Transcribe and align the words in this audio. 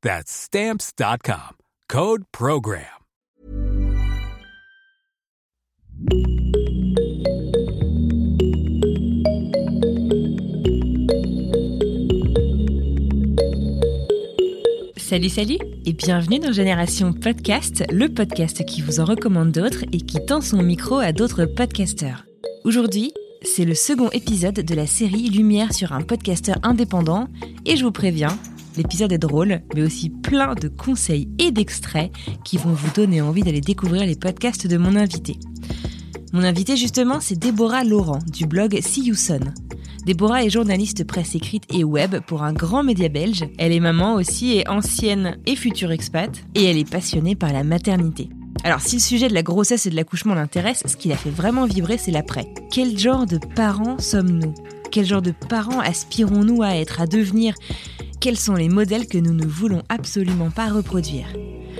That's 0.00 0.30
Stamps.com. 0.30 1.56
Code 1.88 2.22
Program. 2.30 2.84
Salut, 14.96 15.28
salut 15.30 15.58
et 15.84 15.92
bienvenue 15.94 16.38
dans 16.38 16.52
Génération 16.52 17.12
Podcast, 17.12 17.82
le 17.90 18.08
podcast 18.08 18.64
qui 18.64 18.82
vous 18.82 19.00
en 19.00 19.04
recommande 19.04 19.50
d'autres 19.50 19.82
et 19.90 20.00
qui 20.00 20.24
tend 20.24 20.40
son 20.40 20.62
micro 20.62 20.98
à 20.98 21.10
d'autres 21.10 21.44
podcasteurs. 21.44 22.24
Aujourd'hui, 22.62 23.12
c'est 23.42 23.64
le 23.64 23.74
second 23.74 24.10
épisode 24.10 24.60
de 24.60 24.74
la 24.76 24.86
série 24.86 25.28
Lumière 25.30 25.72
sur 25.72 25.92
un 25.92 26.02
podcasteur 26.02 26.58
indépendant 26.62 27.26
et 27.66 27.76
je 27.76 27.84
vous 27.84 27.90
préviens, 27.90 28.38
l'épisode 28.78 29.12
est 29.12 29.18
drôle, 29.18 29.60
mais 29.74 29.82
aussi 29.82 30.08
plein 30.08 30.54
de 30.54 30.68
conseils 30.68 31.28
et 31.38 31.50
d'extraits 31.50 32.10
qui 32.44 32.56
vont 32.56 32.72
vous 32.72 32.90
donner 32.94 33.20
envie 33.20 33.42
d'aller 33.42 33.60
découvrir 33.60 34.06
les 34.06 34.16
podcasts 34.16 34.66
de 34.66 34.78
mon 34.78 34.96
invité. 34.96 35.36
Mon 36.32 36.44
invité 36.44 36.76
justement, 36.76 37.20
c'est 37.20 37.38
Déborah 37.38 37.84
Laurent 37.84 38.20
du 38.32 38.46
blog 38.46 38.78
See 38.80 39.04
You 39.04 39.14
Son. 39.14 39.40
Déborah 40.06 40.44
est 40.44 40.50
journaliste 40.50 41.04
presse 41.04 41.34
écrite 41.34 41.64
et 41.70 41.84
web 41.84 42.16
pour 42.26 42.42
un 42.42 42.52
grand 42.52 42.82
média 42.82 43.08
belge. 43.08 43.44
Elle 43.58 43.72
est 43.72 43.80
maman 43.80 44.14
aussi 44.14 44.56
et 44.56 44.68
ancienne 44.68 45.38
et 45.44 45.56
future 45.56 45.90
expat. 45.90 46.30
Et 46.54 46.64
elle 46.64 46.78
est 46.78 46.88
passionnée 46.88 47.34
par 47.34 47.52
la 47.52 47.64
maternité. 47.64 48.30
Alors 48.64 48.80
si 48.80 48.96
le 48.96 49.02
sujet 49.02 49.28
de 49.28 49.34
la 49.34 49.42
grossesse 49.42 49.86
et 49.86 49.90
de 49.90 49.96
l'accouchement 49.96 50.34
l'intéresse, 50.34 50.82
ce 50.86 50.96
qui 50.96 51.08
la 51.08 51.16
fait 51.16 51.30
vraiment 51.30 51.66
vibrer, 51.66 51.98
c'est 51.98 52.10
l'après. 52.10 52.46
Quel 52.70 52.98
genre 52.98 53.26
de 53.26 53.38
parents 53.54 53.98
sommes-nous? 53.98 54.54
Quel 54.90 55.04
genre 55.04 55.22
de 55.22 55.34
parents 55.48 55.80
aspirons-nous 55.80 56.62
à 56.62 56.76
être, 56.76 57.00
à 57.00 57.06
devenir? 57.06 57.54
Quels 58.20 58.38
sont 58.38 58.54
les 58.54 58.68
modèles 58.68 59.06
que 59.06 59.18
nous 59.18 59.34
ne 59.34 59.46
voulons 59.46 59.82
absolument 59.88 60.50
pas 60.50 60.68
reproduire? 60.68 61.26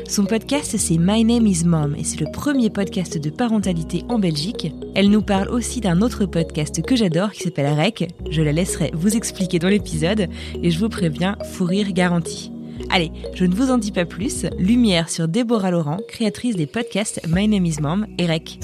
Son 0.07 0.25
podcast, 0.25 0.77
c'est 0.79 0.99
My 0.99 1.25
Name 1.25 1.47
is 1.47 1.65
Mom 1.65 1.95
et 1.97 2.05
c'est 2.05 2.21
le 2.21 2.31
premier 2.31 2.71
podcast 2.71 3.19
de 3.19 3.31
parentalité 3.31 4.05
en 4.09 4.19
Belgique. 4.19 4.73
Elle 4.95 5.11
nous 5.11 5.23
parle 5.23 5.49
aussi 5.49 5.81
d'un 5.81 6.01
autre 6.03 6.27
podcast 6.27 6.83
que 6.83 6.97
j'adore 6.97 7.33
qui 7.33 7.43
s'appelle 7.43 7.73
REC. 7.73 8.09
Je 8.31 8.43
la 8.43 8.53
laisserai 8.53 8.91
vous 8.95 9.17
expliquer 9.17 9.59
dans 9.59 9.69
l'épisode 9.69 10.29
et 10.63 10.71
je 10.71 10.79
vous 10.79 10.89
préviens, 10.89 11.37
fou 11.53 11.65
rire 11.65 11.93
garanti. 11.93 12.53
Allez, 12.91 13.11
je 13.35 13.45
ne 13.45 13.55
vous 13.55 13.71
en 13.71 13.79
dis 13.79 13.93
pas 13.93 14.05
plus. 14.05 14.47
Lumière 14.59 15.11
sur 15.11 15.29
Déborah 15.29 15.71
Laurent, 15.71 15.99
créatrice 16.09 16.57
des 16.57 16.67
podcasts 16.67 17.21
My 17.29 17.49
Name 17.49 17.67
is 17.67 17.77
Mom 17.81 18.07
et 18.19 18.27
REC. 18.27 18.61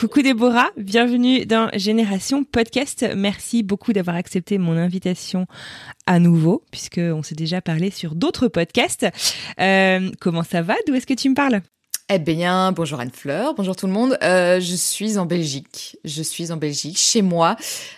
Coucou 0.00 0.22
Déborah, 0.22 0.70
bienvenue 0.78 1.44
dans 1.44 1.68
Génération 1.74 2.42
Podcast. 2.42 3.06
Merci 3.14 3.62
beaucoup 3.62 3.92
d'avoir 3.92 4.16
accepté 4.16 4.56
mon 4.56 4.74
invitation 4.78 5.44
à 6.06 6.18
nouveau, 6.18 6.64
puisqu'on 6.70 7.22
s'est 7.22 7.34
déjà 7.34 7.60
parlé 7.60 7.90
sur 7.90 8.14
d'autres 8.14 8.48
podcasts. 8.48 9.06
Euh, 9.60 10.10
comment 10.18 10.42
ça 10.42 10.62
va? 10.62 10.74
D'où 10.86 10.94
est-ce 10.94 11.06
que 11.06 11.12
tu 11.12 11.28
me 11.28 11.34
parles? 11.34 11.60
Eh 12.08 12.18
bien, 12.18 12.72
bonjour 12.72 12.98
Anne-Fleur, 12.98 13.52
bonjour 13.54 13.76
tout 13.76 13.86
le 13.86 13.92
monde. 13.92 14.16
Euh, 14.22 14.58
je 14.58 14.74
suis 14.74 15.18
en 15.18 15.26
Belgique. 15.26 15.98
Je 16.06 16.22
suis 16.22 16.50
en 16.50 16.56
Belgique, 16.56 16.96
chez 16.96 17.20
moi. 17.20 17.56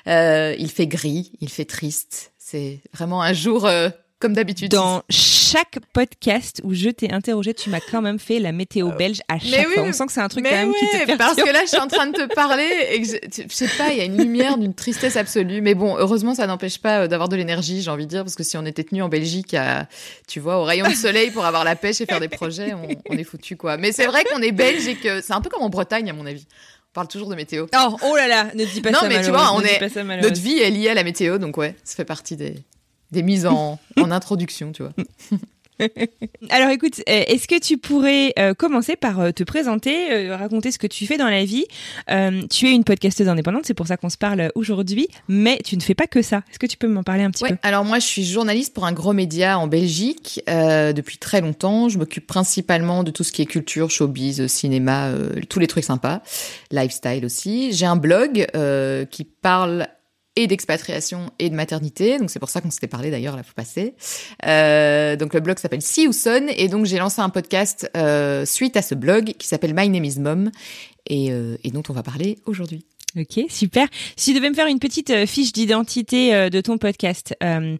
Euh, 0.09 0.57
il 0.59 0.73
fait 0.73 0.89
gris, 0.89 1.31
il 1.41 1.51
fait 1.51 1.67
triste. 1.67 2.33
C'est 2.37 2.81
vraiment 2.93 3.23
un 3.23 3.33
jour 3.33 3.71
comme 4.19 4.33
d'habitude. 4.33 4.73
Dans 4.73 5.05
chaque 5.53 5.79
podcast 5.93 6.61
où 6.65 6.73
je 6.73 6.89
t'ai 6.89 7.13
interrogé, 7.13 7.53
tu 7.53 7.69
m'as 7.69 7.81
quand 7.81 8.01
même 8.01 8.19
fait 8.19 8.39
la 8.39 8.53
météo 8.53 8.89
Euh, 8.89 8.97
belge 8.97 9.21
à 9.29 9.39
chaque 9.39 9.69
fois. 9.69 9.83
On 9.83 9.93
sent 9.93 10.07
que 10.07 10.13
c'est 10.13 10.21
un 10.21 10.29
truc 10.29 10.45
quand 10.45 10.51
même 10.51 10.73
qui 10.73 10.81
te 10.81 10.97
oui, 10.97 11.07
perturbe. 11.07 11.19
parce 11.19 11.37
que 11.37 11.53
là, 11.53 11.61
je 11.63 11.69
suis 11.69 11.79
en 11.79 11.89
train 11.89 12.07
de 12.07 12.13
te 12.17 12.35
parler 12.35 12.69
et 12.91 13.03
que 13.03 13.07
je, 13.07 13.43
je 13.49 13.55
sais 13.55 13.69
pas, 13.77 13.93
il 13.93 13.99
y 13.99 14.01
a 14.01 14.05
une 14.05 14.17
lumière 14.17 14.57
d'une 14.57 14.73
tristesse 14.75 15.17
absolue. 15.17 15.61
Mais 15.61 15.75
bon, 15.75 15.97
heureusement, 15.99 16.35
ça 16.35 16.47
n'empêche 16.47 16.79
pas 16.79 17.01
euh, 17.01 17.07
d'avoir 17.09 17.29
de 17.29 17.37
l'énergie, 17.37 17.83
j'ai 17.83 17.91
envie 17.91 18.07
de 18.07 18.11
dire, 18.11 18.25
parce 18.25 18.35
que 18.35 18.43
si 18.43 18.57
on 18.57 18.65
était 18.65 18.85
tenu 18.85 19.03
en 19.03 19.09
Belgique, 19.09 19.53
à, 19.55 19.87
tu 20.27 20.41
vois, 20.41 20.59
au 20.59 20.65
rayon 20.65 20.89
de 20.89 20.95
soleil 20.95 21.31
pour 21.31 21.45
avoir 21.45 21.65
la 21.65 21.77
pêche 21.77 22.01
et 22.01 22.07
faire 22.07 22.21
des 22.21 22.29
projets, 22.29 22.73
on, 22.73 22.89
on 23.11 23.19
est 23.19 23.25
foutu 23.25 23.57
quoi. 23.57 23.77
Mais 23.77 23.93
c'est 23.93 24.07
vrai 24.07 24.25
qu'on 24.25 24.41
est 24.41 24.53
belge 24.53 24.87
et 24.89 24.95
que 24.95 25.21
c'est 25.21 25.33
un 25.35 25.41
peu 25.41 25.51
comme 25.51 25.63
en 25.63 25.69
Bretagne, 25.71 26.09
à 26.09 26.13
mon 26.15 26.25
avis. 26.25 26.47
On 26.91 26.95
parle 26.95 27.09
toujours 27.09 27.29
de 27.29 27.35
météo. 27.35 27.67
Oh, 27.77 27.97
oh 28.05 28.17
là 28.17 28.27
là, 28.27 28.45
ne 28.55 28.65
dis 28.65 28.81
pas 28.81 28.91
Non, 28.91 29.01
ça 29.01 29.09
mais 29.09 29.23
tu 29.23 29.31
vois, 29.31 29.53
on 29.55 29.61
est-. 29.61 30.23
Notre 30.23 30.41
vie 30.41 30.59
est 30.59 30.71
liée 30.71 30.89
à 30.89 30.95
la 30.95 31.05
météo, 31.05 31.39
donc 31.39 31.57
ouais, 31.57 31.75
ça 31.85 31.95
fait 31.97 32.05
partie 32.05 32.37
des, 32.37 32.55
des 33.13 33.23
mises 33.23 33.47
en, 33.47 33.79
en 34.01 34.11
introduction, 34.11 34.73
tu 34.73 34.83
vois. 34.83 34.93
Alors 36.51 36.71
écoute, 36.71 37.01
euh, 37.09 37.25
est-ce 37.27 37.49
que 37.49 37.59
tu 37.59 37.77
pourrais 37.77 38.33
euh, 38.39 38.55
commencer 38.55 38.95
par 38.95 39.19
euh, 39.19 39.31
te 39.33 39.43
présenter, 39.43 40.13
euh, 40.13 40.37
raconter 40.37 40.71
ce 40.71 40.79
que 40.79 40.87
tu 40.87 41.07
fais 41.07 41.17
dans 41.17 41.29
la 41.29 41.45
vie? 41.45 41.65
Euh, 42.11 42.43
Tu 42.51 42.69
es 42.69 42.73
une 42.73 42.85
podcasteuse 42.85 43.29
indépendante, 43.29 43.63
c'est 43.65 43.75
pour 43.75 43.89
ça 43.89 43.97
qu'on 43.97 44.11
se 44.11 44.19
parle 44.19 44.53
aujourd'hui, 44.55 45.09
mais 45.29 45.59
tu 45.65 45.77
ne 45.77 45.83
fais 45.83 45.95
pas 45.95 46.07
que 46.07 46.23
ça. 46.23 46.43
Est-ce 46.51 46.61
que 46.61 46.67
tu 46.67 46.77
peux 46.77 46.87
m'en 46.87 47.03
parler 47.03 47.25
un 47.25 47.33
petit 47.33 47.43
Ouais, 47.43 47.51
peu? 47.51 47.57
alors 47.63 47.85
moi 47.85 47.99
je 47.99 48.07
suis 48.07 48.25
journaliste 48.25 48.75
pour 48.75 48.85
un 48.85 48.93
gros 48.93 49.13
média 49.13 49.59
en 49.59 49.67
Belgique 49.67 50.41
euh, 50.49 50.93
depuis 50.93 51.17
très 51.19 51.41
longtemps. 51.41 51.89
Je 51.89 51.99
m'occupe 51.99 52.29
principalement 52.29 53.03
de 53.03 53.11
tout 53.11 53.25
ce 53.25 53.33
qui 53.33 53.43
est 53.43 53.47
culture, 53.47 53.91
showbiz, 53.91 54.47
cinéma, 54.47 55.07
euh, 55.09 55.41
tous 55.49 55.59
les 55.59 55.67
trucs 55.67 55.85
sympas, 55.85 56.23
lifestyle 56.71 57.25
aussi. 57.25 57.73
J'ai 57.73 57.87
un 57.87 57.97
blog 57.97 58.47
euh, 58.55 59.05
qui 59.05 59.25
parle 59.25 59.89
et 60.37 60.47
d'expatriation 60.47 61.31
et 61.39 61.51
de 61.51 61.55
maternité, 61.55 62.19
donc 62.19 62.31
c'est 62.31 62.39
pour 62.39 62.49
ça 62.49 62.61
qu'on 62.61 62.71
s'était 62.71 62.87
parlé 62.87 63.11
d'ailleurs 63.11 63.37
la 63.37 63.43
fois 63.43 63.55
passée. 63.55 63.95
Euh, 64.47 65.17
donc 65.17 65.35
le 65.35 65.41
blog 65.41 65.59
s'appelle 65.59 65.83
See 65.83 66.05
You 66.05 66.13
Son 66.13 66.47
et 66.49 66.69
donc 66.69 66.87
j'ai 66.87 66.99
lancé 66.99 67.21
un 67.21 67.29
podcast 67.29 67.91
euh, 67.97 68.47
suite 68.47 68.77
à 68.77 68.83
ce 68.83 68.95
blog 68.95 69.35
qui 69.39 69.47
s'appelle 69.47 69.75
My 69.75 69.89
Name 69.89 70.05
Is 70.05 70.21
Mom 70.21 70.51
et, 71.07 71.33
euh, 71.33 71.57
et 71.65 71.71
dont 71.71 71.83
on 71.89 71.93
va 71.93 72.03
parler 72.03 72.39
aujourd'hui. 72.47 72.87
Ok, 73.19 73.45
super. 73.51 73.89
Si 74.17 74.31
tu 74.31 74.39
devais 74.39 74.49
me 74.49 74.55
faire 74.55 74.69
une 74.69 74.79
petite 74.79 75.11
euh, 75.11 75.27
fiche 75.27 75.53
d'identité 75.53 76.35
euh, 76.35 76.49
de 76.49 76.63
ton 76.63 76.79
podcast, 76.79 77.35
euh, 77.43 77.77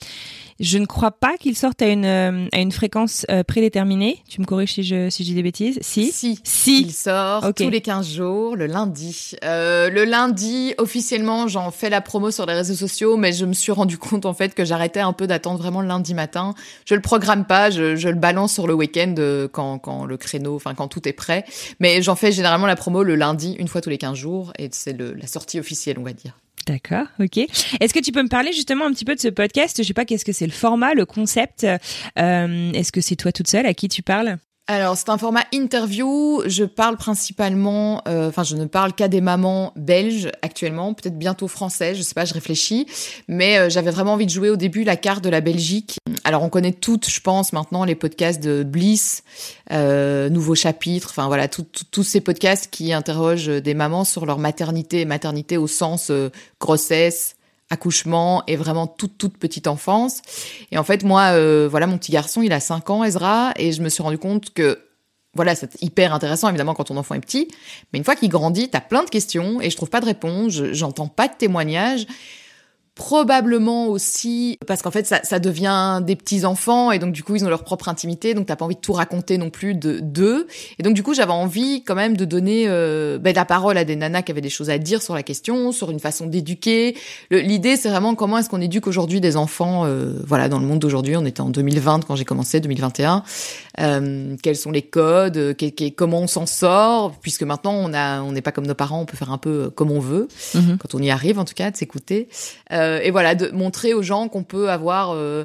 je 0.63 0.79
ne 0.79 0.87
crois 0.87 1.11
pas 1.11 1.37
qu'il 1.37 1.55
sorte 1.57 1.83
à 1.83 1.89
une, 1.89 2.05
euh, 2.07 2.47
à 2.53 2.61
une 2.61 2.73
fréquence 2.73 3.27
euh, 3.31 3.43
prédéterminée. 3.43 4.23
Tu 4.29 4.41
me 4.41 4.47
corriges 4.47 4.73
si 4.73 4.83
je, 4.85 5.11
si 5.11 5.25
je 5.25 5.29
dis 5.29 5.35
des 5.35 5.43
bêtises 5.43 5.79
Si 5.83 6.11
Si. 6.13 6.39
Si. 6.45 6.83
Il 6.83 6.93
sort 6.93 7.45
Ok. 7.45 7.57
tous 7.57 7.69
les 7.69 7.81
15 7.81 8.09
jours, 8.09 8.57
le 8.57 8.67
lundi. 8.67 9.33
Euh, 9.45 9.91
le 9.91 10.05
lundi, 10.05 10.73
officiellement, 10.79 11.49
j'en 11.49 11.71
fais 11.71 11.91
la 11.91 12.01
promo 12.01 12.31
sur 12.31 12.47
les 12.47 12.55
réseaux 12.55 12.75
sociaux, 12.75 13.17
mais 13.17 13.33
je 13.33 13.45
me 13.45 13.53
suis 13.53 13.73
rendu 13.73 13.99
compte 13.99 14.25
en 14.25 14.33
fait 14.35 14.55
que 14.55 14.65
j'arrêtais 14.65 15.01
un 15.01 15.13
peu 15.13 15.27
d'attendre 15.27 15.59
vraiment 15.59 15.83
le 15.83 15.89
lundi 15.89 16.15
matin. 16.15 16.55
Je 16.87 16.95
le 16.95 17.01
programme 17.03 17.45
pas, 17.45 17.71
je, 17.71 17.97
je 17.97 18.09
le 18.09 18.15
balance 18.15 18.55
sur 18.55 18.67
le 18.67 18.75
week-end 18.75 19.15
euh, 19.19 19.49
quand, 19.51 19.79
quand 19.79 20.05
le 20.07 20.17
créneau, 20.17 20.55
enfin 20.55 20.75
quand 20.75 20.89
tout 20.89 21.07
est 21.09 21.13
prêt. 21.13 21.45
Mais 21.81 22.01
j'en 22.03 22.15
fais 22.15 22.33
généralement 22.33 22.67
la 22.67 22.77
promo 22.77 23.03
le 23.03 23.17
lundi, 23.17 23.57
une 23.59 23.69
fois 23.69 23.81
tous 23.81 23.91
les 23.91 23.99
15 23.99 24.17
jours, 24.17 24.53
et 24.59 24.69
c'est 24.73 24.93
le- 24.93 25.15
la 25.15 25.27
sortie 25.27 25.59
officielle, 25.59 25.97
on 25.99 26.05
va 26.05 26.13
dire. 26.13 26.39
D'accord, 26.67 27.07
ok. 27.19 27.39
Est-ce 27.39 27.93
que 27.93 27.99
tu 27.99 28.13
peux 28.13 28.23
me 28.23 28.29
parler 28.29 28.53
justement 28.53 28.85
un 28.87 28.93
petit 28.93 29.05
peu 29.05 29.15
de 29.17 29.21
ce 29.21 29.29
podcast? 29.29 29.77
Je 29.79 29.83
sais 29.83 29.95
pas, 29.95 30.05
qu'est-ce 30.05 30.25
que 30.25 30.33
c'est 30.33 30.47
le 30.47 30.53
format, 30.53 30.95
le 30.95 31.05
concept. 31.07 31.65
Euh, 31.65 32.73
Est-ce 32.73 32.93
que 32.93 33.01
c'est 33.01 33.17
toi 33.17 33.33
toute 33.33 33.49
seule 33.49 33.67
à 33.67 33.75
qui 33.75 33.89
tu 33.89 34.03
parles? 34.03 34.37
Alors, 34.69 34.97
c'est 34.97 35.09
un 35.09 35.19
format 35.19 35.45
interview. 35.53 36.41
Je 36.47 36.65
parle 36.65 36.97
principalement, 36.97 38.01
euh, 38.07 38.29
enfin, 38.29 38.45
je 38.45 38.55
ne 38.55 38.65
parle 38.67 38.93
qu'à 38.93 39.09
des 39.09 39.21
mamans 39.21 39.73
belges 39.75 40.31
actuellement, 40.41 40.95
peut-être 40.95 41.19
bientôt 41.19 41.49
françaises, 41.49 41.97
je 41.97 42.03
sais 42.03 42.15
pas, 42.15 42.25
je 42.25 42.33
réfléchis. 42.33 42.87
Mais 43.27 43.59
euh, 43.59 43.69
j'avais 43.69 43.91
vraiment 43.91 44.13
envie 44.13 44.27
de 44.27 44.31
jouer 44.31 44.51
au 44.51 44.57
début 44.57 44.85
la 44.85 44.97
carte 44.97 45.25
de 45.25 45.29
la 45.31 45.41
Belgique. 45.41 45.97
Alors, 46.23 46.45
on 46.45 46.49
connaît 46.49 46.73
toutes, 46.73 47.11
je 47.11 47.21
pense, 47.21 47.53
maintenant 47.53 47.85
les 47.85 47.97
podcasts 47.97 48.41
de 48.41 48.63
Bliss, 48.63 49.25
euh, 49.73 50.29
Nouveau 50.29 50.55
Chapitre, 50.55 51.09
enfin 51.11 51.27
voilà, 51.27 51.49
tous 51.49 52.05
ces 52.05 52.21
podcasts 52.21 52.71
qui 52.71 52.93
interrogent 52.93 53.49
des 53.49 53.75
mamans 53.75 54.05
sur 54.05 54.27
leur 54.27 54.39
maternité, 54.39 55.05
maternité 55.05 55.57
au 55.57 55.67
sens 55.67 56.13
grossesse, 56.61 57.35
accouchement 57.73 58.45
et 58.47 58.57
vraiment 58.57 58.87
toute 58.87 59.19
toute 59.19 59.39
petite 59.39 59.67
enfance. 59.67 60.21
Et 60.71 60.79
en 60.79 60.85
fait, 60.85 61.03
moi, 61.03 61.33
euh, 61.33 61.67
voilà, 61.69 61.87
mon 61.87 61.99
petit 61.99 62.13
garçon, 62.13 62.43
il 62.43 62.53
a 62.53 62.61
5 62.61 62.91
ans, 62.91 63.03
Ezra, 63.03 63.53
et 63.57 63.73
je 63.73 63.83
me 63.83 63.89
suis 63.89 64.03
rendu 64.03 64.19
compte 64.19 64.53
que 64.53 64.79
voilà, 65.35 65.55
c'est 65.55 65.81
hyper 65.81 66.13
intéressant 66.13 66.49
évidemment 66.51 66.75
quand 66.75 66.85
ton 66.85 66.99
enfant 66.99 67.15
est 67.15 67.21
petit, 67.21 67.49
mais 67.93 67.99
une 67.99 68.05
fois 68.05 68.15
qu'il 68.15 68.29
grandit, 68.29 68.69
t'as 68.69 68.83
plein 68.83 69.03
de 69.03 69.09
questions 69.09 69.63
et 69.63 69.71
je 69.71 69.77
trouve 69.77 69.89
pas 69.89 70.01
de 70.01 70.05
réponse, 70.05 70.53
j'entends 70.73 71.09
pas 71.09 71.27
de 71.27 71.33
témoignages 71.35 72.07
probablement 72.95 73.87
aussi 73.87 74.59
parce 74.67 74.83
qu'en 74.83 74.91
fait 74.91 75.07
ça, 75.07 75.21
ça, 75.23 75.39
devient 75.39 76.01
des 76.05 76.15
petits 76.15 76.45
enfants 76.45 76.93
et 76.93 76.99
donc 76.99 77.13
du 77.13 77.23
coup 77.23 77.35
ils 77.35 77.45
ont 77.45 77.49
leur 77.49 77.65
propre 77.65 77.89
intimité 77.89 78.35
donc 78.35 78.47
t'as 78.47 78.57
pas 78.57 78.67
envie 78.67 78.75
de 78.75 78.81
tout 78.81 78.93
raconter 78.93 79.39
non 79.39 79.49
plus 79.49 79.75
de 79.75 80.01
d'eux. 80.01 80.47
Et 80.79 80.83
donc 80.83 80.93
du 80.93 81.03
coup 81.03 81.15
j'avais 81.15 81.33
envie 81.33 81.85
quand 81.85 81.95
même 81.95 82.19
de 82.19 82.27
donner 82.27 82.65
euh, 82.69 83.19
ben, 83.19 83.35
la 83.35 83.47
parole 83.47 83.79
à 83.79 83.85
des 83.85 83.97
nanas 83.97 84.23
qui 84.23 84.33
avaient 84.33 84.43
des 84.43 84.51
choses 84.51 84.69
à 84.69 84.77
dire 84.77 85.01
sur 85.01 85.15
la 85.15 85.23
question 85.23 85.73
sur 85.73 85.91
une 85.91 86.01
façon 86.01 86.27
d'éduquer. 86.27 86.95
L'idée 87.31 87.77
c'est 87.77 87.89
vraiment 87.89 88.15
comment 88.15 88.37
est-ce 88.37 88.51
qu'on 88.51 88.61
éduque 88.61 88.87
aujourd'hui 88.87 89.23
des 89.23 89.39
enfants 89.39 89.87
euh, 89.87 90.13
voilà 90.27 90.51
dans 90.51 90.59
le 90.59 90.67
monde 90.67 90.81
d'aujourd'hui. 90.81 91.17
On 91.17 91.25
était 91.25 91.41
en 91.41 91.49
2020 91.49 92.05
quand 92.07 92.15
j'ai 92.15 92.27
commencé 92.27 92.61
2021 92.61 93.23
euh, 93.81 94.37
quels 94.43 94.57
sont 94.57 94.71
les 94.71 94.83
codes 94.83 95.39
euh, 95.39 95.55
comment 95.97 96.21
on 96.21 96.27
s'en 96.27 96.45
sort 96.45 97.13
puisque 97.23 97.43
maintenant 97.43 97.73
on 97.73 97.95
a 97.95 98.21
on 98.21 98.33
n'est 98.33 98.43
pas 98.43 98.53
comme 98.53 98.67
nos 98.67 98.75
parents 98.75 99.01
on 99.01 99.07
peut 99.07 99.17
faire 99.17 99.33
un 99.33 99.39
peu 99.39 99.71
comme 99.71 99.91
on 99.91 100.01
veut. 100.01 100.29
Mm-hmm. 100.55 100.77
quand 100.77 100.95
on 100.95 100.99
y 100.99 101.11
arrive 101.11 101.39
en 101.39 101.47
tout 101.47 101.55
cas 101.55 101.71
de 101.71 101.77
s'écouter. 101.77 102.29
Euh, 102.71 102.82
et 103.03 103.11
voilà, 103.11 103.35
de 103.35 103.49
montrer 103.49 103.95
aux 103.95 104.03
gens 104.03 104.29
qu'on 104.29 104.45
peut 104.45 104.71
avoir 104.71 105.13
euh, 105.13 105.45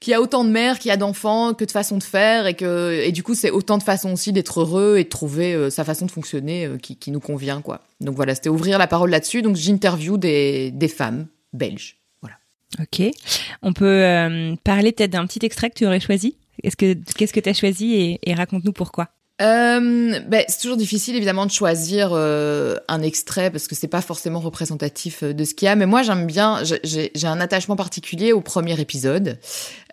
qu'il 0.00 0.12
y 0.12 0.14
a 0.14 0.20
autant 0.20 0.44
de 0.44 0.50
mères, 0.50 0.78
qu'il 0.78 0.88
y 0.88 0.92
a 0.92 0.96
d'enfants, 0.96 1.54
que 1.54 1.64
de 1.64 1.70
façons 1.70 1.98
de 1.98 2.02
faire, 2.02 2.46
et 2.46 2.54
que 2.54 3.02
et 3.02 3.12
du 3.12 3.22
coup 3.22 3.34
c'est 3.34 3.50
autant 3.50 3.78
de 3.78 3.82
façons 3.82 4.12
aussi 4.12 4.32
d'être 4.32 4.60
heureux 4.60 4.96
et 4.98 5.04
de 5.04 5.08
trouver 5.08 5.54
euh, 5.54 5.70
sa 5.70 5.84
façon 5.84 6.06
de 6.06 6.10
fonctionner 6.10 6.68
qui, 6.82 6.96
qui, 6.96 7.10
nous 7.10 7.20
convient 7.20 7.60
quoi. 7.60 7.82
Donc 8.00 8.16
voilà, 8.16 8.34
c'était 8.34 8.48
ouvrir 8.48 8.78
la 8.78 8.86
parole 8.86 9.10
là-dessus. 9.10 9.42
Donc 9.42 9.56
j'interview 9.56 10.16
des, 10.16 10.70
des 10.70 10.88
femmes 10.88 11.26
belges. 11.52 11.98
Voilà. 12.22 12.36
Ok. 12.80 13.02
On 13.62 13.72
peut 13.72 14.56
parler 14.64 14.92
peut-être 14.92 15.10
d'un 15.10 15.26
petit 15.26 15.44
extrait 15.44 15.70
que 15.70 15.76
tu 15.76 15.86
aurais 15.86 16.00
choisi? 16.00 16.36
Est-ce 16.62 16.76
que 16.76 16.94
qu'est-ce 17.16 17.32
que 17.32 17.40
tu 17.40 17.48
as 17.48 17.54
choisi 17.54 18.18
et 18.22 18.34
raconte-nous 18.34 18.72
pourquoi? 18.72 19.08
Euh, 19.40 20.20
ben, 20.26 20.44
c'est 20.48 20.60
toujours 20.60 20.76
difficile 20.76 21.16
évidemment 21.16 21.46
de 21.46 21.50
choisir 21.50 22.10
euh, 22.12 22.76
un 22.88 23.00
extrait 23.00 23.50
parce 23.50 23.68
que 23.68 23.74
c'est 23.74 23.88
pas 23.88 24.02
forcément 24.02 24.40
représentatif 24.40 25.22
euh, 25.22 25.32
de 25.32 25.44
ce 25.44 25.54
qu'il 25.54 25.66
y 25.66 25.68
a. 25.68 25.76
Mais 25.76 25.86
moi 25.86 26.02
j'aime 26.02 26.26
bien, 26.26 26.60
j'ai 26.84 27.10
un 27.24 27.40
attachement 27.40 27.76
particulier 27.76 28.32
au 28.32 28.42
premier 28.42 28.78
épisode. 28.80 29.38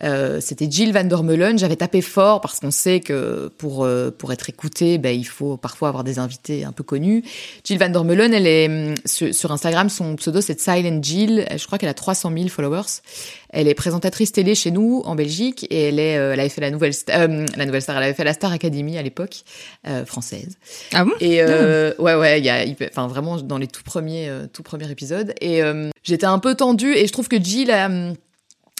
Euh, 0.03 0.39
C'était 0.41 0.69
Jill 0.69 0.91
Van 0.91 1.05
der 1.05 1.23
Meulen. 1.23 1.57
J'avais 1.57 1.77
tapé 1.77 2.01
fort 2.01 2.41
parce 2.41 2.59
qu'on 2.59 2.71
sait 2.71 2.99
que 2.99 3.49
pour 3.57 3.85
euh, 3.85 4.11
pour 4.11 4.33
être 4.33 4.49
écouté, 4.49 4.97
ben, 4.97 5.17
il 5.17 5.25
faut 5.25 5.55
parfois 5.55 5.87
avoir 5.89 6.03
des 6.03 6.19
invités 6.19 6.65
un 6.65 6.73
peu 6.73 6.83
connus. 6.83 7.23
Jill 7.63 7.79
Van 7.79 7.89
der 7.89 8.03
Meulen, 8.03 8.33
elle 8.33 8.47
est 8.47 8.67
hum, 8.67 8.95
sur 9.05 9.51
Instagram, 9.51 9.89
son 9.89 10.17
pseudo 10.17 10.41
c'est 10.41 10.59
Silent 10.59 10.99
Jill. 11.01 11.47
Je 11.55 11.65
crois 11.65 11.77
qu'elle 11.77 11.89
a 11.89 11.93
300 11.93 12.31
000 12.35 12.49
followers. 12.49 13.01
Elle 13.49 13.67
est 13.67 13.73
présentatrice 13.73 14.31
télé 14.31 14.55
chez 14.55 14.71
nous 14.71 15.01
en 15.05 15.15
Belgique 15.15 15.65
et 15.69 15.83
elle 15.83 15.99
est, 15.99 16.17
euh, 16.17 16.33
elle 16.33 16.39
avait 16.39 16.49
fait 16.49 16.61
la 16.61 16.71
nouvelle, 16.71 16.93
euh, 17.09 17.45
la 17.55 17.65
nouvelle 17.65 17.81
star, 17.81 17.97
elle 17.97 18.03
avait 18.03 18.13
fait 18.13 18.23
la 18.23 18.33
Star 18.33 18.51
Academy 18.51 18.97
à 18.97 19.01
l'époque 19.01 19.43
euh, 19.87 20.05
française. 20.05 20.57
Ah 20.93 21.05
bon? 21.05 21.11
Et 21.19 21.41
euh, 21.41 21.93
ouais 21.99 22.15
ouais, 22.15 22.39
il 22.39 22.45
y 22.45 22.49
a, 22.49 22.65
enfin 22.89 23.07
vraiment 23.07 23.37
dans 23.37 23.57
les 23.57 23.67
tout 23.67 23.83
premiers, 23.83 24.29
tout 24.51 24.63
premiers 24.63 24.91
épisodes. 24.91 25.33
Et 25.41 25.61
j'étais 26.03 26.25
un 26.25 26.39
peu 26.39 26.55
tendue 26.55 26.93
et 26.93 27.07
je 27.07 27.13
trouve 27.13 27.27
que 27.27 27.41
Jill 27.41 27.71
a 27.71 27.89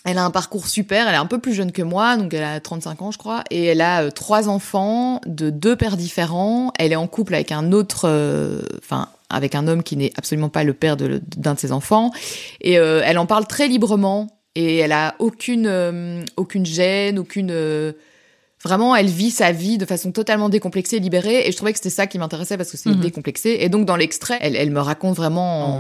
elle 0.05 0.19
a 0.19 0.23
un 0.23 0.31
parcours 0.31 0.67
super, 0.67 1.09
elle 1.09 1.15
est 1.15 1.17
un 1.17 1.25
peu 1.25 1.37
plus 1.37 1.53
jeune 1.53 1.73
que 1.73 1.81
moi, 1.81 2.15
donc 2.15 2.33
elle 2.33 2.43
a 2.43 2.61
35 2.61 3.01
ans 3.01 3.11
je 3.11 3.17
crois, 3.17 3.43
et 3.51 3.65
elle 3.65 3.81
a 3.81 4.09
trois 4.09 4.47
enfants 4.47 5.19
de 5.25 5.49
deux 5.49 5.75
pères 5.75 5.97
différents. 5.97 6.71
Elle 6.79 6.93
est 6.93 6.97
en 6.97 7.07
couple 7.07 7.35
avec 7.35 7.51
un 7.51 7.73
autre, 7.73 8.07
enfin 8.77 9.09
avec 9.29 9.53
un 9.53 9.67
homme 9.67 9.83
qui 9.83 9.97
n'est 9.97 10.13
absolument 10.15 10.47
pas 10.47 10.63
le 10.63 10.73
père 10.73 10.95
d'un 10.95 11.53
de, 11.53 11.59
ses 11.59 11.73
enfants, 11.73 12.11
et 12.61 12.73
elle 12.73 13.17
en 13.17 13.25
parle 13.25 13.47
très 13.47 13.67
librement 13.67 14.36
et 14.57 14.77
elle 14.77 14.91
a 14.91 15.13
aucune 15.19 15.67
euh, 15.67 16.23
aucune 16.35 16.65
gêne, 16.65 17.19
aucune 17.19 17.51
euh, 17.51 17.91
vraiment 18.63 18.95
elle 18.95 19.05
vit 19.05 19.29
sa 19.29 19.51
vie 19.51 19.77
de 19.77 19.85
façon 19.85 20.11
totalement 20.11 20.49
décomplexée 20.49 20.95
et 20.95 20.99
libérée. 20.99 21.47
Et 21.47 21.51
je 21.51 21.57
trouvais 21.57 21.73
que 21.73 21.77
c'était 21.77 21.91
ça 21.91 22.07
qui 22.07 22.17
m'intéressait 22.17 22.57
parce 22.57 22.71
que 22.71 22.77
c'est 22.77 22.89
mhm. 22.89 22.99
décomplexé. 22.99 23.57
Et 23.59 23.69
donc 23.69 23.85
dans 23.85 23.95
l'extrait 23.95 24.39
elle, 24.41 24.55
elle 24.55 24.71
me 24.71 24.79
raconte 24.79 25.15
vraiment 25.15 25.79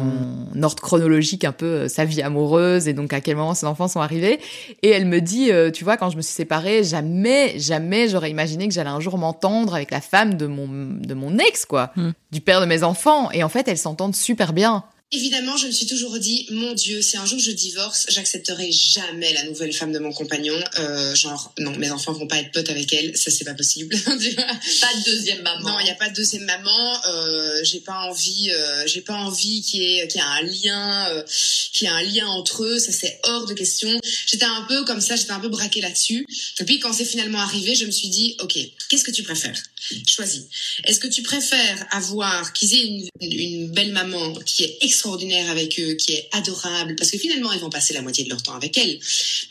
en 0.53 0.61
ordre 0.61 0.79
chronologique 0.83 1.43
un 1.43 1.53
peu 1.53 1.65
euh, 1.65 1.87
sa 1.87 2.05
vie 2.05 2.21
amoureuse 2.21 2.87
et 2.87 2.93
donc 2.93 3.13
à 3.13 3.19
quel 3.19 3.35
moment 3.35 3.55
ses 3.55 3.65
enfants 3.65 3.87
sont 3.87 4.01
arrivés. 4.01 4.39
Et 4.83 4.89
elle 4.89 5.07
me 5.07 5.21
dit 5.21 5.49
tu 5.73 5.83
vois 5.83 5.97
quand 5.97 6.11
je 6.11 6.17
me 6.17 6.21
suis 6.21 6.35
séparée 6.35 6.83
jamais 6.83 7.57
jamais 7.57 8.09
j'aurais 8.09 8.29
imaginé 8.29 8.67
que 8.67 8.75
j'allais 8.75 8.91
un 8.91 8.99
jour 8.99 9.17
m'entendre 9.17 9.73
avec 9.73 9.89
la 9.89 10.01
femme 10.01 10.35
de 10.35 10.45
mon 10.45 10.67
de 10.67 11.13
mon 11.15 11.39
ex 11.39 11.65
quoi. 11.65 11.93
Mhm. 11.95 12.13
du 12.31 12.41
père 12.41 12.61
de 12.61 12.67
mes 12.67 12.83
enfants. 12.83 13.31
Et 13.31 13.43
en 13.43 13.49
fait 13.49 13.67
elles 13.67 13.79
s'entendent 13.79 14.15
super 14.15 14.53
bien 14.53 14.83
Évidemment, 15.13 15.55
je 15.55 15.67
me 15.67 15.71
suis 15.71 15.85
toujours 15.85 16.19
dit, 16.19 16.47
mon 16.49 16.73
Dieu, 16.73 17.01
si 17.01 17.15
un 17.15 17.25
jour 17.25 17.39
je 17.39 17.51
divorce, 17.51 18.07
j'accepterai 18.09 18.73
jamais 18.73 19.31
la 19.31 19.45
nouvelle 19.45 19.71
femme 19.71 19.93
de 19.93 19.99
mon 19.99 20.11
compagnon. 20.11 20.61
Euh, 20.79 21.15
genre, 21.15 21.53
non, 21.59 21.71
mes 21.77 21.91
enfants 21.91 22.11
vont 22.11 22.27
pas 22.27 22.39
être 22.39 22.51
potes 22.51 22.69
avec 22.69 22.91
elle, 22.91 23.15
ça 23.15 23.31
c'est 23.31 23.45
pas 23.45 23.53
possible. 23.53 23.95
pas 24.05 24.15
de 24.17 25.05
deuxième 25.05 25.43
maman. 25.43 25.69
Non, 25.69 25.79
il 25.79 25.87
y 25.87 25.91
a 25.91 25.95
pas 25.95 26.09
de 26.09 26.13
deuxième 26.13 26.43
maman. 26.43 27.05
Euh, 27.07 27.63
j'ai 27.63 27.79
pas 27.79 28.01
envie, 28.01 28.51
euh, 28.51 28.85
j'ai 28.85 28.99
pas 28.99 29.13
envie 29.13 29.61
qu'il 29.61 29.81
y 29.81 29.99
ait, 29.99 30.09
qu'il 30.09 30.19
y 30.19 30.23
ait 30.23 30.27
un 30.27 30.41
lien, 30.41 31.23
qu'il 31.71 31.87
y 31.87 31.89
ait 31.89 31.93
un 31.93 32.03
lien 32.03 32.27
entre 32.27 32.65
eux. 32.65 32.77
Ça 32.77 32.91
c'est 32.91 33.21
hors 33.23 33.45
de 33.45 33.53
question. 33.53 33.89
J'étais 34.25 34.43
un 34.43 34.63
peu 34.63 34.83
comme 34.83 34.99
ça, 34.99 35.15
j'étais 35.15 35.31
un 35.31 35.39
peu 35.39 35.47
braquée 35.47 35.79
là-dessus. 35.79 36.25
Et 36.59 36.65
puis 36.65 36.79
quand 36.79 36.91
c'est 36.91 37.05
finalement 37.05 37.39
arrivé, 37.39 37.75
je 37.75 37.85
me 37.85 37.91
suis 37.91 38.09
dit, 38.09 38.35
ok, 38.41 38.57
qu'est-ce 38.89 39.05
que 39.05 39.11
tu 39.11 39.23
préfères? 39.23 39.63
Choisis. 40.09 40.43
Est-ce 40.83 40.99
que 40.99 41.07
tu 41.07 41.21
préfères 41.21 41.87
avoir 41.91 42.51
qu'ils 42.51 42.73
aient 42.73 42.85
une, 42.85 43.09
une 43.21 43.71
belle 43.71 43.93
maman 43.93 44.33
qui 44.45 44.63
est 44.65 44.77
extraordinaire 44.97 45.49
avec 45.51 45.79
eux, 45.79 45.93
qui 45.93 46.13
est 46.13 46.27
adorable, 46.31 46.95
parce 46.95 47.11
que 47.11 47.19
finalement, 47.19 47.53
ils 47.53 47.59
vont 47.59 47.69
passer 47.69 47.93
la 47.93 48.01
moitié 48.01 48.23
de 48.23 48.29
leur 48.29 48.41
temps 48.41 48.55
avec 48.55 48.77
elle. 48.77 48.99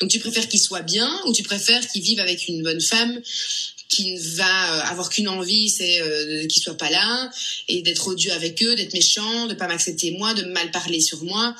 Donc, 0.01 0.11
tu 0.11 0.19
préfères 0.19 0.49
qu'ils 0.49 0.61
soient 0.61 0.83
bien 0.83 1.09
ou 1.27 1.33
tu 1.33 1.45
préfères 1.45 1.87
qu'ils 1.89 2.03
vivent 2.03 2.21
avec 2.21 2.49
une 2.49 2.63
bonne 2.63 2.81
femme 2.81 3.21
qui 3.89 4.13
ne 4.13 4.21
va 4.37 4.45
euh, 4.45 4.91
avoir 4.91 5.09
qu'une 5.09 5.29
envie, 5.29 5.71
c'est 5.71 6.01
euh, 6.01 6.47
qu'ils 6.49 6.63
soient 6.63 6.77
pas 6.77 6.91
là 6.91 7.31
et 7.69 7.83
d'être 7.83 8.09
odieux 8.09 8.33
avec 8.33 8.61
eux, 8.65 8.75
d'être 8.75 8.93
méchant, 8.93 9.47
de 9.47 9.55
pas 9.55 9.69
m'accepter 9.69 10.11
moi, 10.11 10.35
de 10.35 10.43
mal 10.43 10.71
parler 10.73 11.01
sur 11.01 11.23
moi. 11.23 11.55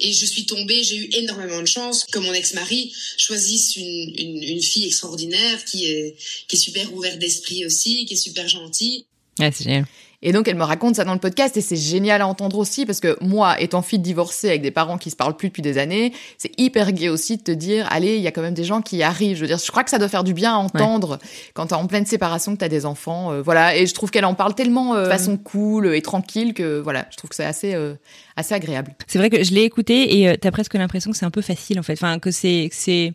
Et 0.00 0.12
je 0.12 0.24
suis 0.24 0.46
tombée, 0.46 0.82
j'ai 0.82 0.96
eu 0.96 1.08
énormément 1.12 1.60
de 1.60 1.66
chance 1.66 2.04
que 2.04 2.18
mon 2.18 2.32
ex-mari 2.32 2.92
choisisse 3.18 3.76
une, 3.76 4.14
une, 4.18 4.42
une, 4.42 4.62
fille 4.62 4.86
extraordinaire 4.86 5.64
qui 5.64 5.84
est, 5.84 6.16
qui 6.48 6.56
est 6.56 6.58
super 6.58 6.92
ouverte 6.94 7.18
d'esprit 7.18 7.66
aussi, 7.66 8.06
qui 8.06 8.14
est 8.14 8.16
super 8.16 8.48
gentille. 8.48 9.04
Ouais, 9.38 9.50
c'est 9.52 9.64
génial. 9.64 9.86
Et 10.22 10.32
donc 10.32 10.46
elle 10.46 10.56
me 10.56 10.62
raconte 10.62 10.96
ça 10.96 11.04
dans 11.04 11.14
le 11.14 11.18
podcast 11.18 11.56
et 11.56 11.60
c'est 11.60 11.76
génial 11.76 12.22
à 12.22 12.26
entendre 12.26 12.56
aussi 12.58 12.86
parce 12.86 13.00
que 13.00 13.16
moi, 13.20 13.60
étant 13.60 13.82
fille 13.82 13.98
divorcée 13.98 14.48
avec 14.48 14.62
des 14.62 14.70
parents 14.70 14.96
qui 14.96 15.10
se 15.10 15.16
parlent 15.16 15.36
plus 15.36 15.48
depuis 15.48 15.62
des 15.62 15.78
années, 15.78 16.12
c'est 16.38 16.52
hyper 16.58 16.92
gai 16.92 17.08
aussi 17.08 17.36
de 17.36 17.42
te 17.42 17.50
dire, 17.50 17.88
allez, 17.90 18.16
il 18.16 18.22
y 18.22 18.28
a 18.28 18.30
quand 18.30 18.42
même 18.42 18.54
des 18.54 18.64
gens 18.64 18.82
qui 18.82 19.02
arrivent. 19.02 19.36
Je 19.36 19.40
veux 19.40 19.48
dire, 19.48 19.58
je 19.58 19.70
crois 19.70 19.82
que 19.82 19.90
ça 19.90 19.98
doit 19.98 20.08
faire 20.08 20.22
du 20.22 20.32
bien 20.32 20.54
à 20.54 20.58
entendre 20.58 21.18
quand 21.54 21.66
t'es 21.66 21.74
en 21.74 21.86
pleine 21.86 22.06
séparation, 22.06 22.54
que 22.54 22.60
t'as 22.60 22.68
des 22.68 22.86
enfants, 22.86 23.32
euh, 23.32 23.42
voilà. 23.42 23.76
Et 23.76 23.86
je 23.86 23.94
trouve 23.94 24.10
qu'elle 24.10 24.24
en 24.24 24.34
parle 24.34 24.54
tellement 24.54 24.94
euh, 24.94 25.04
de 25.04 25.10
façon 25.10 25.36
cool 25.36 25.92
et 25.92 26.02
tranquille 26.02 26.54
que 26.54 26.78
voilà, 26.78 27.06
je 27.10 27.16
trouve 27.16 27.30
que 27.30 27.36
c'est 27.36 27.44
assez 27.44 27.74
euh, 27.74 27.94
assez 28.36 28.54
agréable. 28.54 28.94
C'est 29.08 29.18
vrai 29.18 29.28
que 29.28 29.42
je 29.42 29.52
l'ai 29.52 29.62
écouté 29.62 30.22
et 30.22 30.38
t'as 30.38 30.52
presque 30.52 30.74
l'impression 30.74 31.10
que 31.10 31.16
c'est 31.16 31.26
un 31.26 31.30
peu 31.30 31.42
facile 31.42 31.80
en 31.80 31.82
fait, 31.82 31.94
enfin 31.94 32.20
que 32.20 32.30
c'est 32.30 32.68
c'est 32.70 33.12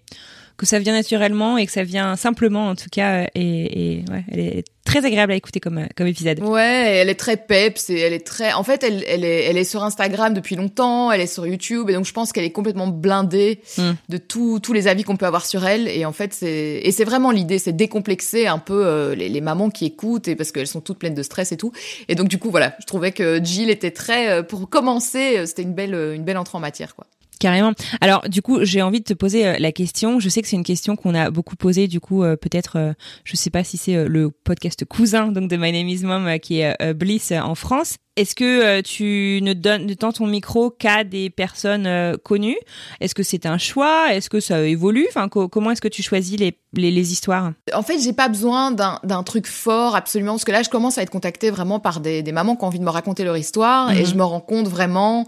que 0.57 0.65
ça 0.65 0.79
vient 0.79 0.93
naturellement 0.93 1.57
et 1.57 1.65
que 1.65 1.71
ça 1.71 1.83
vient 1.83 2.15
simplement 2.15 2.67
en 2.67 2.75
tout 2.75 2.89
cas 2.91 3.27
et, 3.35 3.99
et 3.99 4.05
ouais, 4.09 4.23
elle 4.31 4.39
est 4.39 4.63
très 4.87 5.05
agréable 5.05 5.33
à 5.33 5.35
écouter 5.35 5.59
comme 5.59 5.85
comme 5.95 6.07
épisode. 6.07 6.39
Ouais, 6.41 6.95
elle 6.95 7.09
est 7.09 7.19
très 7.19 7.37
peps 7.37 7.89
et 7.89 7.99
elle 7.99 8.13
est 8.13 8.25
très 8.25 8.53
en 8.53 8.63
fait 8.63 8.83
elle 8.83 9.03
elle 9.07 9.23
est 9.23 9.43
elle 9.43 9.57
est 9.57 9.63
sur 9.63 9.83
Instagram 9.83 10.33
depuis 10.33 10.55
longtemps, 10.55 11.11
elle 11.11 11.21
est 11.21 11.27
sur 11.27 11.45
YouTube 11.45 11.89
et 11.89 11.93
donc 11.93 12.05
je 12.05 12.13
pense 12.13 12.31
qu'elle 12.31 12.45
est 12.45 12.51
complètement 12.51 12.87
blindée 12.87 13.61
hmm. 13.77 13.91
de 14.09 14.17
tous 14.17 14.59
tous 14.59 14.73
les 14.73 14.87
avis 14.87 15.03
qu'on 15.03 15.17
peut 15.17 15.25
avoir 15.25 15.45
sur 15.45 15.65
elle 15.65 15.87
et 15.87 16.05
en 16.05 16.13
fait 16.13 16.33
c'est 16.33 16.81
et 16.83 16.91
c'est 16.91 17.03
vraiment 17.03 17.31
l'idée, 17.31 17.59
c'est 17.59 17.73
décomplexer 17.73 18.47
un 18.47 18.59
peu 18.59 18.85
euh, 18.85 19.13
les, 19.13 19.29
les, 19.29 19.41
mamans 19.41 19.69
qui 19.69 19.85
écoutent 19.85 20.27
et 20.27 20.35
parce 20.35 20.51
qu'elles 20.51 20.67
sont 20.67 20.81
toutes 20.81 20.99
pleines 20.99 21.15
de 21.15 21.23
stress 21.23 21.51
et 21.51 21.57
tout. 21.57 21.71
Et 22.07 22.15
donc 22.15 22.29
du 22.29 22.39
coup 22.39 22.49
voilà, 22.49 22.75
je 22.79 22.85
trouvais 22.85 23.11
que 23.11 23.43
Jill 23.43 23.69
était 23.69 23.91
très 23.91 24.31
euh, 24.31 24.43
pour 24.43 24.69
commencer, 24.69 25.37
euh, 25.37 25.45
c'était 25.45 25.63
une 25.63 25.73
belle 25.73 25.93
une 25.93 26.23
belle 26.23 26.37
entrée 26.37 26.57
en 26.57 26.61
matière 26.61 26.95
quoi. 26.95 27.05
Carrément. 27.39 27.73
Alors 28.01 28.21
du 28.27 28.41
coup, 28.41 28.63
j'ai 28.63 28.81
envie 28.81 28.99
de 28.99 29.05
te 29.05 29.13
poser 29.13 29.47
euh, 29.47 29.55
la 29.59 29.71
question. 29.71 30.19
Je 30.19 30.29
sais 30.29 30.41
que 30.41 30.47
c'est 30.47 30.55
une 30.55 30.63
question 30.63 30.95
qu'on 30.95 31.13
a 31.13 31.29
beaucoup 31.29 31.55
posée. 31.55 31.87
Du 31.87 31.99
coup, 31.99 32.23
euh, 32.23 32.35
peut-être, 32.35 32.77
euh, 32.77 32.93
je 33.23 33.35
sais 33.35 33.49
pas 33.49 33.63
si 33.63 33.77
c'est 33.77 34.05
le 34.05 34.31
podcast 34.31 34.85
cousin 34.85 35.27
donc 35.31 35.49
de 35.49 35.57
My 35.57 35.71
Name 35.71 35.89
Is 35.89 36.03
Mom 36.03 36.39
qui 36.39 36.59
est 36.59 36.93
Bliss 36.93 37.31
en 37.31 37.55
France. 37.55 37.95
Est-ce 38.15 38.33
que 38.33 38.81
tu 38.81 39.39
ne 39.43 39.53
donnes 39.53 39.85
dans 39.99 40.11
ton 40.11 40.25
micro 40.25 40.71
qu'à 40.71 41.03
des 41.03 41.29
personnes 41.29 42.17
connues? 42.23 42.57
Est-ce 42.99 43.13
que 43.13 43.21
c'est 43.21 43.45
un 43.45 43.59
choix? 43.59 44.11
Est-ce 44.11 44.29
que 44.29 44.39
ça 44.39 44.63
évolue? 44.63 45.05
Enfin, 45.07 45.29
comment 45.29 45.69
est-ce 45.69 45.81
que 45.81 45.87
tu 45.87 46.01
choisis 46.01 46.39
les, 46.39 46.57
les, 46.73 46.89
les 46.89 47.11
histoires? 47.11 47.51
En 47.75 47.83
fait, 47.83 47.99
j'ai 47.99 48.13
pas 48.13 48.27
besoin 48.27 48.71
d'un 48.71 49.23
truc 49.23 49.45
fort 49.45 49.95
absolument 49.95 50.31
parce 50.33 50.45
que 50.45 50.51
là, 50.51 50.63
je 50.63 50.69
commence 50.69 50.97
à 50.97 51.03
être 51.03 51.11
contactée 51.11 51.51
vraiment 51.51 51.79
par 51.79 51.99
des, 51.99 52.23
des 52.23 52.31
mamans 52.31 52.55
qui 52.55 52.63
ont 52.63 52.67
envie 52.67 52.79
de 52.79 52.83
me 52.83 52.89
raconter 52.89 53.23
leur 53.23 53.37
histoire 53.37 53.91
et 53.91 53.99
mhm. 53.99 54.05
je 54.05 54.15
me 54.15 54.23
rends 54.23 54.41
compte 54.41 54.67
vraiment 54.67 55.25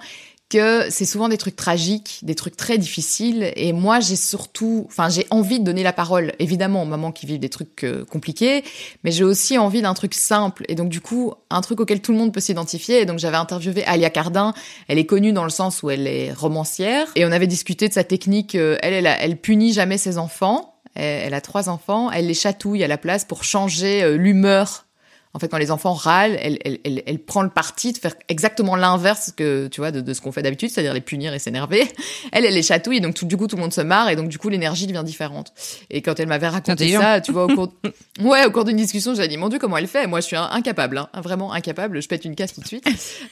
que 0.50 0.90
c'est 0.90 1.06
souvent 1.06 1.30
des 1.30 1.38
trucs 1.38 1.56
tragiques, 1.56 2.20
des 2.24 2.34
trucs 2.34 2.58
très 2.58 2.78
difficiles. 2.78 3.54
Et 3.56 3.72
moi, 3.72 4.00
j'ai 4.00 4.16
surtout, 4.16 4.86
enfin, 4.88 5.08
j'ai 5.08 5.28
envie 5.30 5.60
de 5.60 5.64
donner 5.64 5.84
la 5.84 5.94
parole, 5.94 6.34
évidemment, 6.40 6.82
aux 6.82 6.88
mamans 6.88 7.12
qui 7.12 7.28
vivent 7.28 7.40
des 7.40 7.50
trucs 7.50 7.84
euh, 7.84 8.04
compliqués, 8.04 8.64
mais 9.04 9.12
j'ai 9.12 9.24
aussi 9.24 9.60
envie 9.60 9.82
d'un 9.82 9.94
truc 9.94 10.16
simple. 10.16 10.66
Et 10.68 10.76
donc, 10.76 10.90
du 10.90 11.02
coup, 11.02 11.34
un 11.52 11.62
truc 11.62 11.80
auquel 11.80 12.02
tout 12.02 12.12
le 12.12 12.18
monde 12.18 12.34
peut 12.34 12.40
s'identifier. 12.40 13.00
Et 13.02 13.06
donc, 13.06 13.20
j'avais 13.20 13.38
interviewé 13.38 13.86
Alia 13.86 14.10
Cardin. 14.10 14.54
Elle 14.88 14.98
est 14.98 15.06
connue 15.06 15.34
dans 15.34 15.44
le 15.44 15.52
sens 15.52 15.84
où 15.84 15.92
elle 15.92 16.08
est 16.08 16.34
romancière. 16.34 17.08
Et 17.16 17.26
on 17.26 17.32
avait 17.32 17.48
discuté 17.48 17.88
de 17.88 17.94
sa 17.94 18.04
technique. 18.04 18.56
Euh, 18.56 18.78
elle, 18.82 18.94
elle, 18.94 19.18
elle 19.20 19.38
punit 19.38 19.72
jamais 19.72 20.00
ses 20.00 20.18
enfants. 20.18 20.76
Elle, 20.96 21.34
a 21.34 21.42
trois 21.42 21.70
enfants. 21.70 22.12
Elle 22.12 22.28
les 22.28 22.34
chatouille 22.34 22.84
à 22.84 22.88
la 22.88 22.98
place 22.98 23.24
pour 23.24 23.44
changer 23.44 24.04
euh, 24.04 24.18
l'humeur 24.18 24.86
en 25.40 25.42
fait, 25.42 25.48
quand 25.48 25.58
les 25.58 25.72
enfants 25.72 25.94
râlent, 25.94 26.38
elle, 26.42 26.60
elle, 26.66 26.80
elle, 26.84 27.02
elle 27.06 27.18
prend 27.18 27.44
le 27.44 27.50
parti 27.50 27.94
de 27.94 27.98
faire 27.98 28.14
exactement 28.28 28.76
l'inverse 28.76 29.32
que 29.32 29.68
tu 29.68 29.80
vois 29.80 29.92
de, 29.92 30.02
de 30.02 30.14
ce 30.14 30.20
qu'on 30.20 30.34
fait 30.34 30.42
d'habitude, 30.42 30.70
c'est-à-dire 30.70 30.94
les 30.94 31.00
punir 31.00 31.34
et 31.34 31.40
s'énerver. 31.40 31.88
Elle, 32.34 32.46
elle 32.46 32.54
les 32.54 32.62
chatouille, 32.62 33.00
donc 33.00 33.16
tout, 33.16 33.26
du 33.26 33.38
coup 33.38 33.48
tout 33.48 33.56
le 33.56 33.62
monde 33.62 33.74
se 33.74 33.80
marre 33.82 34.10
et 34.10 34.16
donc 34.16 34.28
du 34.28 34.38
coup 34.38 34.50
l'énergie 34.50 34.86
devient 34.86 35.04
différente. 35.06 35.54
Et 35.90 36.02
quand 36.02 36.20
elle 36.20 36.28
m'avait 36.28 36.50
raconté 36.50 36.92
ça, 36.92 37.22
tu 37.22 37.32
vois, 37.32 37.46
au 37.46 37.48
cours, 37.48 37.74
ouais, 38.20 38.46
au 38.46 38.52
cours 38.52 38.66
d'une 38.66 38.76
discussion, 38.76 39.16
j'ai 39.16 39.28
dit 39.30 39.38
mon 39.38 39.48
dieu 39.48 39.58
comment 39.58 39.78
elle 39.78 39.88
fait? 39.88 40.06
Moi, 40.08 40.20
je 40.20 40.26
suis 40.26 40.36
incapable, 40.36 40.98
hein, 40.98 41.10
vraiment 41.22 41.54
incapable. 41.54 42.02
Je 42.02 42.08
pète 42.08 42.26
une 42.26 42.36
casse 42.36 42.54
tout 42.54 42.62
de 42.62 42.68
suite. 42.68 42.88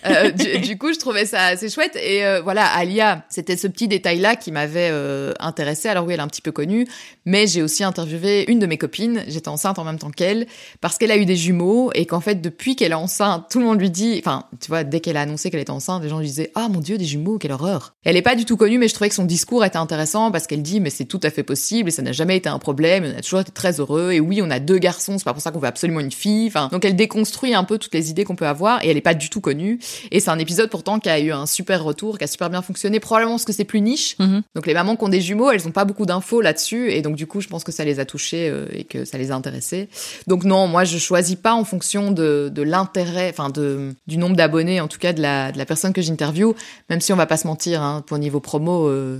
Euh, 0.06 0.32
du, 0.32 0.78
coup, 0.78 0.94
je 0.94 1.00
trouvais 1.00 1.26
ça 1.26 1.48
assez 1.48 1.70
chouette. 1.70 1.98
Et 2.02 2.26
euh, 2.26 2.42
voilà, 2.42 2.66
Alia, 2.66 3.26
c'était 3.30 3.58
ce 3.58 3.68
petit 3.68 3.88
détail-là 3.88 4.36
qui 4.36 4.52
m'avait 4.52 4.90
euh, 4.92 5.34
intéressée. 5.40 5.90
Alors 5.90 6.06
oui, 6.06 6.14
elle 6.14 6.22
est 6.22 6.24
un 6.24 6.28
petit 6.28 6.42
peu 6.42 6.52
connue, 6.52 6.88
mais 7.26 7.48
j'ai 7.48 7.62
aussi 7.62 7.84
interviewé 7.84 8.50
une 8.50 8.60
de 8.60 8.66
mes 8.66 8.78
copines. 8.78 9.24
J'étais 9.28 9.50
enceinte 9.50 9.80
en 9.80 9.84
même 9.84 10.00
temps 10.00 10.12
qu'elle 10.12 10.48
parce 10.82 10.98
qu'elle 10.98 11.12
a 11.12 11.18
eu 11.18 11.26
des 11.26 11.36
jumeaux 11.36 11.92
et 11.98 12.06
qu'en 12.06 12.20
fait 12.20 12.36
depuis 12.36 12.76
qu'elle 12.76 12.92
est 12.92 12.96
enceinte, 12.96 13.48
tout 13.50 13.60
le 13.60 13.66
monde 13.66 13.80
lui 13.80 13.90
dit, 13.90 14.18
enfin 14.20 14.44
tu 14.62 14.68
vois, 14.68 14.84
dès 14.84 15.00
qu'elle 15.00 15.18
a 15.18 15.22
annoncé 15.22 15.50
qu'elle 15.50 15.60
était 15.60 15.72
enceinte, 15.72 16.04
les 16.04 16.10
gens 16.10 16.20
lui 16.20 16.28
disaient 16.28 16.52
ah 16.56 16.70
mon 16.70 16.80
dieu 16.80 16.98
des 16.98 17.06
jumeaux, 17.06 17.40
quelle 17.40 17.52
horreur. 17.52 17.96
Elle 18.04 18.16
est 18.16 18.22
pas 18.22 18.36
du 18.36 18.46
tout 18.46 18.56
connue, 18.56 18.78
mais 18.78 18.88
je 18.88 18.94
trouvais 18.94 19.10
que 19.10 19.16
son 19.16 19.26
discours 19.26 19.66
était 19.66 19.78
intéressant 19.78 20.32
parce 20.32 20.46
qu'elle 20.46 20.62
dit 20.62 20.80
mais 20.80 20.92
c'est 20.92 21.06
tout 21.06 21.20
à 21.24 21.32
fait 21.32 21.44
possible 21.44 21.90
et 21.90 21.92
ça 21.92 22.04
n'a 22.04 22.12
jamais 22.12 22.38
été 22.38 22.50
un 22.50 22.60
problème, 22.60 23.04
on 23.04 23.18
a 23.18 23.22
toujours 23.22 23.40
été 23.40 23.52
très 23.52 23.80
heureux 23.80 24.12
et 24.12 24.20
oui 24.20 24.42
on 24.44 24.52
a 24.52 24.60
deux 24.60 24.78
garçons, 24.78 25.18
c'est 25.18 25.24
pas 25.24 25.34
pour 25.34 25.42
ça 25.42 25.52
qu'on 25.52 25.60
veut 25.60 25.68
absolument 25.68 26.00
une 26.00 26.12
fille. 26.12 26.48
Enfin 26.48 26.70
donc 26.72 26.86
elle 26.86 26.96
déconstruit 26.96 27.56
un 27.56 27.64
peu 27.64 27.80
toutes 27.80 27.96
les 27.96 28.12
idées 28.12 28.26
qu'on 28.26 28.36
peut 28.36 28.48
avoir 28.48 28.84
et 28.84 28.90
elle 28.90 28.98
est 28.98 29.02
pas 29.02 29.16
du 29.16 29.30
tout 29.30 29.42
connue 29.42 29.80
et 30.12 30.20
c'est 30.20 30.30
un 30.30 30.40
épisode 30.40 30.70
pourtant 30.70 31.00
qui 31.00 31.10
a 31.10 31.20
eu 31.20 31.32
un 31.32 31.48
super 31.48 31.84
retour, 31.84 32.20
qui 32.20 32.26
a 32.26 32.28
super 32.28 32.52
bien 32.52 32.62
fonctionné, 32.62 33.00
probablement 33.00 33.34
parce 33.34 33.46
que 33.46 33.54
c'est 33.54 33.66
plus 33.66 33.82
niche. 33.82 34.18
Mm-hmm. 34.20 34.42
Donc 34.54 34.68
les 34.68 34.76
mamans 34.76 34.96
qui 34.96 35.04
ont 35.04 35.10
des 35.10 35.22
jumeaux, 35.22 35.50
elles 35.50 35.68
ont 35.68 35.72
pas 35.72 35.86
beaucoup 35.86 36.06
d'infos 36.06 36.42
là-dessus 36.42 36.92
et 36.92 37.02
donc 37.02 37.16
du 37.16 37.26
coup 37.26 37.42
je 37.42 37.48
pense 37.48 37.64
que 37.64 37.72
ça 37.72 37.84
les 37.84 38.00
a 38.00 38.06
touchées 38.06 38.50
euh, 38.50 38.68
et 38.72 38.84
que 38.84 39.04
ça 39.04 39.18
les 39.18 39.32
a 39.32 39.36
intéressées. 39.36 39.90
Donc 40.28 40.44
non, 40.44 40.68
moi 40.68 40.84
je 40.84 40.98
choisis 41.00 41.36
pas 41.36 41.54
en 41.54 41.64
fonction 41.64 41.77
de, 42.12 42.50
de 42.54 42.62
l'intérêt, 42.62 43.30
enfin 43.30 43.50
de 43.50 43.94
du 44.08 44.18
nombre 44.18 44.36
d'abonnés, 44.36 44.82
en 44.82 44.88
tout 44.88 45.00
cas 45.00 45.14
de 45.14 45.22
la, 45.22 45.52
de 45.52 45.58
la 45.58 45.66
personne 45.66 45.94
que 45.94 46.02
j'interviewe, 46.02 46.56
même 46.90 47.02
si 47.02 47.14
on 47.14 47.16
va 47.16 47.26
pas 47.26 47.38
se 47.38 47.48
mentir, 47.48 47.82
hein, 47.82 48.04
pour 48.06 48.18
niveau 48.18 48.40
promo, 48.40 48.88
euh, 48.88 49.20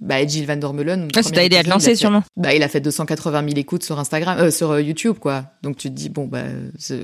bah 0.00 0.26
Gilles 0.26 0.46
Van 0.46 0.56
Dormelen. 0.56 1.08
Ah, 1.16 1.22
ça 1.22 1.30
t'a 1.30 1.42
aidé 1.42 1.56
à 1.56 1.64
te 1.64 1.70
lancer 1.70 1.94
sûrement. 1.94 2.22
Bah 2.36 2.54
il 2.54 2.62
a 2.62 2.68
fait 2.68 2.80
280 2.80 3.44
000 3.48 3.58
écoutes 3.58 3.82
sur 3.82 3.98
Instagram, 3.98 4.38
euh, 4.38 4.50
sur 4.50 4.70
euh, 4.70 4.82
YouTube 4.82 5.16
quoi. 5.18 5.44
Donc 5.62 5.78
tu 5.78 5.88
te 5.88 5.94
dis 5.94 6.10
bon 6.10 6.26
bah 6.26 6.42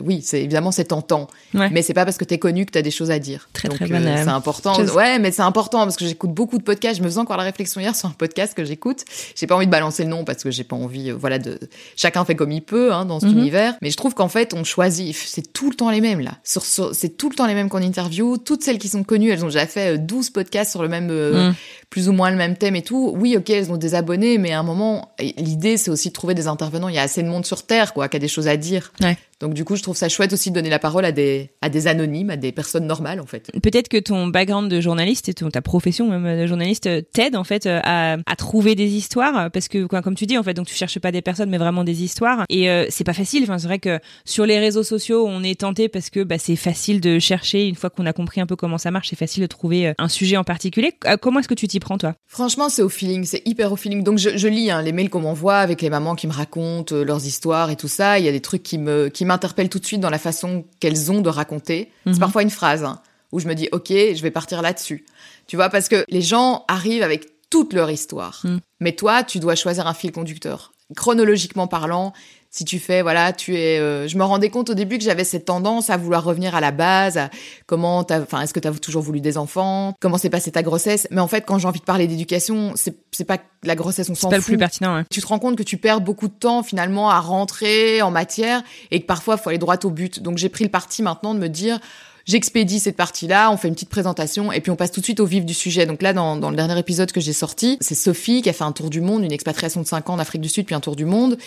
oui 0.04 0.20
c'est 0.22 0.42
évidemment 0.42 0.72
c'est 0.72 0.84
tentant, 0.84 1.28
ouais. 1.54 1.70
mais 1.70 1.80
c'est 1.80 1.94
pas 1.94 2.04
parce 2.04 2.18
que 2.18 2.24
t'es 2.24 2.38
connu 2.38 2.66
que 2.66 2.70
t'as 2.72 2.82
des 2.82 2.90
choses 2.90 3.10
à 3.10 3.18
dire. 3.18 3.48
Très 3.54 3.68
Donc, 3.68 3.78
très 3.78 3.90
euh, 3.90 4.16
C'est 4.24 4.28
important. 4.28 4.78
Ouais 4.94 5.18
mais 5.18 5.30
c'est 5.30 5.42
important 5.42 5.84
parce 5.84 5.96
que 5.96 6.04
j'écoute 6.04 6.32
beaucoup 6.32 6.58
de 6.58 6.62
podcasts. 6.62 6.98
Je 6.98 7.02
me 7.02 7.08
faisais 7.08 7.18
encore 7.20 7.38
la 7.38 7.44
réflexion 7.44 7.80
hier 7.80 7.96
sur 7.96 8.08
un 8.08 8.12
podcast 8.12 8.54
que 8.54 8.64
j'écoute. 8.64 9.04
J'ai 9.36 9.46
pas 9.46 9.56
envie 9.56 9.66
de 9.66 9.70
balancer 9.70 10.02
le 10.04 10.10
nom 10.10 10.24
parce 10.24 10.42
que 10.42 10.50
j'ai 10.50 10.64
pas 10.64 10.76
envie. 10.76 11.10
Euh, 11.10 11.16
voilà 11.18 11.38
de 11.38 11.58
chacun 11.96 12.26
fait 12.26 12.34
comme 12.34 12.52
il 12.52 12.62
peut 12.62 12.92
hein, 12.92 13.06
dans 13.06 13.20
cet 13.20 13.30
mm 13.30 13.32
-hmm. 13.32 13.38
univers. 13.38 13.74
Mais 13.80 13.90
je 13.90 13.96
trouve 13.96 14.14
qu'en 14.14 14.28
fait 14.28 14.52
on 14.52 14.64
choisit. 14.64 15.16
C'est 15.16 15.50
tout 15.52 15.70
le 15.70 15.76
temps 15.76 15.90
les 15.90 16.02
mêmes 16.02 16.20
là. 16.20 16.32
Sur, 16.44 16.64
sur 16.64 16.94
c'est 16.94 17.16
tout 17.16 17.30
le 17.30 17.36
temps 17.36 17.46
les 17.46 17.54
mêmes 17.54 17.70
qu'on 17.70 17.82
interview. 17.82 18.36
Toutes 18.36 18.62
celles 18.62 18.78
qui 18.78 18.88
sont 18.88 19.02
connues 19.02 19.30
elles 19.30 19.44
ont 19.44 19.48
déjà 19.48 19.66
fait 19.66 19.96
12 19.96 20.30
podcasts 20.30 20.72
sur 20.72 20.82
le 20.82 20.88
même 20.88 21.06
mm. 21.06 21.54
Plus 21.92 22.08
ou 22.08 22.12
moins 22.12 22.30
le 22.30 22.38
même 22.38 22.56
thème 22.56 22.74
et 22.74 22.80
tout. 22.80 23.12
Oui 23.14 23.36
ok 23.36 23.50
elles 23.50 23.70
ont 23.70 23.76
des 23.76 23.94
abonnés, 23.94 24.38
mais 24.38 24.52
à 24.52 24.58
un 24.58 24.62
moment, 24.62 25.12
l'idée, 25.20 25.76
c'est 25.76 25.90
aussi 25.90 26.08
de 26.08 26.14
trouver 26.14 26.32
des 26.32 26.46
intervenants. 26.46 26.88
Il 26.88 26.94
y 26.94 26.98
a 26.98 27.02
assez 27.02 27.22
de 27.22 27.28
monde 27.28 27.44
sur 27.44 27.66
Terre, 27.66 27.92
quoi, 27.92 28.08
qui 28.08 28.16
a 28.16 28.18
des 28.18 28.28
choses 28.28 28.48
à 28.48 28.56
dire. 28.56 28.94
Ouais. 29.02 29.18
Donc 29.42 29.54
du 29.54 29.64
coup, 29.64 29.76
je 29.76 29.82
trouve 29.82 29.96
ça 29.96 30.08
chouette 30.08 30.32
aussi 30.32 30.50
de 30.50 30.54
donner 30.54 30.70
la 30.70 30.78
parole 30.78 31.04
à 31.04 31.12
des 31.12 31.50
à 31.60 31.68
des 31.68 31.86
anonymes, 31.86 32.30
à 32.30 32.36
des 32.36 32.52
personnes 32.52 32.86
normales 32.86 33.20
en 33.20 33.26
fait. 33.26 33.50
Peut-être 33.62 33.88
que 33.88 33.98
ton 33.98 34.28
background 34.28 34.70
de 34.70 34.80
journaliste 34.80 35.28
et 35.28 35.34
ton, 35.34 35.50
ta 35.50 35.60
profession 35.60 36.08
même 36.08 36.40
de 36.40 36.46
journaliste 36.46 36.88
t'aide 37.12 37.36
en 37.36 37.44
fait 37.44 37.66
à, 37.66 38.14
à 38.14 38.36
trouver 38.36 38.74
des 38.74 38.88
histoires 38.88 39.50
parce 39.50 39.68
que 39.68 39.84
comme 39.84 40.14
tu 40.14 40.26
dis 40.26 40.38
en 40.38 40.42
fait, 40.42 40.54
donc 40.54 40.66
tu 40.66 40.74
cherches 40.74 40.98
pas 40.98 41.12
des 41.12 41.22
personnes 41.22 41.50
mais 41.50 41.58
vraiment 41.58 41.84
des 41.84 42.02
histoires 42.02 42.44
et 42.48 42.70
euh, 42.70 42.86
c'est 42.88 43.04
pas 43.04 43.12
facile. 43.12 43.42
Enfin, 43.42 43.58
c'est 43.58 43.66
vrai 43.66 43.78
que 43.78 43.98
sur 44.24 44.46
les 44.46 44.58
réseaux 44.58 44.82
sociaux, 44.82 45.26
on 45.28 45.42
est 45.42 45.60
tenté 45.60 45.88
parce 45.88 46.10
que 46.10 46.22
bah, 46.22 46.38
c'est 46.38 46.56
facile 46.56 47.00
de 47.00 47.18
chercher 47.18 47.66
une 47.66 47.74
fois 47.74 47.90
qu'on 47.90 48.06
a 48.06 48.12
compris 48.12 48.40
un 48.40 48.46
peu 48.46 48.56
comment 48.56 48.78
ça 48.78 48.90
marche, 48.90 49.10
c'est 49.10 49.18
facile 49.18 49.42
de 49.42 49.46
trouver 49.46 49.88
euh, 49.88 49.94
un 49.98 50.08
sujet 50.08 50.36
en 50.36 50.44
particulier. 50.44 50.92
Euh, 51.06 51.16
comment 51.16 51.40
est-ce 51.40 51.48
que 51.48 51.54
tu 51.54 51.68
t'y 51.68 51.80
prends 51.80 51.98
toi? 51.98 52.14
Franchement, 52.26 52.68
c'est 52.68 52.82
au 52.82 52.88
feeling, 52.88 53.24
c'est 53.24 53.42
hyper 53.44 53.72
au 53.72 53.76
feeling. 53.76 54.02
Donc 54.02 54.18
je, 54.18 54.30
je 54.36 54.48
lis 54.48 54.70
hein, 54.70 54.82
les 54.82 54.92
mails 54.92 55.10
qu'on 55.10 55.20
m'envoie 55.20 55.56
avec 55.56 55.82
les 55.82 55.90
mamans 55.90 56.14
qui 56.14 56.26
me 56.26 56.32
racontent 56.32 56.94
euh, 56.94 57.04
leurs 57.04 57.26
histoires 57.26 57.70
et 57.70 57.76
tout 57.76 57.88
ça. 57.88 58.18
Il 58.18 58.24
y 58.24 58.28
a 58.28 58.32
des 58.32 58.40
trucs 58.40 58.62
qui 58.62 58.78
me 58.78 59.08
qui 59.08 59.24
m'interpellent 59.32 59.68
tout 59.70 59.78
de 59.78 59.86
suite 59.86 60.00
dans 60.00 60.10
la 60.10 60.18
façon 60.18 60.64
qu'elles 60.80 61.10
ont 61.10 61.20
de 61.20 61.28
raconter. 61.28 61.90
C'est 62.04 62.12
Mhm. 62.12 62.18
parfois 62.18 62.42
une 62.42 62.50
phrase 62.50 62.84
hein, 62.84 63.00
où 63.32 63.40
je 63.40 63.48
me 63.48 63.54
dis 63.54 63.68
ok, 63.72 63.88
je 63.88 64.22
vais 64.22 64.30
partir 64.30 64.62
là-dessus. 64.62 65.04
Tu 65.46 65.56
vois, 65.56 65.68
parce 65.70 65.88
que 65.88 66.04
les 66.08 66.22
gens 66.22 66.64
arrivent 66.68 67.02
avec 67.02 67.28
toute 67.50 67.72
leur 67.72 67.90
histoire. 67.90 68.40
Mhm. 68.44 68.60
Mais 68.80 68.92
toi, 68.92 69.22
tu 69.22 69.38
dois 69.40 69.54
choisir 69.54 69.86
un 69.86 69.94
fil 69.94 70.12
conducteur. 70.12 70.72
Chronologiquement 70.96 71.66
parlant, 71.66 72.12
si 72.54 72.66
tu 72.66 72.78
fais, 72.78 73.00
voilà, 73.00 73.32
tu 73.32 73.56
es. 73.56 73.78
Euh, 73.80 74.06
je 74.06 74.18
me 74.18 74.24
rendais 74.24 74.50
compte 74.50 74.68
au 74.68 74.74
début 74.74 74.98
que 74.98 75.04
j'avais 75.04 75.24
cette 75.24 75.46
tendance 75.46 75.88
à 75.88 75.96
vouloir 75.96 76.22
revenir 76.22 76.54
à 76.54 76.60
la 76.60 76.70
base, 76.70 77.16
à 77.16 77.30
comment 77.66 78.04
t'as, 78.04 78.20
enfin, 78.20 78.42
est-ce 78.42 78.52
que 78.52 78.60
t'as 78.60 78.70
toujours 78.72 79.00
voulu 79.02 79.22
des 79.22 79.38
enfants, 79.38 79.94
comment 80.00 80.18
s'est 80.18 80.28
passée 80.28 80.52
ta 80.52 80.62
grossesse. 80.62 81.08
Mais 81.10 81.22
en 81.22 81.28
fait, 81.28 81.46
quand 81.46 81.58
j'ai 81.58 81.66
envie 81.66 81.80
de 81.80 81.84
parler 81.84 82.06
d'éducation, 82.06 82.72
c'est 82.74 82.94
c'est 83.10 83.24
pas 83.24 83.38
la 83.64 83.74
grossesse, 83.74 84.10
on 84.10 84.14
s'en 84.14 84.14
C'est 84.14 84.20
fout. 84.26 84.30
pas 84.30 84.36
le 84.36 84.42
plus 84.42 84.58
pertinent. 84.58 84.96
Ouais. 84.96 85.04
Tu 85.10 85.22
te 85.22 85.26
rends 85.26 85.38
compte 85.38 85.56
que 85.56 85.62
tu 85.62 85.78
perds 85.78 86.02
beaucoup 86.02 86.28
de 86.28 86.34
temps 86.34 86.62
finalement 86.62 87.08
à 87.08 87.20
rentrer 87.20 88.02
en 88.02 88.10
matière 88.10 88.62
et 88.90 89.00
que 89.00 89.06
parfois 89.06 89.36
il 89.38 89.42
faut 89.42 89.48
aller 89.48 89.58
droit 89.58 89.78
au 89.84 89.90
but. 89.90 90.20
Donc 90.22 90.36
j'ai 90.36 90.50
pris 90.50 90.64
le 90.64 90.70
parti 90.70 91.02
maintenant 91.02 91.32
de 91.32 91.38
me 91.38 91.48
dire 91.48 91.80
j'expédie 92.26 92.78
cette 92.78 92.96
partie-là, 92.96 93.50
on 93.50 93.56
fait 93.56 93.68
une 93.68 93.74
petite 93.74 93.88
présentation 93.88 94.52
et 94.52 94.60
puis 94.60 94.70
on 94.70 94.76
passe 94.76 94.90
tout 94.90 95.00
de 95.00 95.04
suite 95.04 95.20
au 95.20 95.26
vif 95.26 95.44
du 95.44 95.54
sujet. 95.54 95.86
Donc 95.86 96.02
là, 96.02 96.12
dans, 96.12 96.36
dans 96.36 96.50
le 96.50 96.56
dernier 96.56 96.78
épisode 96.78 97.12
que 97.12 97.20
j'ai 97.20 97.32
sorti, 97.32 97.78
c'est 97.80 97.94
Sophie 97.94 98.42
qui 98.42 98.48
a 98.48 98.52
fait 98.52 98.64
un 98.64 98.72
tour 98.72 98.90
du 98.90 99.00
monde, 99.00 99.24
une 99.24 99.32
expatriation 99.32 99.80
de 99.80 99.86
5 99.86 100.10
ans 100.10 100.14
en 100.14 100.18
Afrique 100.18 100.42
du 100.42 100.48
Sud, 100.48 100.66
puis 100.66 100.74
un 100.74 100.80
tour 100.80 100.96
du 100.96 101.04
monde. 101.04 101.38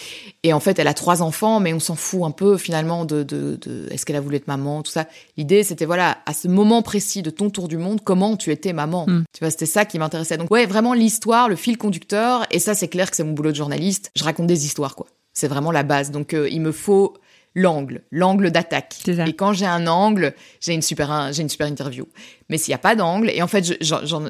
Et 0.44 0.53
en 0.53 0.60
fait, 0.60 0.79
elle 0.79 0.88
a 0.88 0.94
trois 0.94 1.22
enfants, 1.22 1.60
mais 1.60 1.74
on 1.74 1.79
s'en 1.79 1.96
fout 1.96 2.24
un 2.24 2.32
peu 2.32 2.58
finalement 2.58 3.05
de, 3.05 3.24
de, 3.24 3.58
de 3.62 3.88
est-ce 3.91 4.05
qu'elle 4.05 4.15
a 4.15 4.22
voulu 4.22 4.36
être 4.36 4.48
maman, 4.48 4.84
tout 4.84 4.91
ça. 4.91 5.08
L'idée, 5.38 5.63
c'était 5.63 5.86
voilà, 5.86 6.17
à 6.25 6.34
ce 6.34 6.48
moment 6.48 6.82
précis 6.82 7.22
de 7.22 7.29
ton 7.29 7.50
tour 7.50 7.67
du 7.67 7.77
monde, 7.77 8.01
comment 8.03 8.38
tu 8.38 8.51
étais 8.51 8.74
maman. 8.74 9.05
Mm. 9.08 9.24
Tu 9.34 9.39
vois, 9.39 9.51
c'était 9.51 9.65
ça 9.65 9.86
qui 9.86 10.00
m'intéressait. 10.00 10.38
Donc 10.38 10.51
ouais, 10.51 10.65
vraiment 10.65 10.94
l'histoire, 10.94 11.50
le 11.50 11.55
fil 11.55 11.77
conducteur. 11.77 12.46
Et 12.51 12.60
ça, 12.60 12.74
c'est 12.74 12.88
clair 12.88 13.10
que 13.10 13.15
c'est 13.15 13.24
mon 13.24 13.34
boulot 13.34 13.51
de 13.51 13.55
journaliste. 13.55 14.12
Je 14.15 14.24
raconte 14.24 14.48
des 14.48 14.65
histoires, 14.65 14.96
quoi. 14.96 15.08
C'est 15.34 15.48
vraiment 15.48 15.72
la 15.72 15.84
base. 15.84 16.12
Donc 16.12 16.34
euh, 16.34 16.48
il 16.50 16.62
me 16.62 16.72
faut 16.72 17.13
l'angle, 17.56 18.02
l'angle 18.12 18.52
d'attaque. 18.52 18.96
Et 19.08 19.34
quand 19.34 19.54
j'ai 19.54 19.66
un 19.66 19.88
angle, 19.88 20.34
j'ai 20.60 20.74
une 20.74 20.82
super, 20.82 21.32
j'ai 21.32 21.42
une 21.42 21.50
super 21.50 21.68
interview. 21.68 22.06
Mais 22.50 22.58
s'il 22.58 22.72
n'y 22.72 22.76
a 22.76 22.80
pas 22.80 22.96
d'angle, 22.96 23.30
et 23.30 23.42
en 23.42 23.48
fait, 23.48 23.78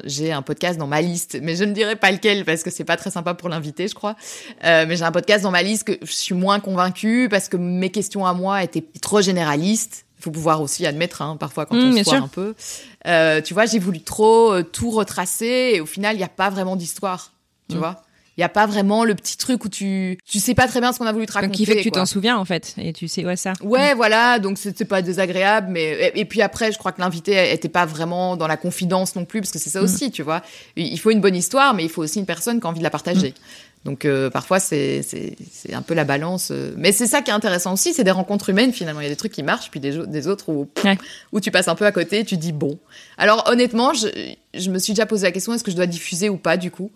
j'ai 0.04 0.32
un 0.32 0.42
podcast 0.42 0.78
dans 0.78 0.86
ma 0.86 1.00
liste, 1.02 1.36
mais 1.42 1.56
je 1.56 1.64
ne 1.64 1.72
dirai 1.72 1.96
pas 1.96 2.10
lequel 2.12 2.44
parce 2.44 2.62
que 2.62 2.70
c'est 2.70 2.84
pas 2.84 2.96
très 2.96 3.10
sympa 3.10 3.34
pour 3.34 3.48
l'invité, 3.48 3.88
je 3.88 3.94
crois. 3.94 4.14
Euh, 4.64 4.86
mais 4.88 4.96
j'ai 4.96 5.04
un 5.04 5.12
podcast 5.12 5.42
dans 5.42 5.50
ma 5.50 5.62
liste 5.62 5.84
que 5.84 5.98
je 6.02 6.12
suis 6.12 6.34
moins 6.34 6.60
convaincue 6.60 7.28
parce 7.30 7.48
que 7.48 7.56
mes 7.56 7.90
questions 7.90 8.24
à 8.24 8.32
moi 8.32 8.62
étaient 8.62 8.84
trop 9.02 9.20
généralistes. 9.20 10.04
Il 10.18 10.22
faut 10.22 10.30
pouvoir 10.30 10.62
aussi 10.62 10.86
admettre, 10.86 11.20
hein, 11.20 11.36
parfois, 11.36 11.66
quand 11.66 11.74
Mm, 11.76 11.92
on 11.92 11.96
se 11.98 12.04
sûr. 12.04 12.14
un 12.24 12.28
peu. 12.28 12.54
Euh, 13.06 13.42
tu 13.42 13.52
vois, 13.54 13.66
j'ai 13.66 13.78
voulu 13.78 14.00
trop 14.00 14.52
euh, 14.52 14.62
tout 14.62 14.90
retracer 14.90 15.72
et 15.74 15.80
au 15.80 15.86
final, 15.86 16.14
il 16.14 16.18
n'y 16.18 16.24
a 16.24 16.28
pas 16.28 16.48
vraiment 16.48 16.74
d'histoire. 16.76 17.32
Tu 17.68 17.76
Mm. 17.76 17.78
vois 17.80 18.02
il 18.36 18.42
y 18.42 18.44
a 18.44 18.48
pas 18.48 18.66
vraiment 18.66 19.04
le 19.04 19.14
petit 19.14 19.36
truc 19.38 19.64
où 19.64 19.68
tu 19.68 20.18
tu 20.26 20.38
sais 20.40 20.54
pas 20.54 20.66
très 20.68 20.80
bien 20.80 20.92
ce 20.92 20.98
qu'on 20.98 21.06
a 21.06 21.12
voulu 21.12 21.26
te 21.26 21.32
raconter 21.32 21.48
Donc, 21.48 21.56
qui 21.56 21.66
fait 21.66 21.76
que 21.76 21.82
tu 21.82 21.90
t'en 21.90 22.04
souviens 22.06 22.36
en 22.36 22.44
fait 22.44 22.74
et 22.78 22.92
tu 22.92 23.08
sais 23.08 23.24
ouais 23.24 23.36
ça. 23.36 23.54
Ouais, 23.62 23.94
voilà, 23.94 24.38
donc 24.38 24.58
c'est 24.58 24.84
pas 24.84 25.02
désagréable, 25.02 25.68
mais 25.70 26.10
et, 26.14 26.20
et 26.20 26.24
puis 26.24 26.42
après, 26.42 26.72
je 26.72 26.78
crois 26.78 26.92
que 26.92 27.00
l'invité 27.00 27.52
était 27.52 27.68
pas 27.68 27.86
vraiment 27.86 28.36
dans 28.36 28.46
la 28.46 28.56
confidence 28.56 29.16
non 29.16 29.24
plus, 29.24 29.40
parce 29.40 29.50
que 29.50 29.58
c'est 29.58 29.70
ça 29.70 29.82
aussi, 29.82 30.10
tu 30.10 30.22
vois. 30.22 30.42
Il 30.76 30.98
faut 30.98 31.10
une 31.10 31.20
bonne 31.20 31.36
histoire, 31.36 31.74
mais 31.74 31.84
il 31.84 31.88
faut 31.88 32.02
aussi 32.02 32.18
une 32.18 32.26
personne 32.26 32.60
qui 32.60 32.66
a 32.66 32.70
envie 32.70 32.78
de 32.78 32.84
la 32.84 32.90
partager. 32.90 33.34
Donc 33.84 34.04
euh, 34.04 34.30
parfois 34.30 34.58
c'est 34.58 35.02
c'est 35.02 35.36
c'est 35.52 35.72
un 35.72 35.80
peu 35.80 35.94
la 35.94 36.04
balance, 36.04 36.48
euh. 36.50 36.74
mais 36.76 36.90
c'est 36.90 37.06
ça 37.06 37.22
qui 37.22 37.30
est 37.30 37.34
intéressant 37.34 37.72
aussi, 37.72 37.94
c'est 37.94 38.02
des 38.02 38.10
rencontres 38.10 38.50
humaines 38.50 38.72
finalement. 38.72 39.00
Il 39.00 39.04
y 39.04 39.06
a 39.06 39.10
des 39.10 39.16
trucs 39.16 39.32
qui 39.32 39.44
marchent, 39.44 39.70
puis 39.70 39.78
des, 39.78 40.26
autres 40.26 40.48
où 40.48 40.68
Ouais. 40.84 40.98
où 41.30 41.40
tu 41.40 41.52
passes 41.52 41.68
un 41.68 41.76
peu 41.76 41.86
à 41.86 41.92
côté, 41.92 42.24
tu 42.24 42.36
dis 42.36 42.50
bon. 42.52 42.78
Alors 43.16 43.44
honnêtement, 43.46 43.94
je 43.94 44.08
je 44.54 44.70
me 44.70 44.78
suis 44.80 44.92
déjà 44.92 45.06
posé 45.06 45.24
la 45.24 45.30
question 45.30 45.54
est-ce 45.54 45.62
que 45.62 45.70
je 45.70 45.76
dois 45.76 45.86
diffuser 45.86 46.28
ou 46.28 46.36
pas 46.36 46.56
du 46.56 46.72
coup? 46.72 46.90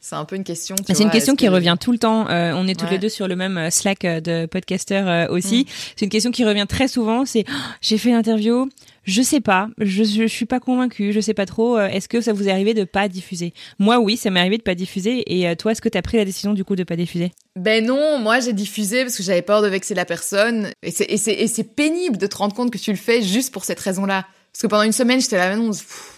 C'est 0.00 0.14
un 0.14 0.24
peu 0.24 0.36
une 0.36 0.44
question. 0.44 0.76
tu 0.76 0.94
C'est 0.94 1.02
une 1.02 1.10
question 1.10 1.34
qui 1.34 1.46
que- 1.46 1.50
revient 1.50 1.74
tout 1.80 1.90
le 1.90 1.98
temps. 1.98 2.28
Euh, 2.30 2.52
on 2.54 2.68
est 2.68 2.80
Ouais. 2.82 2.90
les 2.90 2.98
deux 2.98 3.08
sur 3.08 3.26
le 3.26 3.34
même 3.34 3.58
euh, 3.58 3.68
Slack 3.70 4.04
euh, 4.04 4.20
de 4.20 4.46
podcasters 4.46 5.08
euh, 5.08 5.26
aussi. 5.28 5.62
Mm. 5.62 5.72
C'est 5.96 6.04
une 6.06 6.10
question 6.10 6.30
qui 6.30 6.44
revient 6.44 6.66
très 6.68 6.86
souvent. 6.86 7.24
C'est 7.26 7.44
Oh, 7.48 7.52
j'ai 7.80 7.98
fait 7.98 8.10
l'interview, 8.12 8.68
je 9.02 9.22
sais 9.22 9.40
pas, 9.40 9.68
je, 9.78 10.04
je 10.04 10.26
suis 10.26 10.46
pas 10.46 10.60
convaincue, 10.60 11.12
je 11.12 11.20
sais 11.20 11.34
pas 11.34 11.46
trop. 11.46 11.76
euh, 11.76 11.88
Est-ce 11.88 12.08
que 12.08 12.20
ça 12.20 12.32
vous 12.32 12.46
est 12.48 12.52
arrivé 12.52 12.74
de 12.74 12.84
pas 12.84 13.08
diffuser? 13.08 13.52
Moi, 13.80 13.98
oui, 13.98 14.16
ça 14.16 14.30
m'est 14.30 14.38
arrivé 14.40 14.56
de 14.58 14.62
pas 14.62 14.76
diffuser. 14.76 15.24
Et 15.26 15.56
toi, 15.56 15.72
est-ce 15.72 15.82
que 15.82 15.88
t'as 15.88 16.02
pris 16.02 16.16
la 16.16 16.24
décision 16.24 16.54
du 16.54 16.64
coup 16.64 16.76
de 16.76 16.84
pas 16.84 16.94
diffuser? 16.96 17.32
Ben 17.56 17.84
non, 17.84 18.18
moi 18.20 18.38
j'ai 18.38 18.52
diffusé 18.52 19.02
parce 19.02 19.16
que 19.16 19.24
j'avais 19.24 19.42
peur 19.42 19.62
de 19.62 19.66
vexer 19.68 19.94
la 19.94 20.04
personne. 20.04 20.68
Et 20.84 20.92
c'est, 20.92 21.06
et 21.10 21.16
c'est, 21.16 21.32
et 21.34 21.48
c'est 21.48 21.64
pénible 21.64 22.16
de 22.18 22.26
te 22.28 22.36
rendre 22.36 22.54
compte 22.54 22.70
que 22.70 22.78
tu 22.78 22.92
le 22.92 22.96
fais 22.96 23.20
juste 23.20 23.52
pour 23.52 23.64
cette 23.64 23.80
raison-là. 23.80 24.26
Parce 24.58 24.66
que 24.66 24.70
pendant 24.70 24.82
une 24.82 24.92
semaine, 24.92 25.20
j'étais 25.20 25.36
là, 25.36 25.54
non, 25.54 25.70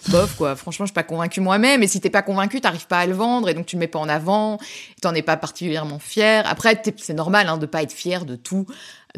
bof, 0.08 0.34
quoi. 0.36 0.56
Franchement, 0.56 0.86
je 0.86 0.92
suis 0.92 0.94
pas 0.94 1.02
convaincue 1.02 1.42
moi-même. 1.42 1.82
Et 1.82 1.86
si 1.86 2.00
t'es 2.00 2.08
pas 2.08 2.22
convaincu, 2.22 2.62
t'arrives 2.62 2.86
pas 2.86 3.00
à 3.00 3.06
le 3.06 3.12
vendre 3.12 3.50
et 3.50 3.52
donc 3.52 3.66
tu 3.66 3.76
le 3.76 3.80
mets 3.80 3.86
pas 3.86 3.98
en 3.98 4.08
avant. 4.08 4.56
T'en 5.02 5.14
es 5.14 5.20
pas 5.20 5.36
particulièrement 5.36 5.98
fier. 5.98 6.42
Après, 6.46 6.80
c'est 6.96 7.12
normal, 7.12 7.50
hein, 7.50 7.58
de 7.58 7.66
pas 7.66 7.82
être 7.82 7.92
fier 7.92 8.24
de 8.24 8.36
tout 8.36 8.64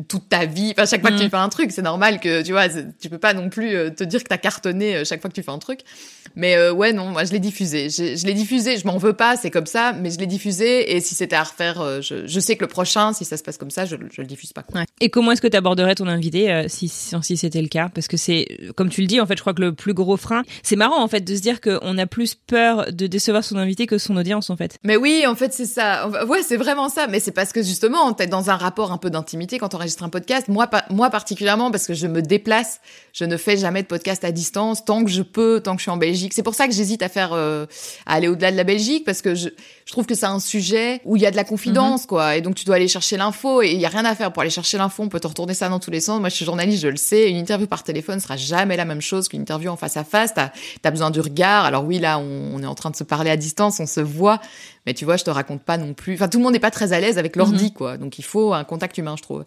toute 0.09 0.29
ta 0.29 0.47
vie. 0.47 0.73
Enfin, 0.77 0.87
chaque 0.87 1.01
fois 1.03 1.11
que 1.11 1.19
tu 1.19 1.25
Mm. 1.27 1.31
fais 1.31 1.37
un 1.37 1.49
truc, 1.49 1.71
c'est 1.73 1.83
normal 1.83 2.19
que, 2.21 2.43
tu 2.43 2.53
vois, 2.53 2.69
tu 2.69 3.09
peux 3.09 3.19
pas 3.19 3.35
non 3.35 3.49
plus 3.51 3.75
euh, 3.75 3.91
te 3.91 4.05
dire 4.05 4.23
que 4.23 4.29
t'as 4.29 4.39
cartonné 4.39 4.97
euh, 4.97 5.05
chaque 5.05 5.21
fois 5.21 5.29
que 5.31 5.35
tu 5.35 5.43
fais 5.43 5.51
un 5.51 5.59
truc. 5.59 5.81
Mais 6.35 6.57
euh, 6.57 6.73
ouais, 6.73 6.93
non, 6.93 7.07
moi, 7.11 7.25
je 7.25 7.33
l'ai 7.33 7.39
diffusé. 7.41 7.91
Je 7.91 8.27
l'ai 8.27 8.33
diffusé, 8.35 8.79
je 8.79 8.87
m'en 8.87 8.97
veux 8.97 9.13
pas, 9.13 9.37
c'est 9.37 9.51
comme 9.51 9.67
ça, 9.67 9.93
mais 9.93 10.11
je 10.11 10.19
l'ai 10.19 10.27
diffusé. 10.27 10.95
Et 10.97 11.01
si 11.01 11.15
c'était 11.15 11.37
à 11.37 11.43
refaire, 11.43 11.81
euh, 11.81 12.01
je, 12.01 12.27
je 12.27 12.41
sais 12.41 12.57
que 12.57 12.63
le 12.63 12.69
prochain, 12.69 13.13
si 13.13 13.25
ça 13.25 13.37
se 13.37 13.43
passe 13.43 13.59
comme 13.59 13.71
ça, 13.71 13.85
je, 13.85 13.97
je 14.11 14.21
le 14.23 14.27
diffuse 14.27 14.53
pas. 14.53 14.63
quoi. 14.63 14.81
Ouais. 14.81 14.87
Et 15.01 15.11
comment 15.11 15.33
est-ce 15.33 15.43
que 15.43 15.49
tu 15.49 15.57
aborderais 15.57 15.95
ton 15.95 16.07
invité 16.07 16.51
euh, 16.51 16.65
si, 16.69 16.89
si, 16.89 17.15
si 17.23 17.37
c'était 17.37 17.61
le 17.61 17.69
cas? 17.69 17.91
Parce 17.95 18.09
que 18.09 18.17
c'est, 18.17 18.47
comme 18.77 18.89
tu 18.89 19.03
le 19.03 19.07
dis, 19.07 19.21
en 19.21 19.27
fait, 19.27 19.37
je 19.37 19.41
crois 19.43 19.53
que 19.55 19.61
le 19.61 19.75
plus 19.75 19.95
gros 19.95 20.17
frein, 20.17 20.43
c'est 20.63 20.77
marrant 20.77 21.03
en 21.03 21.09
fait 21.09 21.21
de 21.21 21.35
se 21.37 21.41
dire 21.43 21.61
qu'on 21.61 21.99
a 21.99 22.07
plus 22.07 22.35
peur 22.35 22.87
de 22.93 23.07
décevoir 23.07 23.45
son 23.45 23.57
invité 23.57 23.87
que 23.87 23.99
son 23.99 24.17
audience 24.17 24.49
en 24.49 24.57
fait. 24.57 24.79
Mais 24.85 24.97
oui, 24.97 25.25
en 25.27 25.35
fait, 25.35 25.53
c'est 25.53 25.67
ça. 25.67 26.09
Ouais, 26.27 26.43
c'est 26.43 26.57
vraiment 26.57 26.89
ça. 26.89 27.07
Mais 27.09 27.21
c'est 27.21 27.33
parce 27.33 27.53
que 27.53 27.63
justement, 27.63 28.13
t'es 28.15 28.27
dans 28.27 28.49
un 28.51 28.57
rapport 28.57 28.93
un 28.93 28.99
peu 28.99 29.11
d'intimité 29.11 29.59
quand 29.59 29.75
on 29.75 29.79
un 30.01 30.09
podcast. 30.09 30.49
Moi, 30.49 30.69
moi 30.91 31.11
particulièrement, 31.11 31.71
parce 31.71 31.87
que 31.87 31.95
je 31.95 32.07
me 32.07 32.23
déplace, 32.23 32.81
je 33.13 33.25
ne 33.25 33.37
fais 33.37 33.57
jamais 33.57 33.83
de 33.83 33.87
podcast 33.87 34.25
à 34.25 34.33
distance 34.33 34.85
tant 34.85 35.05
que 35.05 35.11
je 35.11 35.23
peux, 35.23 35.61
tant 35.61 35.73
que 35.73 35.79
je 35.79 35.85
suis 35.85 35.91
en 35.91 35.97
Belgique. 35.97 36.33
C'est 36.35 36.43
pour 36.43 36.55
ça 36.55 36.67
que 36.67 36.75
j'hésite 36.75 37.03
à 37.03 37.09
faire, 37.09 37.33
euh, 37.33 37.67
à 38.07 38.15
aller 38.15 38.29
au-delà 38.29 38.51
de 38.51 38.57
la 38.57 38.65
Belgique, 38.65 39.05
parce 39.05 39.23
que 39.23 39.35
je, 39.35 39.49
je 39.85 39.93
trouve 39.93 40.07
que 40.07 40.15
c'est 40.15 40.27
un 40.27 40.41
sujet 40.41 41.01
où 41.05 41.17
il 41.17 41.23
y 41.23 41.27
a 41.27 41.31
de 41.31 41.37
la 41.37 41.45
confidence, 41.45 42.07
quoi. 42.07 42.37
Et 42.37 42.41
donc, 42.41 42.55
tu 42.55 42.65
dois 42.65 42.77
aller 42.77 42.89
chercher 42.89 43.17
l'info 43.17 43.63
et 43.63 43.73
il 43.73 43.81
y 43.81 43.87
a 43.87 43.89
rien 43.89 44.05
à 44.05 44.15
faire 44.15 44.33
pour 44.33 44.43
aller 44.43 44.51
chercher 44.51 44.79
l'info. 44.79 45.03
On 45.03 45.09
peut 45.09 45.21
te 45.21 45.29
retourner 45.29 45.55
ça 45.55 45.69
dans 45.69 45.81
tous 45.81 45.91
les 45.91 46.01
sens. 46.01 46.21
Moi, 46.21 46.29
je 46.29 46.37
suis 46.37 46.45
journaliste, 46.45 46.83
je 46.83 46.89
le 46.89 46.97
sais. 46.97 47.29
Une 47.29 47.37
interview 47.37 47.67
par 47.67 47.83
téléphone 47.83 48.21
sera 48.21 48.37
jamais 48.37 48.77
la 48.77 48.85
même 48.85 49.01
chose 49.01 49.29
qu'une 49.29 49.43
interview 49.43 49.71
en 49.71 49.77
face 49.77 49.97
à 49.97 50.05
face. 50.05 50.33
T'as, 50.35 50.51
as 50.85 50.91
besoin 50.91 51.11
du 51.11 51.21
regard. 51.21 51.65
Alors 51.65 51.85
oui, 51.85 51.99
là, 51.99 52.19
on, 52.19 52.55
on 52.55 52.63
est 52.63 52.67
en 52.67 52.75
train 52.75 52.91
de 52.91 52.97
se 52.97 53.05
parler 53.05 53.31
à 53.31 53.37
distance, 53.37 53.81
on 53.81 53.87
se 53.87 54.01
voit. 54.01 54.41
Mais 54.87 54.95
tu 54.95 55.05
vois, 55.05 55.17
je 55.17 55.23
te 55.23 55.31
raconte 55.31 55.63
pas 55.63 55.77
non 55.77 55.95
plus. 55.95 56.15
Enfin, 56.15 56.29
tout 56.29 56.39
le 56.39 56.45
monde 56.45 56.55
n'est 56.55 56.59
pas 56.59 56.73
très 56.73 56.93
à 56.93 56.99
l'aise 56.99 57.17
avec 57.17 57.37
l'ordi, 57.37 57.73
quoi. 57.73 57.97
Donc, 57.99 58.19
il 58.19 58.25
faut 58.25 58.53
un 58.53 58.65
contact 58.65 58.99
humain, 58.99 59.15
je 59.17 59.23
trouve. 59.23 59.45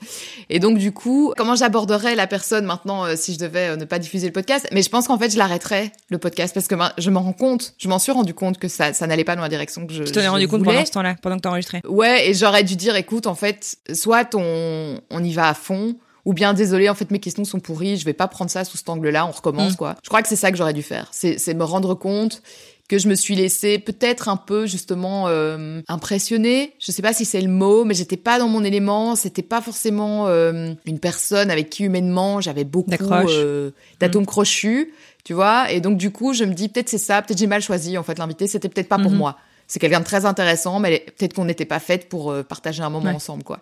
Et 0.49 0.59
donc, 0.59 0.77
du 0.77 0.93
coup, 0.93 1.33
comment 1.35 1.55
j'aborderais 1.55 2.15
la 2.15 2.25
personne 2.25 2.65
maintenant 2.65 3.03
euh, 3.05 3.15
si 3.17 3.33
je 3.33 3.39
devais 3.39 3.69
euh, 3.71 3.75
ne 3.75 3.83
pas 3.83 3.99
diffuser 3.99 4.27
le 4.27 4.31
podcast? 4.33 4.65
Mais 4.71 4.81
je 4.81 4.89
pense 4.89 5.07
qu'en 5.07 5.17
fait, 5.19 5.29
je 5.31 5.37
l'arrêterais 5.37 5.91
le 6.09 6.17
podcast 6.19 6.53
parce 6.53 6.67
que 6.69 6.75
ben, 6.75 6.91
je 6.97 7.09
m'en 7.09 7.21
rends 7.21 7.33
compte. 7.33 7.73
Je 7.77 7.89
m'en 7.89 7.99
suis 7.99 8.13
rendu 8.13 8.33
compte 8.33 8.57
que 8.59 8.69
ça, 8.69 8.93
ça 8.93 9.07
n'allait 9.07 9.25
pas 9.25 9.35
dans 9.35 9.41
la 9.41 9.49
direction 9.49 9.85
que 9.85 9.93
je. 9.93 10.03
Tu 10.03 10.13
t'en 10.13 10.21
es 10.21 10.27
rendu 10.29 10.47
compte 10.47 10.63
pendant 10.63 10.85
ce 10.85 10.91
temps-là, 10.91 11.15
pendant 11.21 11.35
que 11.35 11.41
t'enregistrais. 11.41 11.81
Ouais, 11.85 12.29
et 12.29 12.33
j'aurais 12.33 12.63
dû 12.63 12.77
dire, 12.77 12.95
écoute, 12.95 13.27
en 13.27 13.35
fait, 13.35 13.75
soit 13.93 14.33
on, 14.35 15.01
on 15.09 15.23
y 15.23 15.33
va 15.33 15.49
à 15.49 15.53
fond, 15.53 15.95
ou 16.23 16.33
bien 16.33 16.53
désolé, 16.53 16.87
en 16.89 16.95
fait, 16.95 17.11
mes 17.11 17.19
questions 17.19 17.43
sont 17.45 17.59
pourries, 17.59 17.97
je 17.97 18.05
vais 18.05 18.13
pas 18.13 18.27
prendre 18.27 18.49
ça 18.49 18.63
sous 18.63 18.77
cet 18.77 18.87
angle-là, 18.89 19.27
on 19.27 19.31
recommence, 19.31 19.73
Mm. 19.73 19.75
quoi. 19.75 19.95
Je 20.01 20.07
crois 20.09 20.21
que 20.21 20.27
c'est 20.29 20.35
ça 20.35 20.49
que 20.51 20.57
j'aurais 20.57 20.73
dû 20.73 20.81
faire. 20.81 21.09
C'est 21.11 21.53
me 21.53 21.63
rendre 21.63 21.93
compte 21.93 22.41
que 22.87 22.99
je 22.99 23.07
me 23.07 23.15
suis 23.15 23.35
laissée 23.35 23.79
peut-être 23.79 24.29
un 24.29 24.37
peu 24.37 24.67
justement 24.67 25.27
euh, 25.27 25.81
impressionnée. 25.87 26.73
Je 26.79 26.91
sais 26.91 27.01
pas 27.01 27.13
si 27.13 27.25
c'est 27.25 27.41
le 27.41 27.49
mot, 27.49 27.83
mais 27.83 27.93
j'étais 27.95 28.17
pas 28.17 28.37
dans 28.37 28.47
mon 28.47 28.63
élément. 28.63 29.15
C'était 29.15 29.41
pas 29.41 29.61
forcément 29.61 30.27
euh, 30.27 30.73
une 30.85 30.99
personne 30.99 31.49
avec 31.49 31.69
qui 31.69 31.83
humainement 31.83 32.41
j'avais 32.41 32.63
beaucoup 32.63 32.91
euh, 33.29 33.71
d'atomes 33.99 34.25
crochus, 34.27 34.93
tu 35.23 35.33
vois. 35.33 35.71
Et 35.71 35.81
donc 35.81 35.97
du 35.97 36.11
coup, 36.11 36.33
je 36.33 36.43
me 36.43 36.53
dis 36.53 36.69
peut-être 36.69 36.89
c'est 36.89 36.97
ça, 36.99 37.21
peut-être 37.21 37.39
j'ai 37.39 37.47
mal 37.47 37.61
choisi 37.61 37.97
en 37.97 38.03
fait 38.03 38.19
l'invité. 38.19 38.45
C'était 38.47 38.69
peut-être 38.69 38.89
pas 38.89 38.99
pour 38.99 39.11
Mhm. 39.11 39.17
moi. 39.17 39.37
C'est 39.67 39.79
quelqu'un 39.79 39.99
de 39.99 40.05
très 40.05 40.25
intéressant, 40.25 40.79
mais 40.79 41.05
peut-être 41.17 41.33
qu'on 41.33 41.45
n'était 41.45 41.65
pas 41.65 41.79
faite 41.79 42.07
pour 42.07 42.31
euh, 42.31 42.43
partager 42.43 42.83
un 42.83 42.89
moment 42.89 43.05
Ouais. 43.09 43.15
ensemble, 43.15 43.43
quoi. 43.43 43.59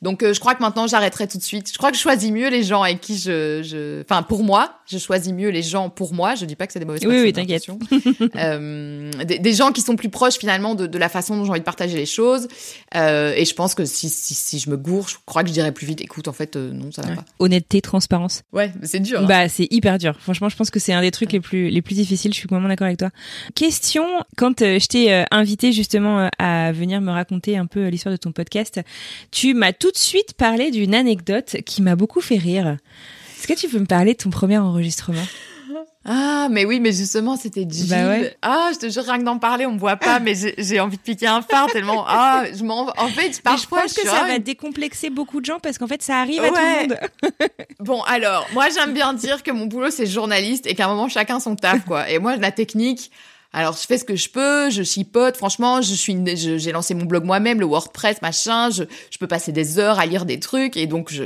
Donc, 0.00 0.22
euh, 0.22 0.32
je 0.32 0.40
crois 0.40 0.54
que 0.54 0.62
maintenant, 0.62 0.86
j'arrêterai 0.86 1.28
tout 1.28 1.36
de 1.38 1.42
suite. 1.42 1.70
Je 1.72 1.76
crois 1.78 1.90
que 1.90 1.96
je 1.96 2.02
choisis 2.02 2.30
mieux 2.30 2.48
les 2.48 2.62
gens 2.62 2.82
avec 2.82 3.00
qui 3.00 3.18
je, 3.18 3.62
je, 3.62 4.00
enfin, 4.02 4.22
pour 4.22 4.44
moi, 4.44 4.78
je 4.86 4.98
choisis 4.98 5.32
mieux 5.32 5.50
les 5.50 5.62
gens 5.62 5.90
pour 5.90 6.14
moi. 6.14 6.34
Je 6.34 6.44
dis 6.46 6.56
pas 6.56 6.66
que 6.66 6.72
c'est 6.72 6.78
des 6.78 6.84
mauvaises 6.86 7.04
Oui, 7.06 7.20
oui, 7.20 7.32
t'inquiète. 7.32 7.64
attention. 7.68 7.78
euh, 8.36 9.10
des, 9.24 9.38
des 9.38 9.52
gens 9.52 9.72
qui 9.72 9.80
sont 9.82 9.96
plus 9.96 10.08
proches 10.08 10.36
finalement 10.38 10.74
de, 10.74 10.86
de 10.86 10.98
la 10.98 11.08
façon 11.08 11.36
dont 11.36 11.44
j'ai 11.44 11.50
envie 11.50 11.60
de 11.60 11.64
partager 11.64 11.96
les 11.96 12.06
choses. 12.06 12.48
Et 12.94 13.44
je 13.44 13.54
pense 13.54 13.74
que 13.74 13.84
si, 13.84 14.08
si, 14.08 14.34
si 14.34 14.58
je 14.58 14.70
me 14.70 14.76
gourre, 14.76 15.08
je 15.08 15.16
crois 15.26 15.42
que 15.42 15.48
je 15.48 15.52
dirais 15.54 15.72
plus 15.72 15.86
vite. 15.86 16.00
Écoute, 16.00 16.28
en 16.28 16.32
fait, 16.32 16.56
non, 16.56 16.90
ça 16.92 17.02
va 17.02 17.08
Ouais. 17.10 17.16
pas. 17.16 17.24
Honnêteté, 17.40 17.80
transparence. 17.82 18.42
Ouais, 18.52 18.72
c'est 18.82 19.00
dur. 19.00 19.20
hein. 19.20 19.26
Bah, 19.26 19.48
c'est 19.48 19.66
hyper 19.70 19.98
dur. 19.98 20.16
Franchement, 20.20 20.48
je 20.48 20.56
pense 20.56 20.70
que 20.70 20.78
c'est 20.78 20.92
un 20.92 21.00
des 21.02 21.10
trucs 21.10 21.32
les 21.32 21.40
plus 21.40 21.68
les 21.68 21.82
plus 21.82 21.94
difficiles. 21.94 22.32
Je 22.32 22.38
suis 22.38 22.48
complètement 22.48 22.68
d'accord 22.68 22.86
avec 22.86 22.98
toi. 22.98 23.10
Question 23.54 24.04
quand 24.36 24.60
je 24.60 24.86
t'ai 24.86 25.24
invité 25.42 25.72
justement 25.72 26.20
euh, 26.20 26.28
à 26.38 26.72
venir 26.72 27.00
me 27.00 27.10
raconter 27.10 27.58
un 27.58 27.66
peu 27.66 27.80
euh, 27.80 27.90
l'histoire 27.90 28.12
de 28.12 28.16
ton 28.16 28.32
podcast, 28.32 28.80
tu 29.30 29.54
m'as 29.54 29.72
tout 29.72 29.90
de 29.90 29.96
suite 29.96 30.34
parlé 30.34 30.70
d'une 30.70 30.94
anecdote 30.94 31.56
qui 31.66 31.82
m'a 31.82 31.96
beaucoup 31.96 32.20
fait 32.20 32.38
rire. 32.38 32.78
Est-ce 33.38 33.48
que 33.48 33.58
tu 33.58 33.68
peux 33.68 33.80
me 33.80 33.86
parler 33.86 34.12
de 34.12 34.18
ton 34.18 34.30
premier 34.30 34.58
enregistrement? 34.58 35.24
Ah, 36.04 36.48
mais 36.50 36.64
oui, 36.64 36.80
mais 36.80 36.92
justement, 36.92 37.36
c'était 37.36 37.64
Gilles. 37.68 37.88
Bah 37.88 38.08
ouais. 38.08 38.36
Ah, 38.42 38.70
je 38.72 38.78
te 38.78 38.88
jure, 38.88 39.04
rien 39.04 39.18
que 39.18 39.24
d'en 39.24 39.38
parler, 39.38 39.66
on 39.66 39.72
me 39.72 39.78
voit 39.78 39.96
pas, 39.96 40.18
mais 40.18 40.34
j'ai 40.58 40.80
envie 40.80 40.96
de 40.96 41.02
piquer 41.02 41.28
un 41.28 41.42
phare 41.42 41.68
tellement. 41.68 42.04
Ah, 42.08 42.44
je 42.52 42.64
m'en. 42.64 42.88
En 42.98 43.08
fait, 43.08 43.32
je 43.36 43.40
pense 43.40 43.94
que 43.94 44.06
ça 44.06 44.24
va 44.26 44.38
décomplexer 44.38 45.10
beaucoup 45.10 45.40
de 45.40 45.46
gens 45.46 45.60
parce 45.60 45.78
qu'en 45.78 45.86
fait, 45.86 46.02
ça 46.02 46.18
arrive 46.18 46.42
à 46.42 46.48
tout 46.48 46.54
le 46.54 46.88
monde. 46.88 46.98
Bon, 47.80 48.02
alors, 48.02 48.46
moi, 48.52 48.66
j'aime 48.72 48.92
bien 48.92 49.12
dire 49.12 49.42
que 49.42 49.50
mon 49.50 49.66
boulot, 49.66 49.90
c'est 49.90 50.06
journaliste 50.06 50.66
et 50.66 50.74
qu'à 50.74 50.86
un 50.86 50.88
moment, 50.88 51.08
chacun 51.08 51.40
son 51.40 51.56
taf, 51.56 51.84
quoi. 51.84 52.08
Et 52.10 52.18
moi, 52.18 52.36
la 52.36 52.52
technique, 52.52 53.10
alors, 53.52 53.74
je 53.74 53.86
fais 53.86 53.98
ce 53.98 54.04
que 54.04 54.16
je 54.16 54.30
peux, 54.30 54.70
je 54.70 54.82
chipote. 54.82 55.36
Franchement, 55.36 55.82
je 55.82 55.94
suis, 55.94 56.16
j'ai 56.36 56.72
lancé 56.72 56.94
mon 56.94 57.04
blog 57.04 57.24
moi-même, 57.24 57.60
le 57.60 57.66
WordPress, 57.66 58.22
machin. 58.22 58.70
Je, 58.70 58.84
je 59.10 59.18
peux 59.18 59.26
passer 59.26 59.52
des 59.52 59.78
heures 59.78 59.98
à 59.98 60.06
lire 60.06 60.24
des 60.24 60.40
trucs 60.40 60.76
et 60.76 60.86
donc, 60.86 61.12
je, 61.12 61.24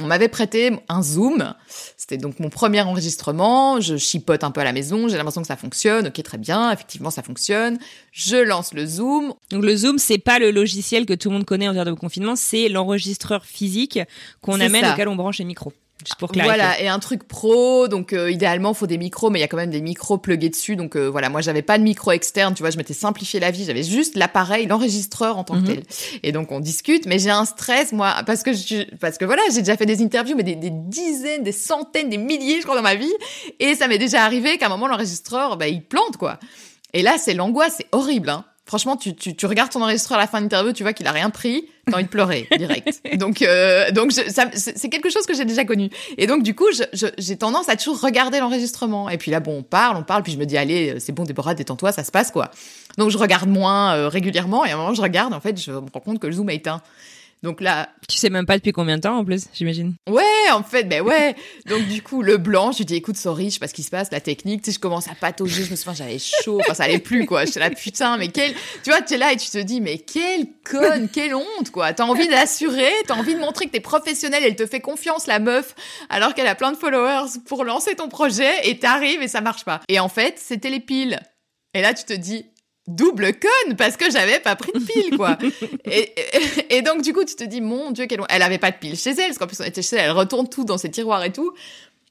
on 0.00 0.06
m'avait 0.06 0.28
prêté 0.28 0.72
un 0.88 1.02
Zoom. 1.02 1.54
C'était 1.96 2.16
donc 2.16 2.40
mon 2.40 2.48
premier 2.48 2.80
enregistrement. 2.80 3.80
Je 3.80 3.96
chipote 3.96 4.42
un 4.42 4.50
peu 4.50 4.60
à 4.60 4.64
la 4.64 4.72
maison. 4.72 5.08
J'ai 5.08 5.16
l'impression 5.16 5.40
que 5.40 5.46
ça 5.46 5.56
fonctionne. 5.56 6.08
Ok, 6.08 6.20
très 6.22 6.38
bien. 6.38 6.72
Effectivement, 6.72 7.10
ça 7.10 7.22
fonctionne. 7.22 7.78
Je 8.10 8.36
lance 8.36 8.72
le 8.74 8.86
Zoom. 8.86 9.34
Donc 9.50 9.64
le 9.64 9.76
Zoom, 9.76 9.98
c'est 9.98 10.18
pas 10.18 10.40
le 10.40 10.50
logiciel 10.50 11.06
que 11.06 11.14
tout 11.14 11.28
le 11.28 11.34
monde 11.34 11.44
connaît 11.44 11.68
en 11.68 11.74
termes 11.74 11.90
de 11.90 11.92
confinement, 11.92 12.34
c'est 12.34 12.68
l'enregistreur 12.68 13.44
physique 13.44 14.00
qu'on 14.40 14.60
amène 14.60 14.84
ça. 14.84 14.92
auquel 14.94 15.08
on 15.08 15.16
branche 15.16 15.38
les 15.38 15.44
micros. 15.44 15.72
Juste 16.06 16.18
pour 16.18 16.30
clarifier. 16.30 16.58
Voilà, 16.58 16.80
et 16.80 16.88
un 16.88 16.98
truc 16.98 17.24
pro, 17.26 17.88
donc 17.88 18.12
euh, 18.12 18.30
idéalement 18.30 18.74
faut 18.74 18.86
des 18.86 18.98
micros, 18.98 19.30
mais 19.30 19.38
il 19.38 19.42
y 19.42 19.44
a 19.44 19.48
quand 19.48 19.56
même 19.56 19.70
des 19.70 19.80
micros 19.80 20.18
plugués 20.18 20.50
dessus, 20.50 20.76
donc 20.76 20.96
euh, 20.96 21.08
voilà, 21.08 21.30
moi 21.30 21.40
j'avais 21.40 21.62
pas 21.62 21.78
de 21.78 21.82
micro 21.82 22.12
externe, 22.12 22.54
tu 22.54 22.62
vois, 22.62 22.70
je 22.70 22.76
m'étais 22.76 22.94
simplifié 22.94 23.40
la 23.40 23.50
vie, 23.50 23.64
j'avais 23.64 23.82
juste 23.82 24.16
l'appareil, 24.16 24.66
l'enregistreur 24.66 25.38
en 25.38 25.44
tant 25.44 25.54
Mhm. 25.54 25.62
que 25.62 25.72
tel. 25.72 25.82
Et 26.22 26.32
donc 26.32 26.52
on 26.52 26.60
discute, 26.60 27.06
mais 27.06 27.18
j'ai 27.18 27.30
un 27.30 27.44
stress 27.44 27.92
moi, 27.92 28.16
parce 28.26 28.42
que 28.42 28.52
je, 28.52 28.84
parce 28.98 29.16
que 29.18 29.24
voilà, 29.24 29.42
j'ai 29.52 29.60
déjà 29.60 29.76
fait 29.76 29.86
des 29.86 30.02
interviews, 30.02 30.36
mais 30.36 30.42
des, 30.42 30.56
des 30.56 30.70
dizaines, 30.70 31.42
des 31.42 31.52
centaines, 31.52 32.10
des 32.10 32.18
milliers, 32.18 32.58
je 32.58 32.64
crois 32.64 32.76
dans 32.76 32.82
ma 32.82 32.94
vie, 32.96 33.12
et 33.60 33.74
ça 33.74 33.88
m'est 33.88 33.98
déjà 33.98 34.24
arrivé 34.24 34.58
qu'à 34.58 34.66
un 34.66 34.70
moment 34.70 34.88
l'enregistreur, 34.88 35.56
bah 35.56 35.68
il 35.68 35.82
plante 35.82 36.16
quoi. 36.18 36.38
Et 36.92 37.02
là 37.02 37.14
c'est 37.18 37.34
l'angoisse, 37.34 37.74
c'est 37.78 37.86
horrible, 37.92 38.28
hein. 38.28 38.44
Franchement, 38.66 38.96
tu, 38.96 39.14
tu, 39.14 39.36
tu 39.36 39.44
regardes 39.44 39.70
ton 39.70 39.82
enregistreur 39.82 40.18
à 40.18 40.22
la 40.22 40.26
fin 40.26 40.38
de 40.38 40.44
l'interview, 40.44 40.72
tu 40.72 40.82
vois 40.84 40.94
qu'il 40.94 41.06
a 41.06 41.12
rien 41.12 41.28
pris, 41.28 41.66
t'as 41.86 41.96
envie 41.96 42.04
de 42.04 42.08
pleurer 42.08 42.48
direct. 42.58 43.02
Donc, 43.18 43.42
euh, 43.42 43.90
donc 43.90 44.10
c'est 44.12 44.88
quelque 44.88 45.10
chose 45.10 45.26
que 45.26 45.34
j'ai 45.34 45.44
déjà 45.44 45.66
connu. 45.66 45.90
Et 46.16 46.26
donc, 46.26 46.42
du 46.42 46.54
coup, 46.54 46.64
je- 46.72 46.84
je- 46.94 47.12
j'ai 47.18 47.36
tendance 47.36 47.68
à 47.68 47.76
toujours 47.76 48.00
regarder 48.00 48.40
l'enregistrement. 48.40 49.10
Et 49.10 49.18
puis 49.18 49.30
là, 49.30 49.40
bon, 49.40 49.58
on 49.58 49.62
parle, 49.62 49.98
on 49.98 50.02
parle, 50.02 50.22
puis 50.22 50.32
je 50.32 50.38
me 50.38 50.46
dis, 50.46 50.56
allez, 50.56 50.98
c'est 50.98 51.12
bon, 51.12 51.24
Déborah, 51.24 51.54
détends-toi, 51.54 51.92
ça 51.92 52.04
se 52.04 52.10
passe, 52.10 52.30
quoi. 52.30 52.50
Donc, 52.96 53.10
je 53.10 53.18
regarde 53.18 53.48
moins 53.50 53.94
euh, 53.96 54.08
régulièrement, 54.08 54.64
et 54.64 54.70
à 54.70 54.74
un 54.74 54.76
moment, 54.78 54.94
je 54.94 55.02
regarde, 55.02 55.34
en 55.34 55.40
fait, 55.40 55.60
je 55.60 55.70
me 55.70 55.76
rends 55.92 56.00
compte 56.00 56.18
que 56.18 56.26
le 56.26 56.32
zoom 56.32 56.48
a 56.48 56.54
éteint. 56.54 56.80
Donc 57.44 57.60
là, 57.60 57.90
Tu 58.08 58.16
sais 58.16 58.30
même 58.30 58.46
pas 58.46 58.56
depuis 58.56 58.72
combien 58.72 58.96
de 58.96 59.02
temps 59.02 59.18
en 59.18 59.24
plus, 59.24 59.44
j'imagine. 59.52 59.94
ouais, 60.08 60.50
en 60.50 60.62
fait, 60.62 60.84
ben 60.84 61.02
ouais. 61.02 61.36
Donc, 61.66 61.86
du 61.88 62.00
coup, 62.02 62.22
le 62.22 62.38
blanc, 62.38 62.72
je 62.72 62.78
lui 62.78 62.84
dis, 62.86 62.94
écoute, 62.96 63.18
sorry, 63.18 63.50
je 63.50 63.54
sais 63.54 63.58
pas 63.58 63.68
ce 63.68 63.74
qui 63.74 63.82
se 63.82 63.90
passe, 63.90 64.10
la 64.10 64.20
technique, 64.20 64.62
tu 64.62 64.70
sais, 64.70 64.74
je 64.74 64.80
commence 64.80 65.08
à 65.08 65.14
patauger, 65.14 65.62
je 65.62 65.70
me 65.70 65.76
souviens, 65.76 65.92
j'avais 65.92 66.18
chaud, 66.18 66.58
enfin, 66.60 66.72
ça 66.72 66.84
allait 66.84 66.98
plus, 66.98 67.26
quoi. 67.26 67.44
J'étais 67.44 67.60
là, 67.60 67.68
putain, 67.68 68.16
mais 68.16 68.28
quel, 68.28 68.54
tu 68.82 68.88
vois, 68.90 69.02
tu 69.02 69.14
es 69.14 69.18
là 69.18 69.32
et 69.32 69.36
tu 69.36 69.50
te 69.50 69.58
dis, 69.58 69.82
mais 69.82 69.98
quelle 69.98 70.46
conne, 70.64 71.10
quelle 71.10 71.34
honte, 71.34 71.70
quoi. 71.70 71.92
T'as 71.92 72.04
envie 72.04 72.28
d'assurer, 72.28 72.90
t'as 73.06 73.14
envie 73.14 73.34
de 73.34 73.40
montrer 73.40 73.66
que 73.66 73.72
t'es 73.72 73.80
professionnel, 73.80 74.42
elle 74.42 74.56
te 74.56 74.66
fait 74.66 74.80
confiance, 74.80 75.26
la 75.26 75.38
meuf, 75.38 75.74
alors 76.08 76.32
qu'elle 76.32 76.46
a 76.46 76.54
plein 76.54 76.72
de 76.72 76.78
followers 76.78 77.28
pour 77.46 77.64
lancer 77.64 77.94
ton 77.94 78.08
projet 78.08 78.66
et 78.68 78.78
t'arrives 78.78 79.20
et 79.20 79.28
ça 79.28 79.42
marche 79.42 79.66
pas. 79.66 79.82
Et 79.88 80.00
en 80.00 80.08
fait, 80.08 80.38
c'était 80.38 80.70
les 80.70 80.80
piles. 80.80 81.20
Et 81.74 81.82
là, 81.82 81.92
tu 81.92 82.04
te 82.04 82.14
dis, 82.14 82.46
double 82.86 83.32
conne 83.34 83.76
parce 83.76 83.96
que 83.96 84.10
j'avais 84.10 84.40
pas 84.40 84.56
pris 84.56 84.72
de 84.72 84.78
pile 84.78 85.16
quoi. 85.16 85.38
et, 85.84 86.12
et, 86.16 86.76
et 86.76 86.82
donc 86.82 87.02
du 87.02 87.12
coup 87.12 87.24
tu 87.24 87.34
te 87.34 87.44
dis 87.44 87.60
mon 87.60 87.90
dieu 87.90 88.06
quelle 88.06 88.20
elle 88.28 88.42
avait 88.42 88.58
pas 88.58 88.70
de 88.70 88.76
pile 88.76 88.96
chez 88.96 89.10
elle 89.10 89.28
parce 89.28 89.38
qu'en 89.38 89.46
plus 89.46 89.60
on 89.60 89.64
était 89.64 89.82
chez 89.82 89.96
elle, 89.96 90.06
elle 90.06 90.10
retourne 90.10 90.48
tout 90.48 90.64
dans 90.64 90.78
ses 90.78 90.90
tiroirs 90.90 91.24
et 91.24 91.32
tout. 91.32 91.52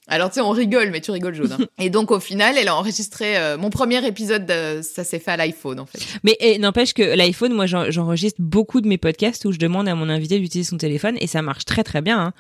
Alors 0.08 0.30
tu 0.30 0.36
sais 0.36 0.42
on 0.42 0.50
rigole 0.50 0.90
mais 0.92 1.00
tu 1.02 1.12
rigoles 1.12 1.34
jaune. 1.34 1.54
hein. 1.60 1.66
et 1.80 1.90
donc 1.90 2.12
au 2.12 2.20
final 2.20 2.56
elle 2.58 2.68
a 2.68 2.76
enregistré 2.76 3.38
euh, 3.38 3.58
mon 3.58 3.70
premier 3.70 4.06
épisode 4.06 4.46
de, 4.46 4.82
ça 4.82 5.04
s'est 5.04 5.20
fait 5.20 5.32
à 5.32 5.38
l'iPhone 5.38 5.80
en 5.80 5.86
fait. 5.86 6.00
Mais 6.24 6.38
n'empêche 6.60 6.94
que 6.94 7.02
l'iPhone, 7.04 7.54
moi 7.54 7.66
j'en- 7.68 7.90
j'enregistre 7.90 8.42
beaucoup 8.42 8.82
de 8.82 8.88
mes 8.88 8.98
podcasts 8.98 9.46
où 9.46 9.52
je 9.54 9.60
demande 9.60 9.88
à 9.88 9.96
mon 9.96 10.10
invité 10.10 10.40
d'utiliser 10.40 10.70
son 10.70 10.78
téléphone 10.78 11.16
et 11.22 11.28
ça 11.28 11.42
marche 11.42 11.66
très 11.66 11.84
très 11.84 12.02
bien. 12.02 12.20
Hein. 12.20 12.34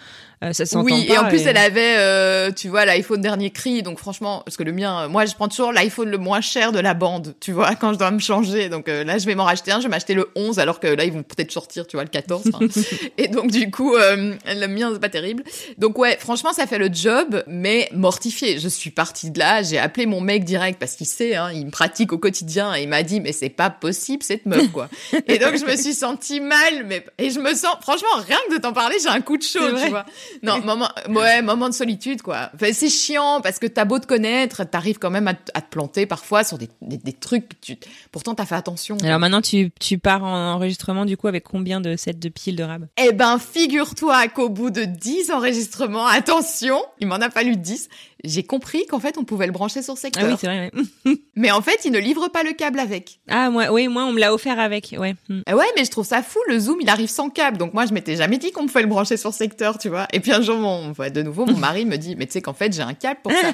Euh, 0.43 0.51
ça 0.51 0.65
s'entend 0.65 0.83
Oui 0.93 1.05
pas 1.07 1.13
et 1.13 1.17
en 1.19 1.27
plus 1.29 1.39
et- 1.41 1.45
elle 1.45 1.55
avait 1.57 1.95
euh, 1.99 2.51
tu 2.51 2.67
vois 2.67 2.83
l'iPhone 2.83 3.21
dernier 3.21 3.49
cri 3.49 3.81
donc 3.81 3.97
franchement 3.97 4.41
parce 4.45 4.57
que 4.57 4.63
le 4.63 4.73
mien 4.73 5.03
euh, 5.05 5.07
moi 5.07 5.25
je 5.25 5.33
prends 5.35 5.47
toujours 5.47 5.71
l'iPhone 5.71 6.09
le 6.09 6.17
moins 6.17 6.41
cher 6.41 6.73
de 6.73 6.79
la 6.79 6.93
bande 6.93 7.33
tu 7.39 7.53
vois 7.53 7.75
quand 7.79 7.93
je 7.93 7.97
dois 7.99 8.11
me 8.11 8.19
changer 8.19 8.67
donc 8.67 8.89
euh, 8.89 9.05
là 9.05 9.17
je 9.19 9.25
vais 9.25 9.35
m'en 9.35 9.45
racheter 9.45 9.71
un 9.71 9.77
je 9.79 9.83
vais 9.83 9.89
m'acheter 9.89 10.13
le 10.15 10.29
11 10.35 10.59
alors 10.59 10.81
que 10.81 10.87
là 10.87 11.05
ils 11.05 11.13
vont 11.13 11.23
peut-être 11.23 11.51
sortir 11.53 11.87
tu 11.87 11.95
vois 11.95 12.03
le 12.03 12.09
14 12.09 12.43
enfin. 12.53 12.65
et 13.17 13.29
donc 13.29 13.51
du 13.51 13.71
coup 13.71 13.95
euh, 13.95 14.33
le 14.45 14.67
mien 14.67 14.89
c'est 14.93 14.99
pas 14.99 15.07
terrible 15.07 15.43
donc 15.77 15.97
ouais 15.97 16.17
franchement 16.19 16.51
ça 16.51 16.67
fait 16.67 16.77
le 16.77 16.89
job 16.91 17.41
mais 17.53 17.87
mortifiée. 17.93 18.59
Je 18.59 18.67
suis 18.67 18.89
partie 18.89 19.31
de 19.31 19.39
là, 19.39 19.61
j'ai 19.61 19.77
appelé 19.77 20.05
mon 20.05 20.21
mec 20.21 20.43
direct 20.43 20.79
parce 20.79 20.95
qu'il 20.95 21.05
sait, 21.05 21.35
hein, 21.35 21.51
il 21.53 21.67
me 21.67 21.71
pratique 21.71 22.11
au 22.11 22.17
quotidien 22.17 22.75
et 22.75 22.83
il 22.83 22.89
m'a 22.89 23.03
dit 23.03 23.21
mais 23.21 23.31
c'est 23.31 23.49
pas 23.49 23.69
possible 23.69 24.23
cette 24.23 24.45
meuf 24.45 24.71
quoi. 24.71 24.89
et 25.27 25.37
donc 25.37 25.55
je 25.55 25.65
me 25.65 25.75
suis 25.75 25.93
sentie 25.93 26.41
mal, 26.41 26.85
mais 26.85 27.05
et 27.17 27.29
je 27.29 27.39
me 27.39 27.53
sens 27.53 27.75
franchement 27.81 28.09
rien 28.25 28.37
que 28.49 28.55
de 28.55 28.59
t'en 28.59 28.73
parler, 28.73 28.95
j'ai 29.01 29.09
un 29.09 29.21
coup 29.21 29.37
de 29.37 29.43
chaud, 29.43 29.71
tu 29.83 29.89
vois. 29.89 30.05
Non, 30.41 30.59
moment, 30.61 30.89
ouais, 31.09 31.41
moment 31.41 31.69
de 31.69 31.73
solitude 31.73 32.21
quoi. 32.21 32.49
Enfin, 32.55 32.71
c'est 32.73 32.89
chiant 32.89 33.39
parce 33.41 33.59
que 33.59 33.67
t'as 33.67 33.85
beau 33.85 33.99
te 33.99 34.07
connaître, 34.07 34.63
t'arrives 34.63 34.97
quand 34.97 35.11
même 35.11 35.27
à, 35.27 35.33
te 35.33 35.69
planter 35.69 36.05
parfois 36.05 36.43
sur 36.43 36.57
des, 36.57 36.69
des, 36.81 37.13
trucs. 37.13 37.61
Tu, 37.61 37.77
pourtant 38.11 38.33
t'as 38.33 38.45
fait 38.45 38.55
attention. 38.55 38.97
Alors 39.03 39.19
maintenant 39.19 39.41
tu, 39.41 39.71
tu 39.79 39.99
pars 39.99 40.23
en 40.23 40.53
enregistrement 40.53 41.05
du 41.05 41.17
coup 41.17 41.27
avec 41.27 41.43
combien 41.43 41.81
de 41.81 41.95
sets 41.95 42.13
de 42.13 42.29
piles 42.29 42.55
de 42.55 42.63
rab? 42.63 42.87
Eh 42.97 43.11
ben 43.11 43.37
figure-toi 43.37 44.27
qu'au 44.29 44.49
bout 44.49 44.71
de 44.71 44.85
10 44.85 45.31
enregistrements, 45.31 46.07
attention, 46.07 46.81
il 46.99 47.07
m'en 47.07 47.15
a 47.15 47.29
fallu 47.43 47.57
10, 47.57 47.89
j'ai 48.23 48.43
compris 48.43 48.85
qu'en 48.87 48.99
fait 48.99 49.17
on 49.17 49.23
pouvait 49.23 49.45
le 49.45 49.51
brancher 49.51 49.81
sur 49.81 49.97
secteur. 49.97 50.23
Ah 50.25 50.31
oui, 50.31 50.37
c'est 50.39 50.47
vrai. 50.47 50.71
mais 51.35 51.51
en 51.51 51.61
fait, 51.61 51.79
il 51.85 51.91
ne 51.91 51.99
livre 51.99 52.29
pas 52.29 52.43
le 52.43 52.53
câble 52.53 52.79
avec. 52.79 53.19
Ah 53.29 53.49
moi, 53.49 53.71
oui, 53.71 53.87
moi 53.87 54.05
on 54.05 54.13
me 54.13 54.19
l'a 54.19 54.33
offert 54.33 54.59
avec, 54.59 54.95
ouais. 54.97 55.15
Hmm. 55.29 55.41
Ah 55.45 55.55
ouais, 55.55 55.65
mais 55.75 55.85
je 55.85 55.91
trouve 55.91 56.05
ça 56.05 56.23
fou. 56.23 56.39
Le 56.47 56.59
Zoom, 56.59 56.79
il 56.81 56.89
arrive 56.89 57.09
sans 57.09 57.29
câble, 57.29 57.57
donc 57.57 57.73
moi 57.73 57.85
je 57.85 57.93
m'étais 57.93 58.15
jamais 58.15 58.37
dit 58.37 58.51
qu'on 58.51 58.65
pouvait 58.65 58.81
le 58.81 58.87
brancher 58.87 59.17
sur 59.17 59.33
secteur, 59.33 59.77
tu 59.77 59.89
vois. 59.89 60.07
Et 60.13 60.19
puis 60.19 60.31
un 60.31 60.41
jour, 60.41 60.57
mon, 60.57 60.91
de 60.91 61.21
nouveau, 61.21 61.45
mon 61.45 61.57
mari 61.57 61.85
me 61.85 61.97
dit, 61.97 62.15
mais 62.15 62.25
tu 62.25 62.33
sais 62.33 62.41
qu'en 62.41 62.53
fait 62.53 62.73
j'ai 62.73 62.81
un 62.81 62.93
câble 62.93 63.19
pour 63.21 63.31
ça. 63.41 63.53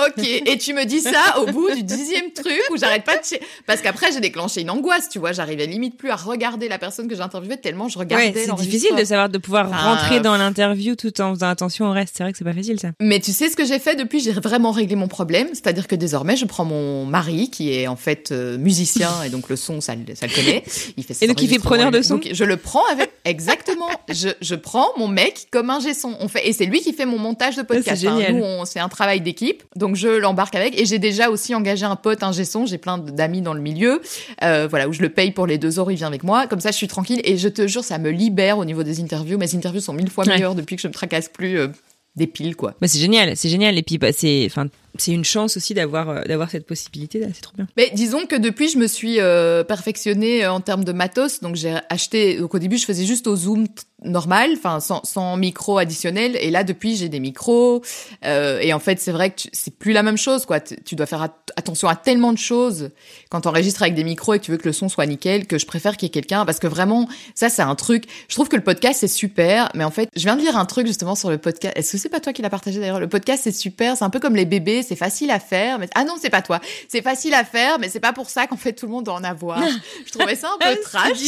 Ok, 0.00 0.24
et 0.24 0.58
tu 0.58 0.74
me 0.74 0.84
dis 0.84 1.00
ça 1.00 1.38
au 1.38 1.46
bout 1.46 1.72
du 1.72 1.84
dixième 1.84 2.32
truc 2.32 2.60
où 2.72 2.76
j'arrête 2.76 3.04
pas 3.04 3.16
de... 3.16 3.22
Parce 3.64 3.80
qu'après, 3.80 4.10
j'ai 4.10 4.18
déclenché 4.18 4.62
une 4.62 4.70
angoisse, 4.70 5.08
tu 5.08 5.20
vois. 5.20 5.30
J'arrivais 5.30 5.66
limite 5.66 5.96
plus 5.96 6.10
à 6.10 6.16
regarder 6.16 6.68
la 6.68 6.78
personne 6.78 7.06
que 7.06 7.14
j'interviewais 7.14 7.58
tellement 7.58 7.88
je 7.88 7.98
regardais. 7.98 8.32
Ouais, 8.34 8.44
c'est 8.44 8.54
difficile 8.56 8.96
de 8.96 9.04
savoir, 9.04 9.28
de 9.28 9.38
pouvoir 9.38 9.70
rentrer 9.70 10.18
dans 10.18 10.36
l'interview 10.36 10.96
tout 10.96 11.20
en 11.20 11.32
faisant 11.34 11.48
attention 11.48 11.86
au 11.86 11.92
reste. 11.92 12.14
C'est 12.16 12.24
vrai 12.24 12.32
que 12.32 12.38
c'est 12.38 12.44
pas 12.44 12.52
facile, 12.52 12.80
ça. 12.80 12.88
Mais 13.00 13.20
tu 13.20 13.32
sais 13.32 13.48
ce 13.48 13.54
que 13.54 13.64
j'ai 13.64 13.78
fait 13.78 13.94
depuis? 13.94 14.18
J'ai 14.18 14.32
vraiment 14.32 14.72
réglé 14.72 14.96
mon 14.96 15.06
problème. 15.06 15.46
C'est-à-dire 15.52 15.86
que 15.86 15.94
désormais, 15.94 16.34
je 16.36 16.44
prends 16.44 16.64
mon 16.64 17.06
mari, 17.06 17.48
qui 17.50 17.72
est 17.72 17.86
en 17.86 17.96
fait 17.96 18.32
euh, 18.32 18.58
musicien, 18.58 19.22
et 19.22 19.28
donc 19.28 19.48
le 19.48 19.54
son, 19.54 19.80
ça, 19.80 19.94
ça 20.14 20.26
le 20.26 20.34
connaît. 20.34 20.64
Il 20.96 21.04
fait 21.04 21.22
et 21.22 21.28
donc, 21.28 21.40
il 21.40 21.48
fait 21.48 21.60
preneur 21.60 21.92
de 21.92 22.02
son? 22.02 22.14
Donc, 22.16 22.28
je 22.32 22.44
le 22.44 22.56
prends 22.56 22.84
avec... 22.90 23.12
Exactement. 23.24 23.88
je, 24.10 24.30
je 24.40 24.54
prends 24.56 24.88
mon 24.96 25.06
mec 25.06 25.46
comme 25.52 25.70
un 25.70 25.80
son. 25.80 26.16
On 26.18 26.26
fait... 26.26 26.48
Et 26.48 26.52
c'est 26.52 26.66
lui 26.66 26.80
qui 26.80 26.92
fait 26.92 27.06
mon 27.06 27.18
montage 27.18 27.54
de 27.56 27.62
podcast. 27.62 27.96
C'est 28.00 28.08
génial. 28.08 28.34
nous, 28.34 28.42
on... 28.42 28.64
c'est 28.64 28.80
un 28.80 28.88
travail 28.88 29.20
d'équipe. 29.20 29.62
Donc, 29.84 29.96
je 29.96 30.08
l'embarque 30.08 30.54
avec 30.54 30.80
et 30.80 30.86
j'ai 30.86 30.98
déjà 30.98 31.28
aussi 31.28 31.54
engagé 31.54 31.84
un 31.84 31.94
pote, 31.94 32.22
un 32.22 32.32
gesson. 32.32 32.64
J'ai 32.64 32.78
plein 32.78 32.96
d'amis 32.96 33.42
dans 33.42 33.52
le 33.52 33.60
milieu. 33.60 34.00
Euh, 34.42 34.66
voilà, 34.66 34.88
où 34.88 34.94
je 34.94 35.02
le 35.02 35.10
paye 35.10 35.30
pour 35.30 35.46
les 35.46 35.58
deux 35.58 35.78
euros, 35.78 35.90
il 35.90 35.96
vient 35.96 36.06
avec 36.06 36.24
moi. 36.24 36.46
Comme 36.46 36.60
ça, 36.60 36.70
je 36.70 36.76
suis 36.76 36.88
tranquille. 36.88 37.20
Et 37.24 37.36
je 37.36 37.50
te 37.50 37.66
jure, 37.66 37.84
ça 37.84 37.98
me 37.98 38.08
libère 38.08 38.56
au 38.56 38.64
niveau 38.64 38.82
des 38.82 39.02
interviews. 39.02 39.36
Mes 39.36 39.54
interviews 39.54 39.82
sont 39.82 39.92
mille 39.92 40.08
fois 40.08 40.24
meilleures 40.24 40.54
depuis 40.54 40.76
que 40.76 40.80
je 40.80 40.88
me 40.88 40.92
tracasse 40.94 41.28
plus 41.28 41.58
euh, 41.58 41.68
des 42.16 42.26
piles, 42.26 42.56
quoi. 42.56 42.72
Bah, 42.80 42.88
c'est 42.88 42.98
génial, 42.98 43.36
c'est 43.36 43.50
génial. 43.50 43.76
Et 43.76 43.82
puis, 43.82 43.98
bah, 43.98 44.10
c'est, 44.10 44.46
enfin, 44.46 44.68
c'est 44.96 45.12
une 45.12 45.24
chance 45.24 45.56
aussi 45.56 45.74
d'avoir 45.74 46.08
euh, 46.08 46.22
d'avoir 46.22 46.50
cette 46.50 46.66
possibilité 46.66 47.26
c'est 47.34 47.40
trop 47.40 47.54
bien. 47.56 47.66
Mais 47.76 47.90
disons 47.94 48.26
que 48.26 48.36
depuis 48.36 48.68
je 48.68 48.78
me 48.78 48.86
suis 48.86 49.18
euh, 49.18 49.64
perfectionnée 49.64 50.46
en 50.46 50.60
termes 50.60 50.84
de 50.84 50.92
matos. 50.92 51.40
Donc 51.40 51.56
j'ai 51.56 51.76
acheté 51.90 52.38
donc 52.38 52.54
au 52.54 52.58
début 52.58 52.78
je 52.78 52.84
faisais 52.84 53.04
juste 53.04 53.26
au 53.26 53.34
zoom 53.34 53.66
normal 54.04 54.50
enfin 54.56 54.80
sans, 54.80 55.02
sans 55.04 55.36
micro 55.36 55.78
additionnel. 55.78 56.36
Et 56.40 56.50
là 56.50 56.62
depuis 56.62 56.96
j'ai 56.96 57.08
des 57.08 57.18
micros. 57.18 57.82
Euh, 58.24 58.60
et 58.60 58.72
en 58.72 58.78
fait 58.78 59.00
c'est 59.00 59.10
vrai 59.10 59.30
que 59.30 59.42
c'est 59.52 59.76
plus 59.76 59.92
la 59.92 60.04
même 60.04 60.16
chose 60.16 60.46
quoi. 60.46 60.60
Tu 60.60 60.94
dois 60.94 61.06
faire 61.06 61.28
attention 61.56 61.88
à 61.88 61.96
tellement 61.96 62.32
de 62.32 62.38
choses 62.38 62.90
quand 63.30 63.40
tu 63.40 63.48
enregistres 63.48 63.82
avec 63.82 63.94
des 63.94 64.04
micros 64.04 64.34
et 64.34 64.38
que 64.38 64.44
tu 64.44 64.52
veux 64.52 64.58
que 64.58 64.68
le 64.68 64.72
son 64.72 64.88
soit 64.88 65.06
nickel 65.06 65.46
que 65.46 65.58
je 65.58 65.66
préfère 65.66 65.96
qu'il 65.96 66.06
y 66.06 66.08
ait 66.08 66.10
quelqu'un. 66.10 66.44
Parce 66.44 66.60
que 66.60 66.68
vraiment 66.68 67.08
ça 67.34 67.48
c'est 67.48 67.62
un 67.62 67.74
truc. 67.74 68.04
Je 68.28 68.34
trouve 68.36 68.48
que 68.48 68.56
le 68.56 68.62
podcast 68.62 69.00
c'est 69.00 69.08
super. 69.08 69.70
Mais 69.74 69.82
en 69.82 69.90
fait 69.90 70.08
je 70.14 70.22
viens 70.22 70.36
de 70.36 70.40
lire 70.42 70.56
un 70.56 70.66
truc 70.66 70.86
justement 70.86 71.16
sur 71.16 71.30
le 71.30 71.38
podcast. 71.38 71.76
Est-ce 71.76 71.92
que 71.92 71.98
c'est 71.98 72.08
pas 72.08 72.20
toi 72.20 72.32
qui 72.32 72.42
l'as 72.42 72.50
partagé 72.50 72.78
d'ailleurs? 72.78 73.00
Le 73.00 73.08
podcast 73.08 73.40
c'est 73.42 73.52
super. 73.52 73.96
C'est 73.96 74.04
un 74.04 74.10
peu 74.10 74.20
comme 74.20 74.36
les 74.36 74.44
bébés 74.44 74.83
c'est 74.84 74.96
facile 74.96 75.30
à 75.30 75.40
faire. 75.40 75.78
Mais... 75.78 75.88
Ah 75.94 76.04
non, 76.04 76.14
c'est 76.20 76.30
pas 76.30 76.42
toi. 76.42 76.60
C'est 76.88 77.02
facile 77.02 77.34
à 77.34 77.44
faire, 77.44 77.78
mais 77.78 77.88
c'est 77.88 78.00
pas 78.00 78.12
pour 78.12 78.30
ça 78.30 78.46
qu'en 78.46 78.56
fait 78.56 78.72
tout 78.72 78.86
le 78.86 78.92
monde 78.92 79.04
doit 79.04 79.14
en 79.14 79.24
avoir. 79.24 79.60
je 80.06 80.12
trouvais 80.12 80.36
ça 80.36 80.50
un 80.54 80.58
peu 80.58 80.80
trash. 80.82 81.18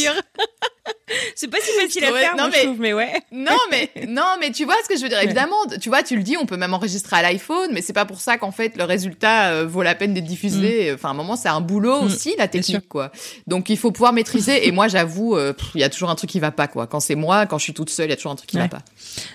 c'est 1.35 1.47
pas 1.49 1.57
si 1.61 1.71
facile 1.79 2.03
à 2.05 2.13
faire, 2.13 2.35
non, 2.35 2.49
mais, 2.51 2.59
je 2.59 2.63
trouve, 2.63 2.79
mais 2.79 2.93
ouais. 2.93 3.13
non, 3.31 3.57
mais, 3.71 3.89
non, 4.07 4.35
mais 4.39 4.51
tu 4.51 4.65
vois 4.65 4.75
ce 4.83 4.89
que 4.89 4.97
je 4.97 5.03
veux 5.03 5.09
dire. 5.09 5.19
Évidemment, 5.21 5.55
tu 5.81 5.89
vois, 5.89 6.03
tu 6.03 6.15
le 6.15 6.23
dis, 6.23 6.37
on 6.37 6.45
peut 6.45 6.57
même 6.57 6.73
enregistrer 6.73 7.15
à 7.15 7.21
l'iPhone, 7.21 7.69
mais 7.73 7.81
c'est 7.81 7.93
pas 7.93 8.05
pour 8.05 8.21
ça 8.21 8.37
qu'en 8.37 8.51
fait, 8.51 8.77
le 8.77 8.83
résultat 8.83 9.51
euh, 9.51 9.65
vaut 9.65 9.83
la 9.83 9.95
peine 9.95 10.13
d'être 10.13 10.25
diffusé. 10.25 10.91
Mm. 10.91 10.95
Enfin, 10.95 11.09
à 11.09 11.11
un 11.11 11.15
moment, 11.15 11.35
c'est 11.35 11.49
un 11.49 11.61
boulot 11.61 12.01
mm. 12.01 12.05
aussi, 12.05 12.35
la 12.37 12.47
technique, 12.47 12.87
quoi. 12.87 13.11
Donc, 13.47 13.69
il 13.69 13.77
faut 13.77 13.91
pouvoir 13.91 14.13
maîtriser. 14.13 14.67
Et 14.67 14.71
moi, 14.71 14.87
j'avoue, 14.87 15.35
euh, 15.35 15.53
il 15.75 15.81
y 15.81 15.83
a 15.83 15.89
toujours 15.89 16.09
un 16.09 16.15
truc 16.15 16.29
qui 16.29 16.39
va 16.39 16.51
pas, 16.51 16.67
quoi. 16.67 16.87
Quand 16.87 16.99
c'est 16.99 17.15
moi, 17.15 17.45
quand 17.45 17.57
je 17.57 17.63
suis 17.63 17.73
toute 17.73 17.89
seule, 17.89 18.07
il 18.07 18.11
y 18.11 18.13
a 18.13 18.17
toujours 18.17 18.31
un 18.31 18.35
truc 18.35 18.49
qui 18.49 18.57
va 18.57 18.67
pas. 18.67 18.81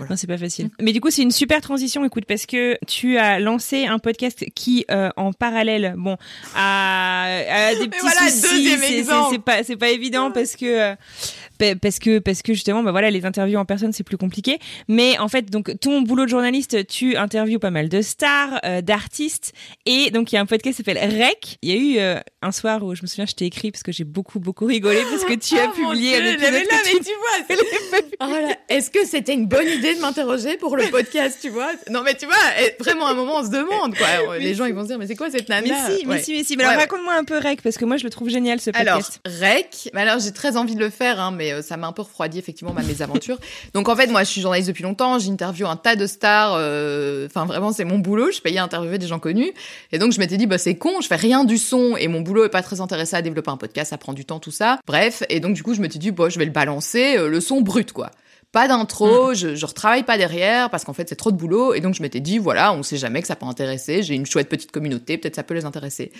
Non, 0.08 0.16
c'est 0.16 0.26
pas 0.26 0.38
facile. 0.38 0.70
Mais 0.80 0.92
du 0.92 1.00
coup, 1.00 1.11
c'est 1.11 1.22
une 1.22 1.30
super 1.30 1.61
transition, 1.61 2.04
écoute, 2.04 2.24
parce 2.26 2.46
que 2.46 2.78
tu 2.87 3.18
as 3.18 3.38
lancé 3.40 3.87
un 3.87 3.98
podcast 3.98 4.12
qui, 4.16 4.85
euh, 4.90 5.11
en 5.16 5.33
parallèle, 5.33 5.94
bon, 5.96 6.16
a, 6.55 7.75
des 7.79 7.88
petits 7.88 8.01
voilà, 8.01 8.31
soucis. 8.31 9.05
C'est 9.31 9.38
pas, 9.38 9.62
c'est 9.62 9.77
pas 9.77 9.90
évident 9.90 10.31
parce 10.31 10.57
que 10.57 10.94
parce 11.81 11.98
que 11.98 12.18
parce 12.18 12.42
que 12.42 12.53
justement 12.55 12.83
bah 12.83 12.90
voilà 12.90 13.11
les 13.11 13.25
interviews 13.25 13.59
en 13.59 13.64
personne 13.64 13.92
c'est 13.92 14.05
plus 14.05 14.16
compliqué. 14.16 14.59
Mais 14.88 15.18
en 15.18 15.29
fait 15.29 15.51
donc 15.51 15.79
ton 15.81 16.03
boulot 16.03 16.25
de 16.25 16.31
journaliste 16.31 16.87
tu 16.87 17.16
interviews 17.16 17.59
pas 17.59 17.70
mal 17.70 17.88
de 17.88 18.03
stars 18.03 18.61
euh, 18.64 18.81
d'artistes. 18.81 19.53
Et 19.87 20.11
donc 20.11 20.33
il 20.33 20.37
y 20.37 20.38
a 20.38 20.40
un 20.40 20.46
podcast 20.46 20.77
qui 20.77 20.85
s'appelle 20.85 20.98
Rec. 20.98 21.59
Il 21.62 21.70
y 21.70 21.72
a 21.72 21.77
eu 21.77 21.98
euh, 21.98 22.20
un 22.42 22.53
soir 22.53 22.83
où 22.83 22.94
je 22.94 23.03
me 23.03 23.07
souviens 23.07 23.27
je 23.27 23.35
t'ai 23.35 23.46
écrit 23.46 23.70
parce 23.70 23.83
que 23.83 23.92
j'ai 23.92 24.05
beaucoup 24.05 24.40
beaucoup 24.40 24.66
rigolé 24.66 25.01
parce 25.11 25.25
que 25.25 25.35
tu 25.35 25.59
as 25.59 25.68
oh 25.68 25.72
publié 25.72 26.20
Dieu, 26.20 26.37
là, 26.37 26.51
mais 26.51 26.64
tu 27.01 27.11
vois 27.48 28.01
oh 28.20 28.48
est-ce 28.68 28.90
que 28.90 29.07
c'était 29.07 29.35
une 29.35 29.46
bonne 29.46 29.68
idée 29.68 29.94
de 29.94 30.01
m'interroger 30.01 30.57
pour 30.57 30.77
le 30.77 30.85
podcast 30.87 31.38
tu 31.40 31.48
vois? 31.48 31.72
Non 31.90 32.03
mais 32.03 32.14
tu 32.14 32.27
vois 32.27 32.35
vraiment 32.79 33.07
à 33.07 33.12
un 33.12 33.14
moment 33.14 33.38
on 33.38 33.44
se 33.44 33.51
demande 33.51 33.96
quoi. 33.96 34.37
Les 34.38 34.55
gens 34.55 34.64
ils 34.64 34.75
vont 34.75 34.83
se 34.83 34.88
dire 34.88 34.98
mais 34.98 35.07
c'est 35.07 35.16
quoi 35.16 35.31
cette 35.31 35.48
nana? 35.48 35.62
mais 35.68 35.96
si 35.96 36.07
mais 36.07 36.22
si 36.22 36.33
mais 36.33 36.44
si. 36.44 36.57
Mais 36.57 36.64
alors 36.64 36.81
raconte-moi 36.81 37.14
un 37.14 37.25
peu 37.25 37.38
Rec 37.38 37.62
parce 37.62 37.77
que 37.77 37.85
moi 37.85 37.96
je 37.96 38.05
le 38.05 38.11
trouve 38.11 38.29
génial 38.29 38.61
ce 38.61 38.70
podcast. 38.70 39.20
Alors 39.25 39.38
Rec 39.40 39.90
alors 39.94 40.18
j'ai 40.18 40.33
très 40.33 40.57
envie 40.57 40.75
de 40.75 40.81
le 40.81 40.90
faire 40.90 41.20
hein, 41.20 41.31
mais 41.31 41.52
euh, 41.53 41.62
ça 41.62 41.77
m'a 41.77 41.87
un 41.87 41.93
peu 41.93 42.03
refroidi 42.03 42.38
effectivement 42.38 42.73
ma 42.73 42.83
mésaventure. 42.83 43.38
Donc 43.75 43.88
en 43.88 43.97
fait, 43.97 44.09
moi, 44.09 44.25
je 44.25 44.31
suis 44.31 44.41
journaliste 44.41 44.69
depuis 44.69 44.83
longtemps, 44.83 45.19
j'interviewe 45.19 45.67
un 45.67 45.77
tas 45.77 45.97
de 45.97 46.07
stars. 46.07 46.55
Euh, 46.57 47.27
enfin, 47.27 47.45
vraiment, 47.47 47.73
c'est 47.73 47.85
mon 47.85 47.99
boulot. 47.99 48.31
Je 48.31 48.41
payais 48.41 48.59
à 48.59 48.65
interviewer 48.65 48.99
des 48.99 49.07
gens 49.07 49.19
connus. 49.19 49.53
Et 49.93 49.99
donc 49.99 50.12
je 50.12 50.19
m'étais 50.19 50.37
dit, 50.37 50.47
bah 50.47 50.59
c'est 50.59 50.77
con, 50.77 51.01
je 51.01 51.07
fais 51.07 51.17
rien 51.17 51.45
du 51.45 51.59
son 51.59 51.97
et 51.97 52.09
mon 52.09 52.21
boulot 52.21 52.45
est 52.45 52.51
pas 52.51 52.62
très 52.62 52.81
intéressé 52.81 53.17
à 53.17 53.23
développer 53.23 53.51
un 53.51 53.57
podcast, 53.57 53.91
ça 53.91 53.99
prend 53.99 54.12
du 54.12 54.25
temps, 54.25 54.41
tout 54.41 54.51
ça. 54.51 54.79
Bref, 54.87 55.23
et 55.29 55.41
donc 55.41 55.55
du 55.55 55.62
coup, 55.62 55.75
je 55.75 55.81
me 55.81 55.88
suis 55.88 55.99
dit, 55.99 56.11
bah 56.11 56.29
je 56.29 56.38
vais 56.38 56.45
le 56.45 56.51
balancer, 56.51 57.17
euh, 57.17 57.29
le 57.29 57.41
son 57.41 57.61
brut 57.61 57.93
quoi 57.93 58.11
pas 58.53 58.69
d'intro, 58.69 59.31
mm. 59.31 59.35
je, 59.35 59.55
je 59.55 59.67
retravaille 59.67 60.03
pas 60.03 60.19
derrière 60.19 60.69
parce 60.69 60.85
qu'en 60.85 60.93
fait 60.93 61.09
c'est 61.09 61.17
trop 61.17 61.33
de 61.33 61.37
boulot 61.37 61.73
et 61.73 61.81
donc 61.81 61.95
je 61.95 62.03
m'étais 62.03 62.21
dit 62.21 62.38
voilà 62.38 62.75
on 62.75 62.83
sait 62.83 62.99
jamais 62.99 63.23
que 63.23 63.27
ça 63.27 63.35
peut 63.35 63.47
intéresser, 63.47 64.03
j'ai 64.03 64.15
une 64.15 64.27
chouette 64.27 64.51
petite 64.51 64.71
communauté, 64.71 65.17
peut-être 65.17 65.37
ça 65.37 65.43
peut 65.43 65.55
les 65.55 65.65
intéresser. 65.65 66.12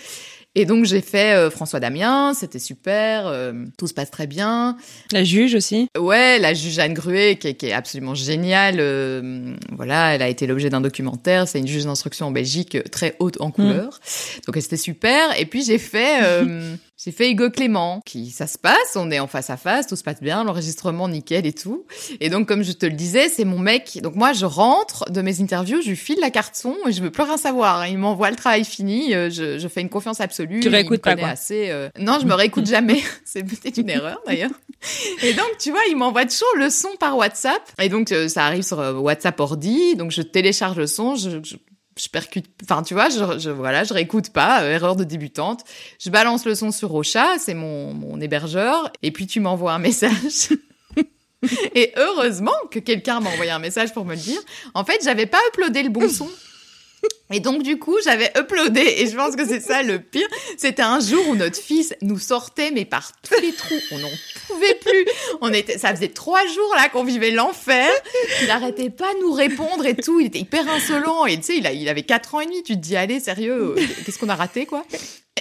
Et 0.55 0.65
donc 0.65 0.85
j'ai 0.85 1.01
fait 1.01 1.35
euh, 1.35 1.49
François 1.49 1.79
Damien, 1.79 2.33
c'était 2.35 2.59
super, 2.59 3.25
euh, 3.25 3.53
tout 3.75 3.87
se 3.87 3.93
passe 3.93 4.11
très 4.11 4.27
bien. 4.27 4.77
La 5.11 5.23
juge 5.23 5.55
aussi. 5.55 5.87
Ouais, 5.97 6.37
la 6.37 6.53
juge 6.53 6.77
Anne 6.77 6.93
Gruet 6.93 7.37
qui, 7.37 7.55
qui 7.55 7.67
est 7.67 7.73
absolument 7.73 8.13
géniale. 8.13 8.75
Euh, 8.77 9.55
voilà, 9.71 10.13
elle 10.13 10.21
a 10.21 10.27
été 10.27 10.45
l'objet 10.45 10.69
d'un 10.69 10.81
documentaire. 10.81 11.47
C'est 11.47 11.57
une 11.57 11.67
juge 11.67 11.85
d'instruction 11.85 12.27
en 12.27 12.31
Belgique 12.31 12.77
très 12.91 13.15
haute 13.17 13.41
en 13.41 13.49
couleur. 13.49 13.99
Mm. 13.99 14.41
Donc 14.45 14.61
c'était 14.61 14.77
super. 14.77 15.39
Et 15.39 15.47
puis 15.47 15.63
j'ai 15.63 15.79
fait 15.79 16.19
j'ai 17.03 17.11
fait 17.11 17.31
Hugo 17.31 17.49
Clément, 17.49 18.01
qui 18.05 18.29
ça 18.29 18.45
se 18.45 18.59
passe, 18.59 18.95
on 18.95 19.09
est 19.09 19.19
en 19.19 19.27
face 19.27 19.49
à 19.49 19.57
face, 19.57 19.87
tout 19.87 19.95
se 19.95 20.03
passe 20.03 20.21
bien, 20.21 20.43
l'enregistrement 20.43 21.07
nickel 21.07 21.47
et 21.47 21.53
tout. 21.53 21.85
Et 22.19 22.29
donc 22.29 22.47
comme 22.47 22.63
je 22.63 22.73
te 22.73 22.85
le 22.85 22.93
disais, 22.93 23.27
c'est 23.27 23.45
mon 23.45 23.57
mec. 23.57 23.99
Donc 24.03 24.15
moi 24.15 24.33
je 24.33 24.45
rentre 24.45 25.11
de 25.11 25.21
mes 25.23 25.41
interviews, 25.41 25.81
je 25.81 25.89
lui 25.89 25.95
file 25.95 26.19
la 26.21 26.29
carte 26.29 26.55
son 26.55 26.75
et 26.87 26.91
je 26.91 27.01
veux 27.01 27.09
plus 27.09 27.23
rien 27.23 27.37
savoir. 27.37 27.87
Il 27.87 27.97
m'envoie 27.97 28.29
le 28.29 28.35
travail 28.35 28.65
fini, 28.65 29.13
je, 29.13 29.57
je 29.57 29.67
fais 29.67 29.81
une 29.81 29.89
confiance 29.89 30.21
absolue 30.21 30.42
tu 30.61 30.69
réécoutes 30.69 31.01
pas 31.01 31.15
quoi. 31.15 31.29
Assez, 31.29 31.69
euh, 31.69 31.89
Non, 31.99 32.17
je 32.21 32.25
me 32.25 32.33
réécoute 32.33 32.65
jamais. 32.67 33.01
C'est 33.25 33.43
peut-être 33.43 33.77
une 33.77 33.89
erreur 33.89 34.21
d'ailleurs. 34.25 34.51
Et 35.23 35.33
donc, 35.33 35.57
tu 35.59 35.71
vois, 35.71 35.81
il 35.89 35.95
m'envoie 35.95 36.25
toujours 36.25 36.55
le 36.57 36.69
son 36.69 36.89
par 36.99 37.17
WhatsApp. 37.17 37.61
Et 37.81 37.89
donc, 37.89 38.11
euh, 38.11 38.27
ça 38.27 38.45
arrive 38.45 38.63
sur 38.63 38.79
euh, 38.79 38.93
WhatsApp 38.93 39.39
ordi. 39.39 39.95
Donc, 39.95 40.11
je 40.11 40.21
télécharge 40.21 40.77
le 40.77 40.87
son. 40.87 41.15
Je, 41.15 41.29
je, 41.43 42.09
percute. 42.09 42.45
Enfin, 42.63 42.83
tu 42.83 42.93
vois, 42.93 43.09
je, 43.09 43.39
je 43.39 43.49
voilà, 43.49 43.83
je 43.83 43.93
réécoute 43.93 44.29
pas. 44.29 44.65
erreur 44.65 44.95
de 44.95 45.03
débutante. 45.03 45.63
Je 45.99 46.09
balance 46.09 46.45
le 46.45 46.55
son 46.55 46.71
sur 46.71 46.89
Rocha. 46.89 47.37
C'est 47.39 47.53
mon, 47.53 47.93
mon 47.93 48.19
hébergeur. 48.19 48.91
Et 49.01 49.11
puis, 49.11 49.27
tu 49.27 49.39
m'envoies 49.39 49.73
un 49.73 49.79
message. 49.79 50.49
Et 51.75 51.91
heureusement 51.97 52.55
que 52.71 52.79
quelqu'un 52.79 53.19
m'a 53.19 53.29
envoyé 53.29 53.51
un 53.51 53.59
message 53.59 53.93
pour 53.93 54.05
me 54.05 54.15
le 54.15 54.19
dire. 54.19 54.39
En 54.73 54.85
fait, 54.85 54.99
j'avais 55.03 55.25
pas 55.25 55.39
uploadé 55.49 55.83
le 55.83 55.89
bon 55.89 56.09
son. 56.09 56.29
Et 57.31 57.39
donc 57.39 57.63
du 57.63 57.79
coup, 57.79 57.95
j'avais 58.03 58.31
uploadé 58.37 58.81
et 58.97 59.07
je 59.07 59.15
pense 59.15 59.35
que 59.35 59.45
c'est 59.45 59.59
ça 59.59 59.81
le 59.81 59.99
pire. 59.99 60.27
C'était 60.57 60.83
un 60.83 60.99
jour 60.99 61.27
où 61.29 61.35
notre 61.35 61.57
fils 61.57 61.95
nous 62.01 62.19
sortait 62.19 62.69
mais 62.71 62.85
par 62.85 63.11
tous 63.21 63.41
les 63.41 63.51
trous, 63.53 63.79
on 63.91 63.97
n'en 63.97 64.09
pouvait 64.47 64.75
plus. 64.75 65.05
On 65.41 65.51
était, 65.51 65.77
ça 65.77 65.95
faisait 65.95 66.09
trois 66.09 66.45
jours 66.45 66.73
là 66.75 66.89
qu'on 66.89 67.03
vivait 67.03 67.31
l'enfer. 67.31 67.89
Il 68.43 68.51
arrêtait 68.51 68.89
pas 68.91 69.11
de 69.15 69.21
nous 69.21 69.33
répondre 69.33 69.85
et 69.85 69.95
tout. 69.95 70.19
Il 70.19 70.27
était 70.27 70.39
hyper 70.39 70.69
insolent 70.69 71.25
et 71.25 71.37
tu 71.37 71.43
sais, 71.43 71.57
il, 71.57 71.81
il 71.81 71.89
avait 71.89 72.03
quatre 72.03 72.35
ans 72.35 72.39
et 72.41 72.45
demi. 72.45 72.61
Tu 72.61 72.73
te 72.75 72.79
dis 72.79 72.95
allez 72.95 73.19
sérieux, 73.19 73.75
qu'est-ce 74.05 74.19
qu'on 74.19 74.29
a 74.29 74.35
raté 74.35 74.65
quoi? 74.65 74.85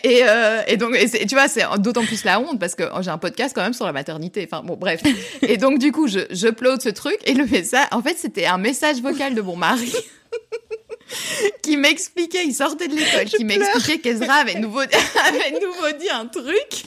Et, 0.05 0.23
euh, 0.25 0.63
donc, 0.77 0.97
tu 1.29 1.35
vois, 1.35 1.49
c'est 1.49 1.65
d'autant 1.79 2.05
plus 2.05 2.25
la 2.25 2.41
honte 2.41 2.59
parce 2.59 2.75
que 2.75 2.85
j'ai 3.03 3.11
un 3.11 3.19
podcast 3.19 3.55
quand 3.55 3.63
même 3.63 3.75
sur 3.75 3.85
la 3.85 3.93
maternité. 3.93 4.49
Enfin 4.51 4.63
bon, 4.65 4.77
bref. 4.77 5.03
Et 5.43 5.59
donc 5.59 5.79
du 5.79 5.93
coup, 5.93 6.09
je, 6.09 6.21
je 6.31 6.49
ce 6.81 6.89
truc 6.89 7.19
et 7.27 7.35
le 7.35 7.45
message. 7.45 7.87
En 7.91 8.03
fait, 8.03 8.17
c'était 8.17 8.47
un 8.47 8.59
message 8.59 9.03
vocal 9.03 9.35
de 9.35 9.43
mon 9.43 9.57
mari. 9.57 9.93
qui 11.63 11.77
m'expliquait, 11.77 12.45
il 12.45 12.55
sortait 12.55 12.89
de 12.89 12.95
l'école, 12.97 13.25
qui 13.27 13.45
m'expliquait 13.45 13.99
qu'Ezra 14.01 14.35
avait 14.37 14.55
nouveau, 14.59 14.81
avait 15.27 15.51
nouveau 15.61 15.91
dit 15.99 16.09
un 16.11 16.27
truc. 16.27 16.85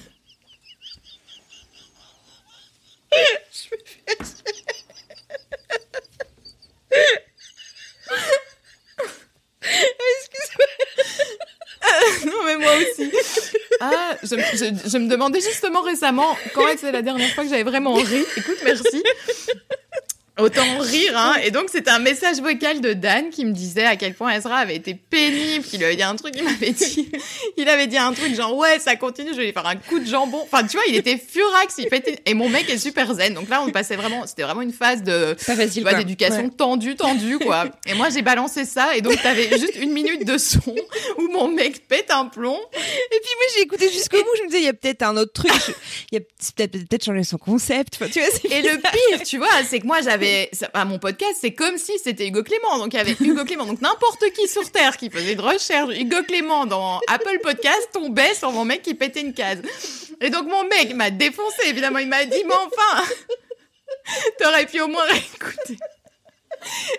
Je 3.51 3.75
Excuse-moi. 9.61 10.67
non, 12.25 12.43
mais 12.45 12.57
moi 12.57 12.71
aussi. 12.77 13.11
Ah, 13.79 14.15
je, 14.21 14.27
je- 14.35 14.89
je 14.89 14.97
me 14.97 15.07
demandais 15.07 15.41
justement 15.41 15.81
récemment 15.81 16.38
quand 16.53 16.67
est-ce 16.67 16.85
la 16.91 17.01
dernière 17.01 17.29
fois 17.33 17.43
que 17.43 17.49
j'avais 17.49 17.63
vraiment 17.63 17.93
ri? 17.95 18.23
Écoute, 18.38 18.57
merci. 18.63 19.03
Autant 20.38 20.80
rire, 20.80 21.17
hein. 21.17 21.36
Et 21.43 21.52
donc, 21.52 21.69
c'était 21.71 21.91
un 21.91 22.00
message 22.00 22.41
vocal 22.41 22.82
de 22.82 22.93
Dan 22.93 23.30
qui 23.30 23.45
me 23.45 23.54
disait 23.54 23.86
à 23.86 23.95
quel 23.95 24.13
point 24.13 24.34
Ezra 24.34 24.58
avait 24.58 24.76
été 24.76 24.93
pénible, 24.93 25.63
qu'il 25.63 25.84
avait 25.84 25.95
dit 25.95 26.04
un 26.04 26.15
truc, 26.15 26.34
il 26.38 26.43
m'avait 26.43 26.71
dit, 26.71 27.10
il 27.58 27.69
avait 27.69 27.88
dit 27.88 27.98
un 27.98 28.12
truc 28.13 28.36
genre, 28.36 28.56
ouais, 28.56 28.80
ça 28.80 28.95
continue, 28.95 29.30
je 29.32 29.38
vais 29.38 29.45
lui 29.45 29.54
faire 29.54 29.65
un 29.65 29.78
coup 29.78 30.00
de 30.00 30.06
jambon. 30.06 30.41
Enfin, 30.43 30.65
tu 30.65 30.78
vois, 30.78 30.86
il 30.89 30.95
était 30.95 31.17
furax, 31.17 31.76
il 31.78 31.88
pétait, 31.88 32.19
et 32.26 32.34
mon 32.34 32.50
mec 32.50 32.69
est 32.69 32.78
super 32.78 33.13
zen. 33.13 33.34
Donc 33.34 33.50
là, 33.50 33.62
on 33.62 33.71
passait 33.71 33.95
vraiment, 33.95 34.28
c'était 34.28 34.43
vraiment 34.43 34.62
une 34.62 34.74
phase 34.74 35.04
de, 35.04 35.36
tu 35.38 35.45
facile. 35.45 35.84
d'éducation 35.84 36.36
Ouais. 36.36 36.50
tendue, 36.50 36.95
tendue, 36.95 37.39
quoi. 37.39 37.65
Et 37.86 37.93
moi, 37.93 38.10
j'ai 38.10 38.21
balancé 38.21 38.65
ça, 38.65 38.95
et 38.95 39.02
donc 39.02 39.21
t'avais 39.21 39.58
juste 39.58 39.76
une 39.78 39.91
minute 39.91 40.26
de 40.26 40.38
son 40.38 40.60
où 41.17 41.28
mon 41.32 41.48
mec 41.48 41.88
pète 41.88 42.12
un 42.12 42.26
plomb. 42.26 42.60
Et 42.74 43.19
puis 43.24 43.34
moi 43.38 43.45
j'ai 43.56 43.62
écouté 43.62 43.89
jusqu'au 43.91 44.17
bout, 44.17 44.30
je 44.38 44.43
me 44.43 44.48
disais 44.48 44.60
il 44.60 44.65
y 44.65 44.69
a 44.69 44.74
peut-être 44.74 45.04
un 45.04 45.15
autre 45.17 45.34
truc, 45.34 45.52
il 46.12 46.15
y 46.15 46.17
a 46.17 46.21
peut-être 46.21 46.71
peut-être 46.71 47.06
changer 47.06 47.24
son 47.24 47.38
concept. 47.38 47.95
Enfin, 47.95 48.10
tu 48.12 48.19
vois, 48.19 48.30
Et 48.52 48.62
le 48.62 48.78
pire, 48.78 49.24
tu 49.26 49.38
vois, 49.38 49.48
c'est 49.67 49.80
que 49.80 49.86
moi, 49.86 50.02
j'avais, 50.02 50.24
ça- 50.53 50.69
à 50.73 50.85
mon 50.85 50.99
podcast, 50.99 51.33
c'est 51.41 51.53
comme 51.53 51.77
si 51.77 51.93
c'était 52.03 52.27
Hugo 52.27 52.43
Clément. 52.43 52.77
Donc, 52.77 52.93
il 52.93 52.97
y 52.97 52.99
avait 52.99 53.15
Hugo 53.19 53.43
Clément. 53.45 53.65
Donc, 53.65 53.81
n'importe 53.81 54.23
qui 54.35 54.47
sur 54.47 54.69
Terre 54.71 54.97
qui 54.97 55.09
faisait 55.09 55.35
de 55.35 55.41
recherche, 55.41 55.95
Hugo 55.97 56.23
Clément 56.27 56.65
dans 56.65 56.99
Apple 57.07 57.39
Podcast 57.41 57.89
tombait 57.93 58.33
sur 58.35 58.51
mon 58.51 58.65
mec 58.65 58.81
qui 58.81 58.93
pétait 58.93 59.21
une 59.21 59.33
case. 59.33 59.61
Et 60.21 60.29
donc, 60.29 60.47
mon 60.47 60.63
mec 60.63 60.93
m'a 60.95 61.09
défoncé, 61.09 61.67
évidemment. 61.67 61.99
Il 61.99 62.07
m'a 62.07 62.25
dit, 62.25 62.43
mais 62.45 62.53
enfin, 62.53 63.03
t'aurais 64.39 64.65
pu 64.65 64.81
au 64.81 64.88
moins 64.88 65.03
réécouter. 65.05 65.77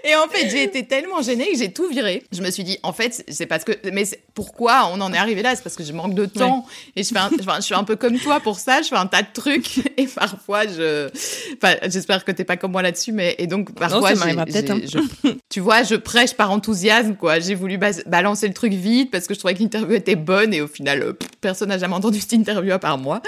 Et 0.05 0.15
en 0.15 0.29
fait, 0.29 0.49
j'ai 0.51 0.63
été 0.63 0.87
tellement 0.87 1.23
gênée 1.23 1.51
que 1.53 1.59
j'ai 1.59 1.73
tout 1.73 1.89
viré. 1.89 2.23
Je 2.33 2.43
me 2.43 2.51
suis 2.51 2.65
dit, 2.65 2.79
en 2.83 2.93
fait, 2.93 3.25
c'est 3.29 3.47
parce 3.47 3.65
que, 3.65 3.73
mais 3.93 4.05
pourquoi 4.35 4.91
on 4.93 5.01
en 5.01 5.13
est 5.13 5.19
arrivé 5.19 5.43
là? 5.43 5.55
C'est 5.57 5.63
parce 5.63 5.77
que 5.77 5.85
je 5.85 5.93
manque 5.93 6.15
de 6.15 6.27
temps 6.27 6.67
et 6.95 7.03
je 7.03 7.09
fais, 7.09 7.19
un, 7.19 7.31
enfin, 7.41 7.57
je 7.57 7.63
suis 7.63 7.75
un 7.75 7.85
peu 7.85 7.97
comme 7.97 8.19
toi 8.19 8.41
pour 8.41 8.59
ça. 8.59 8.83
Je 8.83 8.89
fais 8.89 8.97
un 8.97 9.07
tas 9.07 9.23
de 9.23 9.29
trucs 9.33 9.79
et 9.97 10.07
parfois 10.07 10.67
je, 10.67 11.09
enfin, 11.57 11.77
j'espère 11.85 12.25
que 12.25 12.33
t'es 12.33 12.45
pas 12.45 12.57
comme 12.57 12.73
moi 12.73 12.83
là-dessus, 12.83 13.13
mais 13.13 13.35
et 13.39 13.47
donc 13.47 13.75
parfois, 13.75 14.11
peut-être, 14.53 14.71
hein. 14.71 14.81
je- 15.25 15.31
tu 15.49 15.61
vois, 15.61 15.83
je 15.83 15.95
prêche 15.97 16.35
par 16.35 16.51
enthousiasme, 16.51 17.15
quoi. 17.17 17.41
J'ai 17.41 17.55
voulu 17.55 17.79
bas- 17.79 18.03
balancer 18.07 18.49
le 18.49 18.55
truc 18.55 18.73
vite 18.73 19.11
parce 19.11 19.27
que 19.27 19.35
je 19.35 19.39
trouvais 19.39 19.55
que 19.55 19.61
l'interview 19.61 19.95
était 19.97 20.17
bonne 20.17 20.53
et 20.55 20.61
au 20.61 20.69
final, 20.69 21.03
euh, 21.03 21.13
personne 21.41 21.69
n'a 21.69 21.79
jamais 21.79 21.95
entendu 21.95 22.21
cette 22.21 22.33
interview 22.33 22.73
à 22.73 22.79
part 22.79 22.99
moi. 22.99 23.21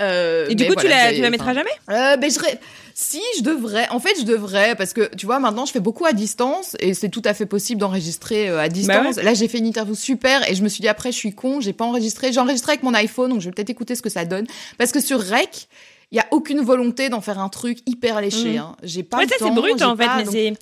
Euh, 0.00 0.46
Et 0.48 0.54
du 0.54 0.66
coup, 0.66 0.74
tu 0.74 0.88
la, 0.88 1.12
tu 1.12 1.20
la 1.20 1.30
mettras 1.30 1.54
jamais? 1.54 1.70
Euh, 1.90 2.16
ben 2.16 2.30
je 2.30 2.38
si 2.96 3.20
je 3.36 3.42
devrais. 3.42 3.88
En 3.90 3.98
fait 3.98 4.14
je 4.20 4.24
devrais 4.24 4.76
parce 4.76 4.92
que 4.92 5.12
tu 5.16 5.26
vois 5.26 5.40
maintenant 5.40 5.66
je 5.66 5.72
fais 5.72 5.80
beaucoup 5.80 6.04
à 6.06 6.12
distance 6.12 6.76
et 6.78 6.94
c'est 6.94 7.08
tout 7.08 7.22
à 7.24 7.34
fait 7.34 7.44
possible 7.46 7.80
d'enregistrer 7.80 8.48
euh, 8.48 8.60
à 8.60 8.68
distance. 8.68 9.16
là 9.16 9.34
j'ai 9.34 9.48
fait 9.48 9.58
une 9.58 9.66
interview 9.66 9.94
super 9.96 10.48
et 10.48 10.54
je 10.54 10.62
me 10.62 10.68
suis 10.68 10.80
dit 10.80 10.88
après 10.88 11.10
je 11.10 11.16
suis 11.16 11.34
con 11.34 11.60
j'ai 11.60 11.72
pas 11.72 11.84
enregistré. 11.84 12.32
J'ai 12.32 12.40
enregistré 12.40 12.72
avec 12.72 12.82
mon 12.84 12.94
iPhone 12.94 13.30
donc 13.30 13.40
je 13.40 13.46
vais 13.46 13.50
peut-être 13.52 13.70
écouter 13.70 13.96
ce 13.96 14.02
que 14.02 14.10
ça 14.10 14.24
donne. 14.24 14.46
Parce 14.78 14.92
que 14.92 15.00
sur 15.00 15.20
Rec 15.20 15.66
il 16.12 16.16
y 16.18 16.20
a 16.20 16.26
aucune 16.30 16.60
volonté 16.60 17.08
d'en 17.08 17.20
faire 17.20 17.40
un 17.40 17.48
truc 17.48 17.78
hyper 17.86 18.20
léché 18.20 18.52
Mhm. 18.52 18.58
hein. 18.58 18.76
j'ai 18.84 19.02
pas 19.02 19.16
Ouais, 19.16 19.24
le 19.24 19.30
ça 19.30 19.36
c'est 19.40 19.50
brut 19.50 19.82
en 19.82 19.96
fait, 19.96 20.06
pas- 20.06 20.16
mais 20.18 20.24
donc- 20.24 20.32
c'est 20.32 20.52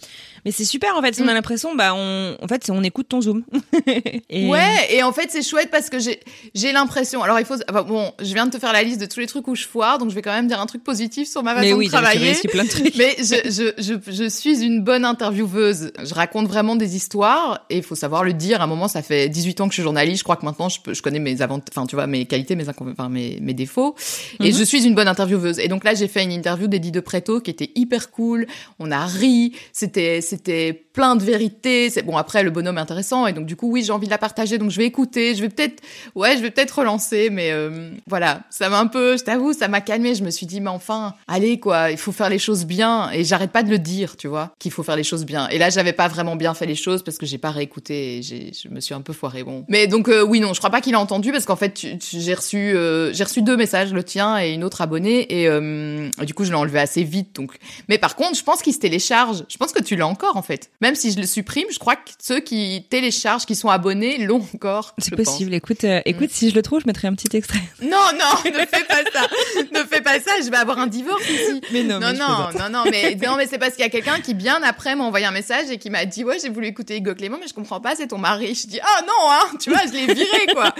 mais 0.44 0.50
c'est 0.52 0.64
super 0.64 0.96
en 0.96 1.02
fait. 1.02 1.18
On 1.20 1.24
Mm. 1.24 1.28
a 1.28 1.34
l'impression, 1.34 1.74
bah 1.74 1.94
on, 1.94 2.36
en 2.42 2.48
fait, 2.48 2.68
on 2.70 2.82
écoute 2.82 3.08
ton 3.08 3.20
zoom. 3.20 3.44
Et- 4.30 4.48
Ouais, 4.48 4.86
et 4.90 5.02
en 5.02 5.12
fait, 5.12 5.28
c'est 5.30 5.42
chouette 5.42 5.68
parce 5.70 5.88
que 5.90 5.98
j'ai, 5.98 6.20
j'ai 6.54 6.72
l'impression. 6.72 7.22
Alors, 7.22 7.38
il 7.38 7.44
faut, 7.46 7.54
enfin, 7.70 7.82
bon, 7.82 8.12
je 8.20 8.32
viens 8.34 8.46
de 8.46 8.50
te 8.50 8.58
faire 8.58 8.72
la 8.72 8.82
liste 8.82 9.00
de 9.00 9.06
tous 9.06 9.20
les 9.20 9.26
trucs 9.26 9.46
où 9.48 9.54
je 9.54 9.66
foire, 9.66 9.98
donc 9.98 10.10
je 10.10 10.14
vais 10.14 10.22
quand 10.22 10.32
même 10.32 10.48
dire 10.48 10.60
un 10.60 10.66
truc 10.66 10.82
positif 10.84 11.28
sur 11.28 11.42
ma 11.42 11.54
façon 11.54 11.66
Mais 11.66 11.72
oui, 11.74 11.86
de 11.86 11.90
travailler. 11.92 12.34
plein 12.50 12.64
de 12.64 12.68
trucs. 12.68 12.94
Mais 12.96 13.14
je, 13.18 13.50
je, 13.50 13.82
je, 13.82 14.12
je 14.12 14.28
suis 14.28 14.62
une 14.64 14.82
bonne 14.82 15.04
intervieweuse. 15.04 15.92
Je 16.02 16.14
raconte 16.14 16.48
vraiment 16.48 16.76
des 16.76 16.96
histoires 16.96 17.64
et 17.70 17.78
il 17.78 17.82
faut 17.82 17.94
savoir 17.94 18.24
le 18.24 18.32
dire. 18.32 18.60
À 18.60 18.64
un 18.64 18.66
moment, 18.66 18.88
ça 18.88 19.02
fait 19.02 19.28
18 19.28 19.60
ans 19.60 19.64
que 19.68 19.72
je 19.72 19.76
suis 19.76 19.82
journaliste. 19.82 20.18
Je 20.18 20.24
crois 20.24 20.36
que 20.36 20.44
maintenant, 20.44 20.68
je, 20.68 20.80
peux, 20.80 20.94
je 20.94 21.02
connais 21.02 21.18
mes 21.18 21.42
avantages, 21.42 21.72
enfin, 21.74 21.86
tu 21.86 21.94
vois, 21.96 22.06
mes 22.06 22.24
qualités, 22.26 22.56
mes, 22.56 22.64
enfin, 22.68 23.08
mes, 23.08 23.38
mes 23.40 23.54
défauts. 23.54 23.94
Et 24.40 24.50
Mhm. 24.52 24.58
je 24.58 24.64
suis 24.64 24.84
une 24.84 24.94
bonne 24.94 25.08
intervieweuse. 25.08 25.58
Et 25.58 25.68
donc 25.68 25.84
là, 25.84 25.94
j'ai 25.94 26.08
fait 26.08 26.22
une 26.22 26.32
interview 26.32 26.66
d'Eddie 26.66 26.90
de 26.92 27.00
Preto 27.00 27.40
qui 27.40 27.50
était 27.50 27.70
hyper 27.74 28.10
cool. 28.10 28.46
On 28.78 28.90
a 28.90 29.06
ri. 29.06 29.52
C'était, 29.72 30.20
c'était 30.32 30.72
plein 30.92 31.16
de 31.16 31.22
vérités. 31.22 31.90
C'est 31.90 32.02
bon. 32.02 32.16
Après, 32.16 32.42
le 32.42 32.50
bonhomme 32.50 32.78
est 32.78 32.82
intéressant. 32.82 33.26
Et 33.26 33.32
donc, 33.32 33.46
du 33.46 33.56
coup, 33.56 33.70
oui, 33.70 33.82
j'ai 33.82 33.92
envie 33.92 34.06
de 34.06 34.10
la 34.10 34.18
partager. 34.18 34.58
Donc, 34.58 34.70
je 34.70 34.78
vais 34.78 34.86
écouter. 34.86 35.34
Je 35.34 35.42
vais 35.42 35.48
peut-être, 35.48 35.82
ouais, 36.14 36.36
je 36.36 36.42
vais 36.42 36.50
peut-être 36.50 36.78
relancer. 36.78 37.30
Mais 37.30 37.50
euh, 37.52 37.90
voilà, 38.06 38.42
ça 38.50 38.68
m'a 38.68 38.78
un 38.78 38.86
peu, 38.86 39.16
je 39.16 39.24
t'avoue, 39.24 39.52
ça 39.52 39.68
m'a 39.68 39.80
calmé. 39.80 40.14
Je 40.14 40.24
me 40.24 40.30
suis 40.30 40.46
dit, 40.46 40.60
mais 40.60 40.70
enfin, 40.70 41.14
allez, 41.28 41.58
quoi, 41.58 41.90
il 41.90 41.98
faut 41.98 42.12
faire 42.12 42.28
les 42.28 42.38
choses 42.38 42.64
bien. 42.64 43.10
Et 43.12 43.24
j'arrête 43.24 43.50
pas 43.50 43.62
de 43.62 43.70
le 43.70 43.78
dire, 43.78 44.16
tu 44.16 44.28
vois, 44.28 44.52
qu'il 44.58 44.70
faut 44.70 44.82
faire 44.82 44.96
les 44.96 45.04
choses 45.04 45.24
bien. 45.24 45.48
Et 45.48 45.58
là, 45.58 45.70
j'avais 45.70 45.92
pas 45.92 46.08
vraiment 46.08 46.36
bien 46.36 46.54
fait 46.54 46.66
les 46.66 46.74
choses 46.74 47.02
parce 47.02 47.18
que 47.18 47.26
j'ai 47.26 47.38
pas 47.38 47.50
réécouté. 47.50 48.18
Et 48.18 48.22
je 48.22 48.68
me 48.68 48.80
suis 48.80 48.94
un 48.94 49.00
peu 49.00 49.12
foiré. 49.12 49.44
Bon. 49.44 49.64
Mais 49.68 49.86
donc, 49.86 50.08
euh, 50.08 50.22
oui, 50.24 50.40
non, 50.40 50.52
je 50.54 50.58
crois 50.58 50.70
pas 50.70 50.80
qu'il 50.80 50.94
a 50.94 51.00
entendu 51.00 51.32
parce 51.32 51.44
qu'en 51.44 51.56
fait, 51.56 51.80
j'ai 52.10 52.34
reçu, 52.34 52.56
euh, 52.58 53.12
j'ai 53.12 53.24
reçu 53.24 53.42
deux 53.42 53.56
messages, 53.56 53.92
le 53.92 54.04
tien 54.04 54.38
et 54.38 54.52
une 54.52 54.64
autre 54.64 54.80
abonnée. 54.80 55.40
Et 55.40 55.48
euh, 55.48 56.08
du 56.22 56.34
coup, 56.34 56.44
je 56.44 56.50
l'ai 56.50 56.56
enlevé 56.56 56.78
assez 56.78 57.02
vite. 57.02 57.34
Donc, 57.34 57.56
mais 57.88 57.98
par 57.98 58.16
contre, 58.16 58.36
je 58.36 58.42
pense 58.42 58.62
qu'il 58.62 58.72
se 58.72 58.78
télécharge. 58.78 59.44
Je 59.48 59.56
pense 59.56 59.72
que 59.72 59.82
tu 59.82 59.96
l'as 59.96 60.06
encore, 60.06 60.36
en 60.36 60.42
fait. 60.42 60.70
Même 60.82 60.96
si 60.96 61.12
je 61.12 61.18
le 61.20 61.26
supprime, 61.26 61.66
je 61.72 61.78
crois 61.78 61.94
que 61.94 62.10
ceux 62.20 62.40
qui 62.40 62.84
téléchargent, 62.90 63.46
qui 63.46 63.54
sont 63.54 63.68
abonnés, 63.68 64.18
l'ont 64.18 64.44
encore. 64.52 64.94
C'est 64.98 65.14
pense. 65.16 65.24
possible. 65.26 65.54
Écoute, 65.54 65.84
euh, 65.84 66.00
écoute, 66.04 66.30
si 66.32 66.50
je 66.50 66.56
le 66.56 66.62
trouve, 66.62 66.80
je 66.80 66.86
mettrai 66.88 67.06
un 67.06 67.14
petit 67.14 67.34
extrait. 67.36 67.60
Non, 67.82 67.98
non, 68.18 68.50
ne 68.50 68.58
fais 68.66 68.84
pas 68.84 69.02
ça. 69.12 69.26
ne 69.72 69.78
fais 69.84 70.00
pas 70.00 70.18
ça, 70.18 70.32
je 70.44 70.50
vais 70.50 70.56
avoir 70.56 70.78
un 70.80 70.88
divorce 70.88 71.22
ici. 71.30 71.60
Mais 71.72 71.82
non, 71.84 72.00
Non, 72.00 72.08
mais 72.12 72.18
non, 72.18 72.48
non, 72.58 72.68
non, 72.70 72.84
mais, 72.90 73.16
non, 73.24 73.36
mais 73.36 73.46
c'est 73.46 73.58
parce 73.58 73.74
qu'il 73.74 73.82
y 73.84 73.86
a 73.86 73.90
quelqu'un 73.90 74.18
qui, 74.20 74.34
bien 74.34 74.60
après, 74.64 74.96
m'a 74.96 75.04
envoyé 75.04 75.24
un 75.24 75.30
message 75.30 75.70
et 75.70 75.78
qui 75.78 75.88
m'a 75.88 76.04
dit, 76.04 76.24
ouais, 76.24 76.38
j'ai 76.42 76.48
voulu 76.48 76.66
écouter 76.66 76.96
Hugo 76.96 77.14
Clément, 77.14 77.38
mais 77.40 77.46
je 77.46 77.54
comprends 77.54 77.80
pas, 77.80 77.94
c'est 77.94 78.08
ton 78.08 78.18
mari. 78.18 78.54
Je 78.54 78.66
dis, 78.66 78.80
ah 78.82 79.02
non, 79.06 79.30
hein, 79.30 79.56
tu 79.60 79.70
vois, 79.70 79.80
je 79.86 79.92
l'ai 79.92 80.12
viré, 80.12 80.46
quoi. 80.52 80.74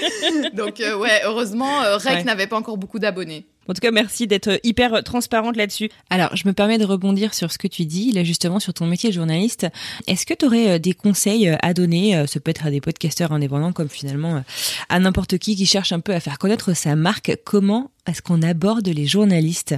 Donc, 0.55 0.81
euh, 0.81 0.97
ouais, 0.97 1.21
heureusement, 1.25 1.81
euh, 1.83 1.97
Rec 1.97 2.07
Ouais. 2.13 2.25
n'avait 2.25 2.47
pas 2.49 2.57
encore 2.57 2.77
beaucoup 2.77 2.99
d'abonnés. 2.99 3.47
En 3.69 3.75
tout 3.75 3.81
cas, 3.81 3.91
merci 3.91 4.27
d'être 4.27 4.59
hyper 4.65 5.03
transparente 5.05 5.57
là-dessus. 5.57 5.89
Alors, 6.11 6.35
je 6.37 6.47
me 6.49 6.53
permets 6.53 6.79
de 6.79 6.85
rebondir 6.85 7.35
sur 7.35 7.53
ce 7.53 7.59
que 7.59 7.69
tu 7.69 7.85
dis, 7.85 8.13
là 8.13 8.25
justement 8.25 8.61
sur 8.61 8.75
ton 8.75 8.87
métier 8.87 9.11
de 9.11 9.15
journaliste. 9.15 9.67
Est-ce 10.07 10.27
que 10.27 10.35
tu 10.35 10.47
aurais 10.47 10.79
des 10.79 10.95
conseils 10.95 11.49
euh, 11.49 11.57
à 11.63 11.75
donner 11.75 12.17
euh, 12.17 12.27
Ça 12.27 12.41
peut 12.41 12.51
être 12.51 12.67
à 12.67 12.71
des 12.71 12.81
podcasteurs 12.81 13.33
indépendants, 13.33 13.73
comme 13.73 13.89
finalement 13.89 14.37
euh, 14.37 14.41
à 14.89 14.99
n'importe 14.99 15.39
qui 15.39 15.57
qui 15.57 15.67
cherche 15.67 15.93
un 15.93 16.01
peu 16.01 16.15
à 16.15 16.21
faire 16.21 16.39
connaître 16.39 16.75
sa 16.75 16.97
marque. 16.97 17.37
Comment 17.45 17.91
est-ce 18.07 18.21
qu'on 18.21 18.43
aborde 18.43 18.89
les 18.89 19.07
journalistes 19.07 19.77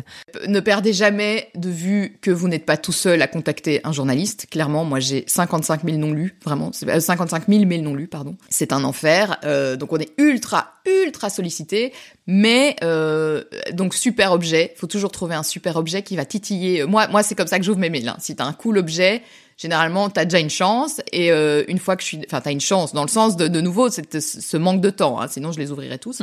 Ne 0.48 0.60
perdez 0.60 0.94
jamais 0.94 1.48
de 1.54 1.68
vue 1.68 2.18
que 2.22 2.30
vous 2.30 2.48
n'êtes 2.48 2.64
pas 2.64 2.78
tout 2.78 2.92
seul 2.92 3.20
à 3.20 3.26
contacter 3.26 3.82
un 3.84 3.92
journaliste. 3.92 4.46
Clairement, 4.50 4.84
moi 4.84 4.98
j'ai 4.98 5.24
55 5.26 5.84
000 5.84 5.98
non 5.98 6.10
lus, 6.10 6.34
vraiment. 6.42 6.70
C'est 6.72 6.88
euh, 6.88 7.00
55 7.00 7.44
000 7.46 7.66
mails 7.66 7.82
non 7.82 7.94
lus, 7.94 8.08
pardon. 8.08 8.36
C'est 8.48 8.72
un 8.72 8.82
enfer. 8.84 9.38
Euh, 9.44 9.76
donc 9.76 9.92
on 9.92 9.98
est 9.98 10.12
ultra, 10.16 10.72
ultra 11.04 11.28
sollicité. 11.28 11.92
Mais 12.26 12.76
euh, 12.82 13.44
donc 13.72 13.94
super 13.94 14.32
objet. 14.32 14.72
Faut 14.76 14.86
toujours 14.86 15.12
trouver 15.12 15.34
un 15.34 15.42
super 15.42 15.76
objet 15.76 16.02
qui 16.02 16.16
va 16.16 16.24
titiller. 16.24 16.86
Moi, 16.86 17.08
moi 17.08 17.22
c'est 17.22 17.34
comme 17.34 17.46
ça 17.46 17.58
que 17.58 17.64
j'ouvre 17.64 17.78
mes 17.78 17.90
mails. 17.90 18.08
Hein. 18.08 18.16
Si 18.20 18.34
t'as 18.34 18.46
un 18.46 18.54
cool 18.54 18.78
objet, 18.78 19.22
généralement 19.58 20.08
t'as 20.08 20.24
déjà 20.24 20.38
une 20.38 20.50
chance. 20.50 21.02
Et 21.12 21.30
euh, 21.30 21.64
une 21.68 21.78
fois 21.78 21.96
que 21.96 22.02
je 22.02 22.08
suis, 22.08 22.20
enfin 22.26 22.40
t'as 22.40 22.52
une 22.52 22.60
chance 22.60 22.94
dans 22.94 23.02
le 23.02 23.08
sens 23.08 23.36
de, 23.36 23.48
de 23.48 23.60
nouveau, 23.60 23.90
c'est 23.90 24.20
ce 24.20 24.56
manque 24.56 24.80
de 24.80 24.90
temps. 24.90 25.20
Hein. 25.20 25.28
Sinon 25.28 25.52
je 25.52 25.58
les 25.58 25.70
ouvrirais 25.70 25.98
tous. 25.98 26.22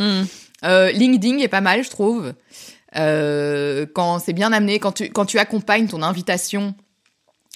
Euh, 0.63 0.91
LinkedIn 0.91 1.39
est 1.39 1.47
pas 1.47 1.62
mal, 1.62 1.84
je 1.84 1.89
trouve. 1.89 2.34
Euh, 2.95 3.86
quand 3.93 4.19
c'est 4.19 4.34
bien 4.34 4.52
amené, 4.52 4.80
quand 4.80 4.91
tu, 4.93 5.10
quand 5.10 5.26
tu 5.26 5.39
accompagnes 5.39 5.88
ton 5.88 6.02
invitation 6.04 6.76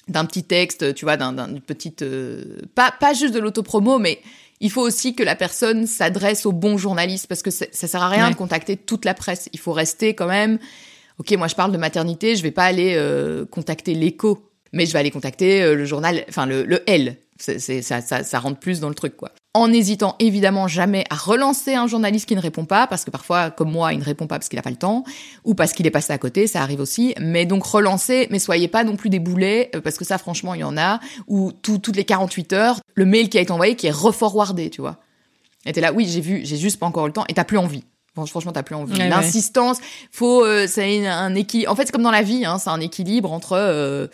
d'un 0.08 0.24
petit 0.24 0.44
texte, 0.44 0.94
tu 0.94 1.04
vois, 1.04 1.16
d'un, 1.16 1.32
d'une 1.32 1.60
petite, 1.60 2.02
euh, 2.02 2.58
pas, 2.74 2.92
pas 2.98 3.12
juste 3.12 3.34
de 3.34 3.40
l'autopromo, 3.40 3.98
mais 3.98 4.20
il 4.60 4.70
faut 4.70 4.80
aussi 4.80 5.14
que 5.14 5.22
la 5.22 5.34
personne 5.34 5.86
s'adresse 5.86 6.46
au 6.46 6.52
bon 6.52 6.78
journaliste 6.78 7.26
parce 7.26 7.42
que 7.42 7.50
ça 7.50 7.66
sert 7.72 8.02
à 8.02 8.08
rien 8.08 8.26
Ouais. 8.26 8.32
de 8.32 8.36
contacter 8.36 8.76
toute 8.76 9.04
la 9.04 9.14
presse. 9.14 9.48
Il 9.52 9.58
faut 9.58 9.72
rester 9.72 10.14
quand 10.14 10.28
même. 10.28 10.58
Ok, 11.18 11.32
moi 11.32 11.48
je 11.48 11.54
parle 11.54 11.72
de 11.72 11.78
maternité, 11.78 12.36
je 12.36 12.42
vais 12.42 12.50
pas 12.50 12.64
aller 12.64 12.94
euh, 12.96 13.44
contacter 13.46 13.94
l'écho, 13.94 14.50
mais 14.72 14.86
je 14.86 14.92
vais 14.92 14.98
aller 14.98 15.10
contacter 15.10 15.74
le 15.74 15.84
journal, 15.84 16.24
enfin 16.28 16.46
le, 16.46 16.62
le 16.64 16.82
L. 16.88 17.16
C'est, 17.38 17.58
c'est, 17.58 17.82
ça, 17.82 18.00
ça, 18.00 18.22
ça 18.22 18.38
rentre 18.38 18.58
plus 18.60 18.80
dans 18.80 18.88
le 18.88 18.94
truc, 18.94 19.16
quoi. 19.16 19.30
En 19.56 19.68
n'hésitant 19.68 20.16
évidemment 20.18 20.68
jamais 20.68 21.04
à 21.08 21.14
relancer 21.14 21.74
un 21.74 21.86
journaliste 21.86 22.26
qui 22.28 22.36
ne 22.36 22.40
répond 22.40 22.66
pas, 22.66 22.86
parce 22.86 23.04
que 23.06 23.10
parfois, 23.10 23.50
comme 23.50 23.70
moi, 23.72 23.94
il 23.94 23.98
ne 23.98 24.04
répond 24.04 24.26
pas 24.26 24.36
parce 24.36 24.48
qu'il 24.50 24.58
n'a 24.58 24.62
pas 24.62 24.70
le 24.70 24.76
temps, 24.76 25.02
ou 25.44 25.54
parce 25.54 25.72
qu'il 25.72 25.86
est 25.86 25.90
passé 25.90 26.12
à 26.12 26.18
côté, 26.18 26.46
ça 26.46 26.60
arrive 26.60 26.80
aussi. 26.80 27.14
Mais 27.18 27.46
donc 27.46 27.64
relancer, 27.64 28.26
mais 28.30 28.38
soyez 28.38 28.68
pas 28.68 28.84
non 28.84 28.96
plus 28.96 29.08
des 29.08 29.18
boulets, 29.18 29.70
euh, 29.74 29.80
parce 29.80 29.96
que 29.96 30.04
ça, 30.04 30.18
franchement, 30.18 30.52
il 30.52 30.60
y 30.60 30.64
en 30.64 30.76
a, 30.76 31.00
ou 31.26 31.52
tout- 31.52 31.78
toutes 31.78 31.96
les 31.96 32.04
48 32.04 32.52
heures, 32.52 32.80
le 32.94 33.06
mail 33.06 33.28
qui 33.30 33.38
a 33.38 33.40
été 33.40 33.50
envoyé 33.50 33.76
qui 33.76 33.86
est 33.86 33.90
reforwardé, 33.90 34.68
tu 34.68 34.82
vois. 34.82 34.96
Et 35.64 35.72
t'es 35.72 35.80
là, 35.80 35.92
oui, 35.92 36.06
j'ai 36.06 36.20
vu, 36.20 36.42
j'ai 36.44 36.58
juste 36.58 36.78
pas 36.78 36.86
encore 36.86 37.06
le 37.06 37.12
temps, 37.14 37.24
et 37.28 37.32
t'as 37.34 37.44
plus 37.44 37.58
envie. 37.58 37.82
Franchement, 38.14 38.52
t'as 38.52 38.62
plus 38.62 38.74
envie. 38.74 38.92
Ouais, 38.92 38.98
ouais. 39.00 39.08
L'insistance, 39.08 39.78
faut, 40.10 40.44
euh, 40.44 40.66
c'est 40.68 41.06
un 41.06 41.34
équilibre. 41.34 41.70
En 41.72 41.76
fait, 41.76 41.84
c'est 41.86 41.92
comme 41.92 42.02
dans 42.02 42.10
la 42.10 42.22
vie, 42.22 42.44
hein, 42.44 42.58
c'est 42.58 42.70
un 42.70 42.80
équilibre 42.80 43.32
entre, 43.32 43.52
euh, 43.52 44.06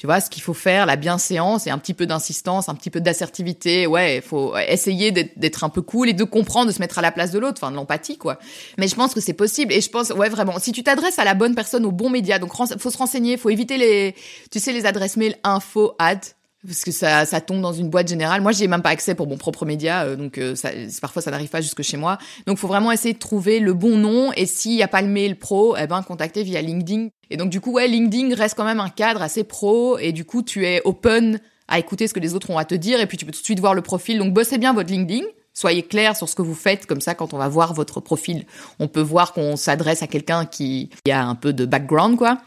Tu 0.00 0.06
vois, 0.06 0.22
ce 0.22 0.30
qu'il 0.30 0.42
faut 0.42 0.54
faire, 0.54 0.86
la 0.86 0.96
bienséance 0.96 1.66
et 1.66 1.70
un 1.70 1.76
petit 1.76 1.92
peu 1.92 2.06
d'insistance, 2.06 2.70
un 2.70 2.74
petit 2.74 2.88
peu 2.88 3.02
d'assertivité. 3.02 3.86
Ouais, 3.86 4.16
il 4.16 4.22
faut 4.22 4.56
essayer 4.56 5.12
d'être 5.12 5.62
un 5.62 5.68
peu 5.68 5.82
cool 5.82 6.08
et 6.08 6.14
de 6.14 6.24
comprendre, 6.24 6.68
de 6.68 6.72
se 6.72 6.78
mettre 6.78 6.98
à 6.98 7.02
la 7.02 7.12
place 7.12 7.32
de 7.32 7.38
l'autre, 7.38 7.58
enfin 7.60 7.70
de 7.70 7.76
l'empathie, 7.76 8.16
quoi. 8.16 8.38
Mais 8.78 8.88
je 8.88 8.94
pense 8.94 9.12
que 9.12 9.20
c'est 9.20 9.34
possible. 9.34 9.74
Et 9.74 9.82
je 9.82 9.90
pense, 9.90 10.08
ouais, 10.08 10.30
vraiment, 10.30 10.58
si 10.58 10.72
tu 10.72 10.82
t'adresses 10.82 11.18
à 11.18 11.24
la 11.24 11.34
bonne 11.34 11.54
personne, 11.54 11.84
au 11.84 11.92
bon 11.92 12.08
média, 12.08 12.38
donc 12.38 12.50
faut 12.54 12.90
se 12.90 12.96
renseigner, 12.96 13.36
faut 13.36 13.50
éviter 13.50 13.76
les, 13.76 14.14
tu 14.50 14.58
sais, 14.58 14.72
les 14.72 14.86
adresses 14.86 15.18
mail 15.18 15.36
info, 15.44 15.92
ad, 15.98 16.20
parce 16.66 16.82
que 16.82 16.92
ça, 16.92 17.26
ça 17.26 17.42
tombe 17.42 17.60
dans 17.60 17.74
une 17.74 17.90
boîte 17.90 18.08
générale. 18.08 18.40
Moi, 18.40 18.52
j'ai 18.52 18.68
même 18.68 18.80
pas 18.80 18.88
accès 18.88 19.14
pour 19.14 19.26
mon 19.26 19.36
propre 19.36 19.66
média, 19.66 20.04
euh, 20.04 20.16
donc 20.16 20.38
euh, 20.38 20.54
ça, 20.54 20.70
parfois 21.02 21.20
ça 21.20 21.30
n'arrive 21.30 21.50
pas 21.50 21.60
jusque 21.60 21.82
chez 21.82 21.98
moi. 21.98 22.16
Donc, 22.46 22.56
faut 22.56 22.68
vraiment 22.68 22.90
essayer 22.90 23.12
de 23.12 23.18
trouver 23.18 23.60
le 23.60 23.74
bon 23.74 23.98
nom. 23.98 24.32
Et 24.32 24.46
s'il 24.46 24.76
y 24.76 24.82
a 24.82 24.88
pas 24.88 25.02
le 25.02 25.08
mail 25.08 25.38
pro, 25.38 25.76
eh 25.76 25.86
ben 25.86 26.02
contacter 26.02 26.42
via 26.42 26.62
LinkedIn. 26.62 27.08
Et 27.30 27.36
donc, 27.36 27.50
du 27.50 27.60
coup, 27.60 27.72
ouais, 27.72 27.88
LinkedIn 27.88 28.34
reste 28.34 28.56
quand 28.56 28.64
même 28.64 28.80
un 28.80 28.88
cadre 28.88 29.22
assez 29.22 29.44
pro. 29.44 29.98
Et 29.98 30.12
du 30.12 30.24
coup, 30.24 30.42
tu 30.42 30.66
es 30.66 30.82
open 30.84 31.40
à 31.68 31.78
écouter 31.78 32.08
ce 32.08 32.14
que 32.14 32.20
les 32.20 32.34
autres 32.34 32.50
ont 32.50 32.58
à 32.58 32.64
te 32.64 32.74
dire. 32.74 33.00
Et 33.00 33.06
puis, 33.06 33.16
tu 33.16 33.24
peux 33.24 33.32
tout 33.32 33.40
de 33.40 33.44
suite 33.44 33.60
voir 33.60 33.74
le 33.74 33.82
profil. 33.82 34.18
Donc, 34.18 34.34
bossez 34.34 34.58
bien 34.58 34.72
votre 34.72 34.90
LinkedIn. 34.90 35.24
Soyez 35.52 35.82
clair 35.82 36.16
sur 36.16 36.28
ce 36.28 36.34
que 36.34 36.42
vous 36.42 36.54
faites, 36.54 36.86
comme 36.86 37.00
ça, 37.00 37.14
quand 37.14 37.34
on 37.34 37.38
va 37.38 37.48
voir 37.48 37.74
votre 37.74 38.00
profil, 38.00 38.46
on 38.78 38.86
peut 38.86 39.00
voir 39.00 39.32
qu'on 39.32 39.56
s'adresse 39.56 40.02
à 40.02 40.06
quelqu'un 40.06 40.46
qui 40.46 40.90
a 41.10 41.24
un 41.24 41.34
peu 41.34 41.52
de 41.52 41.66
background, 41.66 42.16
quoi. 42.16 42.38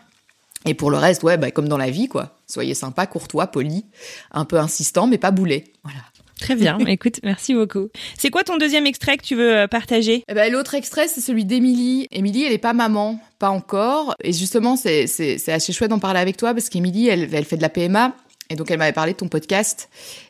Et 0.65 0.73
pour 0.73 0.89
le 0.89 0.97
reste, 0.97 1.23
ouais, 1.23 1.37
bah, 1.37 1.51
comme 1.51 1.67
dans 1.67 1.77
la 1.77 1.89
vie, 1.89 2.07
quoi. 2.07 2.37
Soyez 2.47 2.73
sympa, 2.73 3.05
courtois, 3.05 3.47
poli, 3.47 3.85
un 4.31 4.45
peu 4.45 4.57
insistant, 4.57 5.07
mais 5.07 5.17
pas 5.17 5.31
boulet. 5.31 5.65
Voilà. 5.83 5.99
Très 6.43 6.55
bien. 6.55 6.77
Écoute, 6.87 7.21
merci 7.23 7.53
beaucoup. 7.53 7.87
C'est 8.17 8.29
quoi 8.29 8.43
ton 8.43 8.57
deuxième 8.57 8.85
extrait 8.85 9.15
que 9.15 9.23
tu 9.23 9.35
veux 9.35 9.55
euh, 9.55 9.67
partager? 9.67 10.25
Eh 10.27 10.33
ben, 10.33 10.51
L'autre 10.51 10.75
extrait, 10.75 11.07
c'est 11.07 11.21
celui 11.21 11.45
d'Émilie. 11.45 12.07
Émilie, 12.11 12.43
elle 12.43 12.51
est 12.51 12.57
pas 12.57 12.73
maman, 12.73 13.17
pas 13.39 13.49
encore. 13.49 14.13
Et 14.21 14.33
justement, 14.33 14.75
c'est 14.75 15.05
assez 15.47 15.71
chouette 15.71 15.89
d'en 15.89 15.99
parler 15.99 16.19
avec 16.19 16.35
toi 16.35 16.53
parce 16.53 16.67
qu'Émilie, 16.67 17.07
elle, 17.07 17.29
elle 17.33 17.45
fait 17.45 17.55
de 17.55 17.61
la 17.61 17.69
PMA 17.69 18.13
et 18.53 18.55
donc 18.55 18.69
elle 18.69 18.77
m'avait 18.77 18.93
parlé 18.93 19.13
de 19.13 19.17
ton 19.17 19.27
podcast 19.27 19.89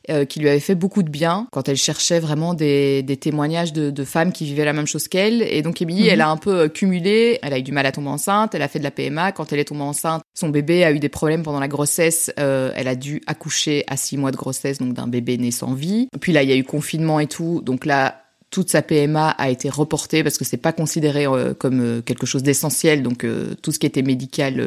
euh, 0.10 0.24
qui 0.24 0.40
lui 0.40 0.48
avait 0.48 0.62
fait 0.62 0.76
beaucoup 0.76 1.04
de 1.04 1.10
bien 1.10 1.48
quand 1.52 1.68
elle 1.68 1.76
cherchait 1.76 2.22
vraiment 2.22 2.54
des, 2.54 3.04
des 3.04 3.18
témoignages 3.18 3.74
de, 3.74 3.90
de, 3.92 4.04
femmes 4.06 4.32
qui 4.32 4.46
vivaient 4.46 4.64
la 4.64 4.72
même 4.72 4.88
chose 4.88 5.10
qu'elle. 5.10 5.42
Et 5.42 5.62
donc 5.62 5.82
Émilie, 5.82 6.08
elle 6.08 6.22
a 6.22 6.30
un 6.30 6.38
peu 6.38 6.62
euh, 6.62 6.68
cumulé, 6.70 7.38
elle 7.44 7.52
a 7.52 7.60
eu 7.60 7.64
du 7.64 7.74
mal 7.74 7.86
à 7.86 7.92
tomber 7.92 8.08
enceinte, 8.08 8.56
elle 8.56 8.62
a 8.62 8.70
fait 8.70 8.80
de 8.80 8.86
la 8.86 8.92
PMA. 8.92 9.34
Quand 9.34 9.52
elle 9.52 9.60
est 9.60 9.66
tombée 9.66 9.82
enceinte, 9.82 10.24
son 10.34 10.48
bébé 10.48 10.86
a 10.86 10.94
eu 10.94 11.00
des 11.00 11.10
problèmes 11.10 11.44
pendant 11.44 11.60
la 11.60 11.68
grossesse. 11.68 12.32
Euh, 12.40 12.72
elle 12.78 12.88
a 12.88 12.96
dû 12.96 13.22
accoucher 13.28 13.84
à 13.88 13.98
six 13.98 14.16
mois 14.16 14.32
de 14.32 14.38
grossesse, 14.38 14.78
donc 14.78 14.94
d'un 14.94 15.08
bébé 15.08 15.38
né 15.38 15.52
sans 15.52 15.74
vie. 15.74 16.08
Puis 16.22 16.32
là, 16.32 16.44
il 16.44 16.50
y 16.50 16.54
a 16.54 16.56
eu 16.56 16.64
confinement 16.64 17.20
et 17.20 17.28
tout. 17.28 17.62
Donc 17.62 17.86
là, 17.86 18.23
toute 18.54 18.70
sa 18.70 18.84
PMA 18.84 19.30
a 19.30 19.50
été 19.50 19.68
reportée 19.68 20.22
parce 20.22 20.38
que 20.38 20.46
c'est 20.46 20.58
pas 20.58 20.74
considéré 20.74 21.26
euh, 21.26 21.56
comme 21.56 21.82
euh, 21.82 22.02
quelque 22.02 22.28
chose 22.28 22.44
d'essentiel. 22.44 23.02
Donc 23.02 23.26
euh, 23.26 23.56
tout 23.64 23.72
ce 23.72 23.80
qui 23.80 23.88
était 23.88 24.04
médical, 24.04 24.64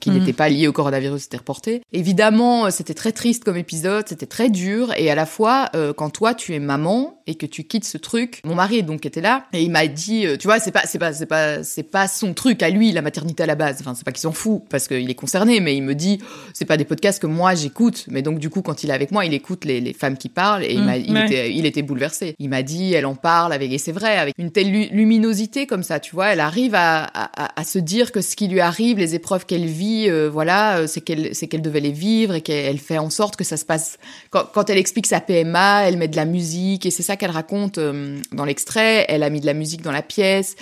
qui 0.00 0.10
mhm. 0.10 0.18
n'était 0.18 0.32
pas 0.32 0.48
lié 0.48 0.66
au 0.66 0.72
coronavirus, 0.72 1.26
était 1.26 1.36
reporté. 1.36 1.82
Évidemment, 1.92 2.68
c'était 2.72 2.94
très 2.94 3.12
triste 3.12 3.44
comme 3.44 3.56
épisode, 3.56 4.08
c'était 4.08 4.26
très 4.26 4.50
dur. 4.50 4.92
Et 4.96 5.08
à 5.08 5.14
la 5.14 5.24
fois, 5.24 5.70
quand 5.96 6.10
toi 6.10 6.34
tu 6.34 6.54
es 6.54 6.58
maman 6.58 7.22
et 7.28 7.36
que 7.36 7.46
tu 7.46 7.62
quittes 7.62 7.84
ce 7.84 7.96
truc, 7.96 8.40
mon 8.44 8.56
mari 8.56 8.82
donc 8.82 9.06
était 9.06 9.20
là 9.20 9.44
et 9.52 9.62
il 9.62 9.70
m'a 9.70 9.86
dit, 9.86 10.26
tu 10.40 10.48
vois, 10.48 10.58
c'est 10.58 10.72
pas, 10.72 10.82
c'est 10.84 10.98
pas, 10.98 11.12
c'est 11.12 11.26
pas, 11.26 11.62
c'est 11.62 11.84
pas 11.84 12.08
son 12.08 12.34
truc 12.34 12.62
à 12.62 12.70
lui 12.70 12.90
la 12.90 13.02
maternité 13.02 13.44
à 13.44 13.46
la 13.46 13.54
base. 13.54 13.76
Enfin, 13.80 13.94
c'est 13.94 14.04
pas 14.04 14.10
qu'il 14.10 14.20
s'en 14.20 14.32
fout 14.32 14.62
parce 14.68 14.88
qu'il 14.88 15.08
est 15.08 15.14
concerné, 15.14 15.60
mais 15.60 15.76
il 15.76 15.82
me 15.82 15.94
dit, 15.94 16.18
c'est 16.54 16.64
pas 16.64 16.76
des 16.76 16.84
podcasts 16.84 17.22
que 17.22 17.28
moi 17.28 17.54
j'écoute. 17.54 18.06
Mais 18.10 18.22
donc 18.22 18.40
du 18.40 18.50
coup, 18.50 18.62
quand 18.62 18.82
il 18.82 18.90
est 18.90 18.94
avec 18.94 19.12
moi, 19.12 19.24
il 19.24 19.32
écoute 19.32 19.64
les, 19.64 19.80
les 19.80 19.92
femmes 19.92 20.16
qui 20.16 20.28
parlent 20.28 20.64
et 20.64 20.72
il, 20.72 21.04
il, 21.06 21.16
était, 21.16 21.54
il 21.54 21.66
était 21.66 21.82
bouleversé. 21.82 22.34
Il 22.40 22.48
m'a 22.48 22.64
dit, 22.64 22.94
elle 22.94 23.06
parle 23.14 23.52
avec, 23.52 23.72
et 23.72 23.78
c'est 23.78 23.92
vrai, 23.92 24.16
avec 24.16 24.34
une 24.38 24.50
telle 24.50 24.70
luminosité 24.90 25.66
comme 25.66 25.82
ça, 25.82 26.00
tu 26.00 26.14
vois, 26.14 26.32
elle 26.32 26.40
arrive 26.40 26.74
à, 26.74 27.04
à, 27.04 27.60
à, 27.60 27.64
se 27.64 27.78
dire 27.78 28.12
que 28.12 28.20
ce 28.20 28.36
qui 28.36 28.48
lui 28.48 28.60
arrive, 28.60 28.98
les 28.98 29.14
épreuves 29.14 29.46
qu'elle 29.46 29.66
vit, 29.66 30.08
euh, 30.08 30.28
voilà, 30.30 30.78
euh, 30.78 30.86
c'est 30.86 31.00
qu'elle, 31.00 31.34
c'est 31.34 31.46
qu'elle 31.46 31.62
devait 31.62 31.80
les 31.80 31.92
vivre 31.92 32.34
et 32.34 32.40
qu'elle 32.40 32.78
fait 32.78 32.98
en 32.98 33.10
sorte 33.10 33.36
que 33.36 33.44
ça 33.44 33.56
se 33.56 33.64
passe. 33.64 33.98
Quand, 34.30 34.44
quand, 34.52 34.70
elle 34.70 34.78
explique 34.78 35.06
sa 35.06 35.20
PMA, 35.20 35.88
elle 35.88 35.96
met 35.96 36.08
de 36.08 36.16
la 36.16 36.24
musique 36.24 36.86
et 36.86 36.90
c'est 36.90 37.02
ça 37.02 37.16
qu'elle 37.16 37.30
raconte 37.30 37.78
euh, 37.78 38.18
dans 38.32 38.44
l'extrait. 38.44 39.06
Elle 39.08 39.22
a 39.22 39.30
mis 39.30 39.40
de 39.40 39.46
la 39.46 39.54
musique 39.54 39.82
dans 39.82 39.92
la 39.92 40.02
pièce 40.02 40.56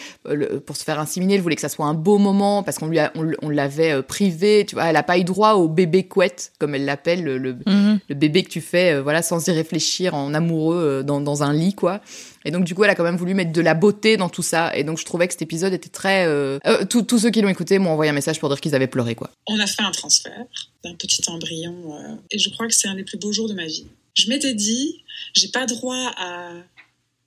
pour 0.67 0.77
se 0.77 0.85
faire 0.85 0.99
inséminer. 0.99 1.35
Elle 1.35 1.43
voulait 1.43 1.57
que 1.57 1.61
ça 1.61 1.69
soit 1.69 1.87
un 1.87 1.95
beau 1.95 2.19
moment 2.19 2.63
parce 2.63 2.79
qu'on 2.79 2.89
lui 2.89 2.99
a, 2.99 3.13
on, 3.15 3.49
l'avait 3.49 4.03
privé, 4.03 4.65
tu 4.67 4.77
vois. 4.77 4.85
Elle 4.87 4.97
a 4.97 5.03
pas 5.03 5.19
eu 5.19 5.25
droit 5.25 5.53
au 5.55 5.69
bébé 5.69 6.05
couette 6.05 6.53
comme 6.59 6.75
elle 6.75 6.85
l'appelle, 6.85 7.25
le, 7.25 7.39
le, 7.39 7.57
le, 7.67 8.15
bébé 8.15 8.43
que 8.43 8.49
tu 8.49 8.61
fais, 8.61 9.01
voilà, 9.01 9.23
sans 9.23 9.47
y 9.49 9.51
réfléchir, 9.51 10.15
en 10.15 10.35
amoureux 10.35 11.03
dans, 11.05 11.21
dans 11.21 11.43
un 11.43 11.53
lit, 11.53 11.75
quoi. 11.75 12.01
Et 12.45 12.51
donc 12.51 12.65
du 12.65 12.75
coup, 12.75 12.85
elle 12.85 12.91
a 12.91 12.95
quand 12.95 13.05
même 13.05 13.17
voulu 13.17 13.35
mettre 13.35 13.53
de 13.53 13.61
la 13.61 13.75
beauté 13.75 14.17
dans 14.17 14.29
tout 14.29 14.43
ça. 14.43 14.75
Et 14.77 14.85
donc 14.85 14.99
je 14.99 15.05
trouvais 15.05 15.27
que 15.27 15.35
cet 15.35 15.43
épisode 15.43 15.73
était 15.73 15.89
très. 15.89 16.27
Euh... 16.27 16.59
euh 16.67 16.85
tous 16.85 17.19
ceux 17.19 17.31
qui 17.31 17.43
l'ont 17.43 17.49
écouté 17.49 17.79
m'ont 17.79 17.91
envoyé 17.91 18.11
un 18.11 18.15
message 18.15 18.41
pour 18.41 18.49
dire 18.49 18.61
qu'ils 18.61 18.75
avaient 18.75 18.87
pleuré, 18.87 19.15
quoi. 19.15 19.31
On 19.47 19.59
a 19.59 19.67
fait 19.67 19.83
un 19.83 19.91
transfert 19.91 20.47
d'un 20.85 20.95
petit 20.95 21.23
embryon, 21.29 21.97
euh, 21.97 22.17
et 22.31 22.39
je 22.39 22.49
crois 22.51 22.67
que 22.67 22.75
c'est 22.75 22.89
un 22.89 22.95
des 22.95 23.05
plus 23.05 23.19
beaux 23.19 23.33
jours 23.33 23.49
de 23.49 23.55
ma 23.55 23.67
vie. 23.67 23.87
Je 24.15 24.29
m'étais 24.29 24.55
dit, 24.55 25.05
j'ai 25.35 25.49
pas 25.49 25.67
droit 25.67 26.13
à 26.17 26.53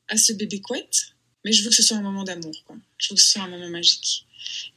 à 0.10 0.17
ce 0.17 0.34
bébé 0.34 0.60
couette, 0.60 1.13
mais 1.45 1.52
je 1.52 1.63
veux 1.63 1.69
que 1.69 1.76
ce 1.76 1.84
soit 1.84 1.97
un 1.97 2.02
moment 2.02 2.23
d'amour, 2.23 2.54
quoi. 2.65 2.76
Je 2.97 3.10
veux 3.10 3.15
que 3.15 3.21
ce 3.21 3.30
soit 3.30 3.43
un 3.43 3.47
moment 3.47 3.69
magique. 3.69 4.26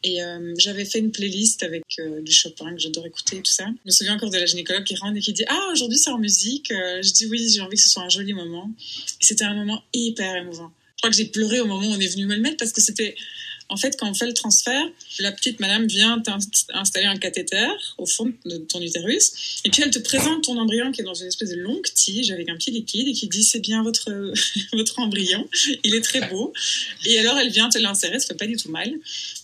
Et 0.02 0.22
euh, 0.22 0.54
j'avais 0.58 0.84
fait 0.84 0.98
une 0.98 1.10
playlist 1.10 1.62
avec 1.62 1.82
euh, 1.98 2.20
du 2.22 2.32
Chopin 2.32 2.72
que 2.74 2.78
j'adore 2.80 3.06
écouter, 3.06 3.36
tout 3.38 3.50
ça. 3.50 3.66
Je 3.66 3.86
me 3.86 3.90
souviens 3.90 4.14
encore 4.14 4.30
de 4.30 4.38
la 4.38 4.46
gynécologue 4.46 4.84
qui 4.84 4.96
rentre 4.96 5.16
et 5.16 5.20
qui 5.20 5.32
dit 5.32 5.44
Ah, 5.48 5.68
aujourd'hui 5.72 5.98
c'est 5.98 6.10
en 6.10 6.18
musique. 6.18 6.70
Euh, 6.70 7.02
je 7.02 7.12
dis 7.12 7.26
Oui, 7.26 7.48
j'ai 7.52 7.60
envie 7.60 7.76
que 7.76 7.82
ce 7.82 7.88
soit 7.88 8.02
un 8.02 8.08
joli 8.08 8.32
moment. 8.32 8.70
Et 9.20 9.24
c'était 9.24 9.44
un 9.44 9.54
moment 9.54 9.82
hyper 9.92 10.36
émouvant. 10.36 10.72
Je 10.96 11.02
crois 11.02 11.10
que 11.10 11.16
j'ai 11.16 11.26
pleuré 11.26 11.60
au 11.60 11.66
moment 11.66 11.86
où 11.86 11.92
on 11.92 12.00
est 12.00 12.08
venu 12.08 12.26
me 12.26 12.34
le 12.34 12.40
mettre 12.40 12.56
parce 12.56 12.72
que 12.72 12.80
c'était 12.80 13.14
en 13.68 13.76
fait, 13.76 13.96
quand 13.98 14.08
on 14.08 14.14
fait 14.14 14.26
le 14.26 14.32
transfert, 14.32 14.84
la 15.18 15.32
petite 15.32 15.60
madame 15.60 15.86
vient 15.86 16.20
t'installer 16.20 17.06
un 17.06 17.16
cathéter 17.16 17.68
au 17.98 18.06
fond 18.06 18.32
de 18.44 18.58
ton 18.58 18.80
utérus, 18.80 19.60
et 19.64 19.70
puis 19.70 19.82
elle 19.82 19.90
te 19.90 19.98
présente 19.98 20.44
ton 20.44 20.58
embryon 20.58 20.92
qui 20.92 21.00
est 21.00 21.04
dans 21.04 21.14
une 21.14 21.26
espèce 21.26 21.50
de 21.50 21.56
longue 21.56 21.86
tige 21.94 22.30
avec 22.30 22.48
un 22.48 22.56
petit 22.56 22.70
liquide 22.70 23.08
et 23.08 23.12
qui 23.12 23.28
dit 23.28 23.44
c'est 23.44 23.60
bien 23.60 23.82
votre 23.82 24.10
votre 24.72 24.98
embryon, 25.00 25.48
il 25.84 25.94
est 25.94 26.00
très 26.00 26.28
beau. 26.28 26.52
Et 27.04 27.18
alors 27.18 27.38
elle 27.38 27.50
vient 27.50 27.68
te 27.68 27.78
l'insérer, 27.78 28.18
ça 28.18 28.28
fait 28.28 28.34
pas 28.34 28.46
du 28.46 28.56
tout 28.56 28.70
mal. 28.70 28.92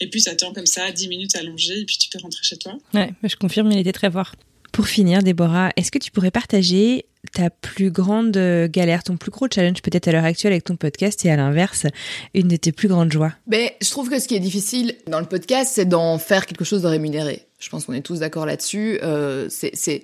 Et 0.01 0.09
puis 0.09 0.21
ça 0.21 0.35
tend 0.35 0.53
comme 0.53 0.67
ça 0.67 0.91
10 0.91 1.09
minutes 1.09 1.37
allongé 1.37 1.81
et 1.81 1.85
puis 1.85 1.99
tu 1.99 2.09
peux 2.09 2.19
rentrer 2.19 2.43
chez 2.43 2.57
toi. 2.57 2.79
Ouais, 2.95 3.13
je 3.23 3.37
confirme, 3.37 3.73
il 3.73 3.79
était 3.79 3.93
très 3.93 4.11
fort. 4.11 4.33
Pour 4.73 4.89
finir, 4.89 5.23
Déborah, 5.23 5.71
est-ce 5.77 5.91
que 5.91 5.99
tu 5.99 6.11
pourrais 6.11 6.31
partager 6.31 7.05
ta 7.33 7.51
plus 7.51 7.91
grande 7.91 8.37
euh, 8.37 8.69
galère, 8.69 9.05
ton 9.05 9.17
plus 9.17 9.31
gros 9.31 9.47
challenge 9.53 9.81
peut-être 9.83 10.09
à 10.09 10.13
l'heure 10.13 10.25
actuelle 10.25 10.53
avec 10.53 10.65
ton 10.65 10.77
podcast 10.77 11.25
et 11.25 11.31
à 11.31 11.37
l'inverse, 11.37 11.87
une 12.35 12.49
de 12.49 12.57
tes 12.57 12.73
plus 12.73 12.89
grandes 12.89 13.13
joies 13.13 13.33
Ben, 13.47 13.71
je 13.81 13.91
trouve 13.91 14.11
que 14.11 14.19
ce 14.19 14.27
qui 14.27 14.35
est 14.35 14.41
difficile 14.41 14.97
dans 15.07 15.21
le 15.21 15.27
podcast, 15.27 15.73
c'est 15.75 15.85
d'en 15.85 16.19
faire 16.19 16.47
quelque 16.47 16.65
chose 16.65 16.83
de 16.83 16.89
rémunéré. 16.89 17.47
Je 17.61 17.69
pense 17.69 17.85
qu'on 17.85 17.93
est 17.93 18.03
tous 18.03 18.19
d'accord 18.19 18.45
là-dessus. 18.45 18.99
Euh, 19.03 19.47
c'est 19.49 20.03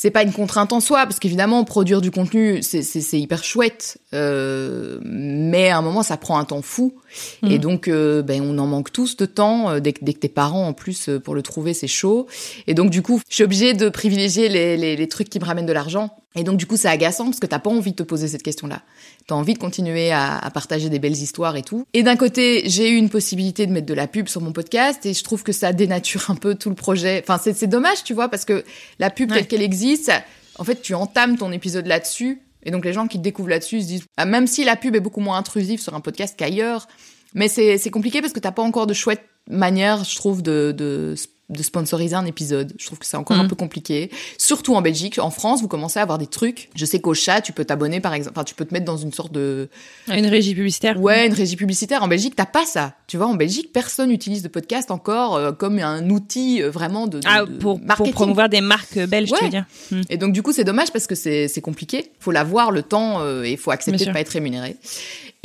c'est 0.00 0.12
pas 0.12 0.22
une 0.22 0.32
contrainte 0.32 0.72
en 0.72 0.78
soi, 0.78 1.06
parce 1.06 1.18
qu'évidemment, 1.18 1.64
produire 1.64 2.00
du 2.00 2.12
contenu, 2.12 2.62
c'est 2.62 3.18
hyper 3.18 3.42
chouette, 3.42 3.98
euh, 4.14 5.00
mais 5.02 5.70
à 5.70 5.78
un 5.78 5.82
moment, 5.82 6.04
ça 6.04 6.16
prend 6.16 6.38
un 6.38 6.44
temps 6.44 6.62
fou. 6.62 6.94
Et 7.42 7.58
mm. 7.58 7.60
donc, 7.60 7.88
euh, 7.88 8.22
ben, 8.22 8.40
on 8.40 8.58
en 8.58 8.66
manque 8.68 8.92
tous 8.92 9.16
de 9.16 9.26
temps. 9.26 9.70
Euh, 9.70 9.80
dès, 9.80 9.92
dès 10.00 10.12
que 10.12 10.20
t'es 10.20 10.28
parent, 10.28 10.68
en 10.68 10.72
plus, 10.72 11.10
pour 11.24 11.34
le 11.34 11.42
trouver, 11.42 11.74
c'est 11.74 11.88
chaud. 11.88 12.28
Et 12.68 12.74
donc, 12.74 12.90
du 12.90 13.02
coup, 13.02 13.20
je 13.28 13.34
suis 13.34 13.42
obligée 13.42 13.74
de 13.74 13.88
privilégier 13.88 14.48
les, 14.48 14.76
les, 14.76 14.94
les 14.94 15.08
trucs 15.08 15.30
qui 15.30 15.40
me 15.40 15.44
ramènent 15.44 15.66
de 15.66 15.72
l'argent. 15.72 16.16
Et 16.34 16.44
donc, 16.44 16.58
du 16.58 16.66
coup, 16.66 16.76
c'est 16.76 16.88
agaçant 16.88 17.24
parce 17.24 17.40
que 17.40 17.46
t'as 17.46 17.58
pas 17.58 17.70
envie 17.70 17.92
de 17.92 17.96
te 17.96 18.02
poser 18.02 18.28
cette 18.28 18.42
question-là. 18.42 18.82
T'as 19.26 19.34
envie 19.34 19.54
de 19.54 19.58
continuer 19.58 20.12
à, 20.12 20.36
à, 20.36 20.50
partager 20.50 20.88
des 20.90 20.98
belles 20.98 21.16
histoires 21.16 21.56
et 21.56 21.62
tout. 21.62 21.84
Et 21.94 22.02
d'un 22.02 22.16
côté, 22.16 22.62
j'ai 22.66 22.90
eu 22.90 22.96
une 22.96 23.08
possibilité 23.08 23.66
de 23.66 23.72
mettre 23.72 23.86
de 23.86 23.94
la 23.94 24.06
pub 24.06 24.28
sur 24.28 24.40
mon 24.40 24.52
podcast 24.52 25.06
et 25.06 25.14
je 25.14 25.24
trouve 25.24 25.42
que 25.42 25.52
ça 25.52 25.72
dénature 25.72 26.30
un 26.30 26.34
peu 26.34 26.54
tout 26.54 26.68
le 26.68 26.74
projet. 26.74 27.24
Enfin, 27.26 27.38
c'est 27.38 27.66
dommage, 27.66 28.04
tu 28.04 28.14
vois, 28.14 28.28
parce 28.28 28.44
que 28.44 28.64
la 28.98 29.10
pub 29.10 29.32
telle 29.32 29.46
qu'elle 29.46 29.62
existe, 29.62 30.12
en 30.58 30.64
fait, 30.64 30.82
tu 30.82 30.94
entames 30.94 31.38
ton 31.38 31.50
épisode 31.50 31.86
là-dessus. 31.86 32.42
Et 32.62 32.70
donc, 32.70 32.84
les 32.84 32.92
gens 32.92 33.08
qui 33.08 33.18
te 33.18 33.22
découvrent 33.22 33.48
là-dessus 33.48 33.82
se 33.82 33.86
disent, 33.86 34.04
ah, 34.16 34.26
même 34.26 34.46
si 34.46 34.64
la 34.64 34.76
pub 34.76 34.94
est 34.94 35.00
beaucoup 35.00 35.20
moins 35.20 35.38
intrusive 35.38 35.80
sur 35.80 35.94
un 35.94 36.00
podcast 36.00 36.34
qu'ailleurs, 36.36 36.88
mais 37.34 37.48
c'est 37.48 37.90
compliqué 37.90 38.20
parce 38.20 38.32
que 38.32 38.40
t'as 38.40 38.52
pas 38.52 38.62
encore 38.62 38.86
de 38.86 38.94
chouette 38.94 39.22
manière, 39.48 40.04
je 40.04 40.16
trouve, 40.16 40.42
de, 40.42 40.72
de 40.76 41.14
de 41.48 41.62
sponsoriser 41.62 42.14
un 42.14 42.26
épisode. 42.26 42.74
Je 42.78 42.86
trouve 42.86 42.98
que 42.98 43.06
c'est 43.06 43.16
encore 43.16 43.38
un 43.38 43.44
mm. 43.44 43.48
peu 43.48 43.56
compliqué. 43.56 44.10
Surtout 44.36 44.74
en 44.74 44.82
Belgique. 44.82 45.18
En 45.18 45.30
France, 45.30 45.62
vous 45.62 45.68
commencez 45.68 45.98
à 45.98 46.02
avoir 46.02 46.18
des 46.18 46.26
trucs. 46.26 46.68
Je 46.74 46.84
sais 46.84 47.00
qu'au 47.00 47.14
chat, 47.14 47.40
tu 47.40 47.52
peux 47.52 47.64
t'abonner, 47.64 48.00
par 48.00 48.12
exemple. 48.12 48.34
Enfin, 48.36 48.44
tu 48.44 48.54
peux 48.54 48.66
te 48.66 48.74
mettre 48.74 48.84
dans 48.84 48.98
une 48.98 49.12
sorte 49.12 49.32
de... 49.32 49.70
Une 50.08 50.26
régie 50.26 50.54
publicitaire. 50.54 51.00
Ouais, 51.00 51.26
une 51.26 51.32
régie 51.32 51.56
publicitaire. 51.56 52.02
En 52.02 52.08
Belgique, 52.08 52.36
t'as 52.36 52.46
pas 52.46 52.66
ça. 52.66 52.94
Tu 53.06 53.16
vois, 53.16 53.26
en 53.26 53.34
Belgique, 53.34 53.72
personne 53.72 54.10
n'utilise 54.10 54.42
de 54.42 54.48
podcast 54.48 54.90
encore 54.90 55.36
euh, 55.36 55.52
comme 55.52 55.78
un 55.78 56.10
outil 56.10 56.62
euh, 56.62 56.70
vraiment 56.70 57.06
de, 57.06 57.20
ah, 57.24 57.44
pour, 57.60 57.80
pour 57.80 58.10
promouvoir 58.10 58.50
des 58.50 58.60
marques 58.60 58.98
belges, 58.98 59.32
tu 59.32 59.44
veux 59.44 59.50
dire. 59.50 59.64
Mm. 59.90 60.00
Et 60.10 60.16
donc, 60.18 60.34
du 60.34 60.42
coup, 60.42 60.52
c'est 60.52 60.64
dommage 60.64 60.92
parce 60.92 61.06
que 61.06 61.14
c'est 61.14 61.60
compliqué. 61.62 62.12
Faut 62.20 62.30
l'avoir, 62.30 62.70
le 62.70 62.82
temps, 62.82 63.22
euh, 63.22 63.44
et 63.44 63.52
il 63.52 63.58
faut 63.58 63.70
accepter 63.70 64.04
de 64.04 64.12
pas 64.12 64.20
être 64.20 64.28
rémunéré. 64.28 64.76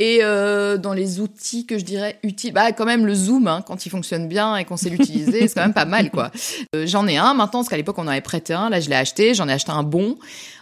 Et 0.00 0.18
euh, 0.22 0.76
dans 0.76 0.92
les 0.92 1.20
outils 1.20 1.66
que 1.66 1.78
je 1.78 1.84
dirais 1.84 2.18
utiles, 2.24 2.52
bah 2.52 2.72
quand 2.72 2.84
même 2.84 3.06
le 3.06 3.14
zoom, 3.14 3.46
hein, 3.46 3.62
quand 3.64 3.86
il 3.86 3.90
fonctionne 3.90 4.26
bien 4.26 4.56
et 4.56 4.64
qu'on 4.64 4.76
sait 4.76 4.90
l'utiliser, 4.90 5.46
c'est 5.46 5.54
quand 5.54 5.62
même 5.62 5.72
pas 5.72 5.84
mal 5.84 6.10
quoi. 6.10 6.32
Euh, 6.74 6.84
j'en 6.84 7.06
ai 7.06 7.16
un 7.16 7.32
maintenant 7.34 7.60
parce 7.60 7.68
qu'à 7.68 7.76
l'époque 7.76 7.96
on 7.98 8.02
en 8.02 8.08
avait 8.08 8.20
prêté 8.20 8.54
un, 8.54 8.70
là 8.70 8.80
je 8.80 8.88
l'ai 8.88 8.96
acheté, 8.96 9.34
j'en 9.34 9.48
ai 9.48 9.52
acheté 9.52 9.70
un 9.70 9.84
bon 9.84 10.16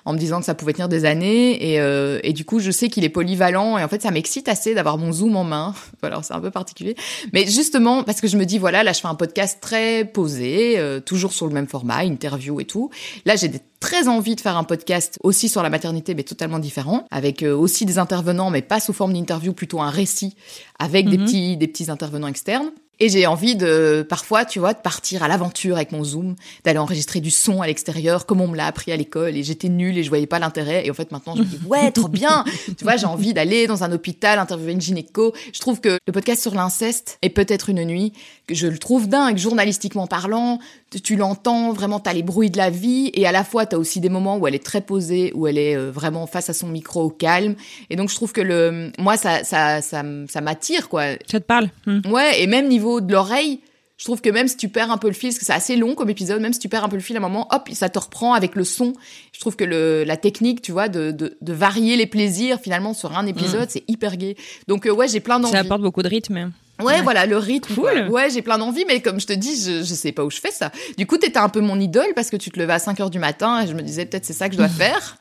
en 0.04 0.12
me 0.12 0.18
disant 0.18 0.40
que 0.40 0.44
ça 0.46 0.54
pouvait 0.54 0.72
tenir 0.72 0.88
des 0.88 1.04
années 1.04 1.72
et, 1.72 1.80
euh, 1.80 2.18
et 2.22 2.32
du 2.32 2.44
coup 2.44 2.58
je 2.58 2.70
sais 2.70 2.88
qu'il 2.88 3.04
est 3.04 3.08
polyvalent 3.08 3.78
et 3.78 3.84
en 3.84 3.88
fait 3.88 4.02
ça 4.02 4.10
m'excite 4.10 4.48
assez 4.48 4.74
d'avoir 4.74 4.98
mon 4.98 5.12
zoom 5.12 5.36
en 5.36 5.44
main. 5.44 5.74
voilà, 6.00 6.22
c'est 6.22 6.34
un 6.34 6.40
peu 6.40 6.50
particulier, 6.50 6.96
mais 7.32 7.46
justement 7.46 8.02
parce 8.02 8.20
que 8.20 8.28
je 8.28 8.36
me 8.36 8.44
dis 8.44 8.58
voilà 8.58 8.82
là 8.82 8.92
je 8.92 9.00
fais 9.00 9.08
un 9.08 9.14
podcast 9.14 9.58
très 9.60 10.04
posé, 10.04 10.78
euh, 10.78 11.00
toujours 11.00 11.32
sur 11.32 11.46
le 11.46 11.52
même 11.52 11.66
format, 11.68 12.04
interview 12.04 12.60
et 12.60 12.64
tout. 12.64 12.90
Là 13.24 13.36
j'ai 13.36 13.48
des 13.48 13.60
très 13.80 14.06
envie 14.06 14.36
de 14.36 14.40
faire 14.40 14.56
un 14.56 14.62
podcast 14.62 15.18
aussi 15.24 15.48
sur 15.48 15.60
la 15.60 15.68
maternité, 15.68 16.14
mais 16.14 16.22
totalement 16.22 16.60
différent, 16.60 17.04
avec 17.10 17.42
euh, 17.42 17.52
aussi 17.52 17.84
des 17.84 17.98
intervenants, 17.98 18.48
mais 18.48 18.62
pas 18.62 18.78
sous 18.78 18.92
forme 18.92 19.12
d'interview, 19.12 19.52
plutôt 19.52 19.80
un 19.80 19.90
récit 19.90 20.36
avec 20.78 21.08
des 21.08 21.18
Mhm. 21.18 21.24
petits 21.24 21.56
des 21.56 21.66
petits 21.66 21.90
intervenants 21.90 22.28
externes. 22.28 22.70
Et 23.02 23.08
j'ai 23.08 23.26
envie 23.26 23.56
de, 23.56 24.06
parfois, 24.08 24.44
tu 24.44 24.60
vois, 24.60 24.74
de 24.74 24.78
partir 24.78 25.24
à 25.24 25.28
l'aventure 25.28 25.74
avec 25.74 25.90
mon 25.90 26.04
Zoom, 26.04 26.36
d'aller 26.62 26.78
enregistrer 26.78 27.18
du 27.18 27.32
son 27.32 27.60
à 27.60 27.66
l'extérieur, 27.66 28.26
comme 28.26 28.40
on 28.40 28.46
me 28.46 28.56
l'a 28.56 28.66
appris 28.66 28.92
à 28.92 28.96
l'école, 28.96 29.36
et 29.36 29.42
j'étais 29.42 29.68
nulle 29.68 29.98
et 29.98 30.04
je 30.04 30.08
voyais 30.08 30.28
pas 30.28 30.38
l'intérêt. 30.38 30.86
Et 30.86 30.90
en 30.92 30.94
fait, 30.94 31.10
maintenant, 31.10 31.34
je 31.34 31.40
me 31.40 31.46
dis, 31.46 31.58
ouais, 31.66 31.90
trop 31.90 32.06
bien! 32.06 32.44
tu 32.78 32.84
vois, 32.84 32.94
j'ai 32.94 33.06
envie 33.06 33.34
d'aller 33.34 33.66
dans 33.66 33.82
un 33.82 33.90
hôpital, 33.90 34.38
interviewer 34.38 34.70
une 34.70 34.80
gynéco. 34.80 35.34
Je 35.52 35.58
trouve 35.58 35.80
que 35.80 35.98
le 36.06 36.12
podcast 36.12 36.42
sur 36.42 36.54
l'inceste 36.54 37.18
est 37.22 37.30
peut-être 37.30 37.70
une 37.70 37.82
nuit, 37.82 38.12
que 38.46 38.54
je 38.54 38.68
le 38.68 38.78
trouve 38.78 39.08
dingue, 39.08 39.36
journalistiquement 39.36 40.06
parlant. 40.06 40.60
Tu, 41.02 41.16
l'entends, 41.16 41.72
vraiment, 41.72 41.98
t'as 41.98 42.12
les 42.12 42.22
bruits 42.22 42.50
de 42.50 42.58
la 42.58 42.70
vie, 42.70 43.10
et 43.14 43.26
à 43.26 43.32
la 43.32 43.42
fois, 43.42 43.66
t'as 43.66 43.78
aussi 43.78 43.98
des 43.98 44.10
moments 44.10 44.36
où 44.36 44.46
elle 44.46 44.54
est 44.54 44.64
très 44.64 44.80
posée, 44.80 45.32
où 45.34 45.48
elle 45.48 45.58
est 45.58 45.74
euh, 45.74 45.90
vraiment 45.90 46.28
face 46.28 46.50
à 46.50 46.52
son 46.52 46.68
micro 46.68 47.02
au 47.02 47.10
calme. 47.10 47.56
Et 47.90 47.96
donc, 47.96 48.10
je 48.10 48.14
trouve 48.14 48.32
que 48.32 48.42
le, 48.42 48.92
moi, 48.98 49.16
ça, 49.16 49.42
ça, 49.42 49.82
ça, 49.82 50.04
ça 50.28 50.40
m'attire, 50.40 50.88
quoi. 50.88 51.04
Ça 51.28 51.40
te 51.40 51.44
parle? 51.44 51.68
Hmm. 51.86 52.00
Ouais, 52.08 52.40
et 52.40 52.46
même 52.46 52.68
niveau 52.68 52.91
de 53.00 53.12
l'oreille, 53.12 53.60
je 54.02 54.04
trouve 54.04 54.20
que 54.20 54.30
même 54.30 54.48
si 54.48 54.56
tu 54.56 54.68
perds 54.68 54.90
un 54.90 54.98
peu 54.98 55.06
le 55.06 55.12
fil, 55.12 55.28
parce 55.30 55.38
que 55.38 55.44
c'est 55.44 55.52
assez 55.52 55.76
long 55.76 55.94
comme 55.94 56.10
épisode, 56.10 56.40
même 56.40 56.52
si 56.52 56.58
tu 56.58 56.68
perds 56.68 56.82
un 56.82 56.88
peu 56.88 56.96
le 56.96 57.02
fil 57.02 57.14
à 57.16 57.20
un 57.20 57.22
moment, 57.22 57.46
hop, 57.52 57.68
ça 57.72 57.88
te 57.88 57.98
reprend 57.98 58.34
avec 58.34 58.56
le 58.56 58.64
son. 58.64 58.94
Je 59.32 59.38
trouve 59.38 59.54
que 59.54 59.62
le, 59.64 60.02
la 60.02 60.16
technique, 60.16 60.60
tu 60.60 60.72
vois, 60.72 60.88
de, 60.88 61.12
de, 61.12 61.36
de 61.40 61.52
varier 61.52 61.96
les 61.96 62.06
plaisirs 62.06 62.58
finalement 62.60 62.94
sur 62.94 63.16
un 63.16 63.26
épisode, 63.26 63.70
c'est 63.70 63.84
hyper 63.86 64.16
gai. 64.16 64.36
Donc 64.66 64.86
euh, 64.86 64.90
ouais, 64.90 65.06
j'ai 65.06 65.20
plein 65.20 65.38
d'envie. 65.38 65.52
Ça 65.52 65.60
apporte 65.60 65.82
beaucoup 65.82 66.02
de 66.02 66.08
rythme. 66.08 66.50
Ouais, 66.82 67.00
voilà, 67.02 67.26
le 67.26 67.36
rythme. 67.36 67.74
Cool. 67.74 68.08
Ouais, 68.10 68.28
j'ai 68.30 68.42
plein 68.42 68.58
d'envie, 68.58 68.84
mais 68.88 69.00
comme 69.00 69.20
je 69.20 69.26
te 69.26 69.32
dis, 69.32 69.54
je, 69.62 69.84
je 69.84 69.94
sais 69.94 70.10
pas 70.10 70.24
où 70.24 70.30
je 70.30 70.40
fais 70.40 70.50
ça. 70.50 70.72
Du 70.98 71.06
coup, 71.06 71.16
t'étais 71.16 71.38
un 71.38 71.48
peu 71.48 71.60
mon 71.60 71.78
idole 71.78 72.12
parce 72.16 72.28
que 72.30 72.36
tu 72.36 72.50
te 72.50 72.58
levais 72.58 72.72
à 72.72 72.78
5 72.80 72.98
heures 72.98 73.10
du 73.10 73.20
matin 73.20 73.62
et 73.62 73.68
je 73.68 73.74
me 73.74 73.82
disais 73.82 74.04
peut-être 74.04 74.24
c'est 74.24 74.32
ça 74.32 74.48
que 74.48 74.54
je 74.54 74.58
dois 74.58 74.68
faire. 74.68 75.16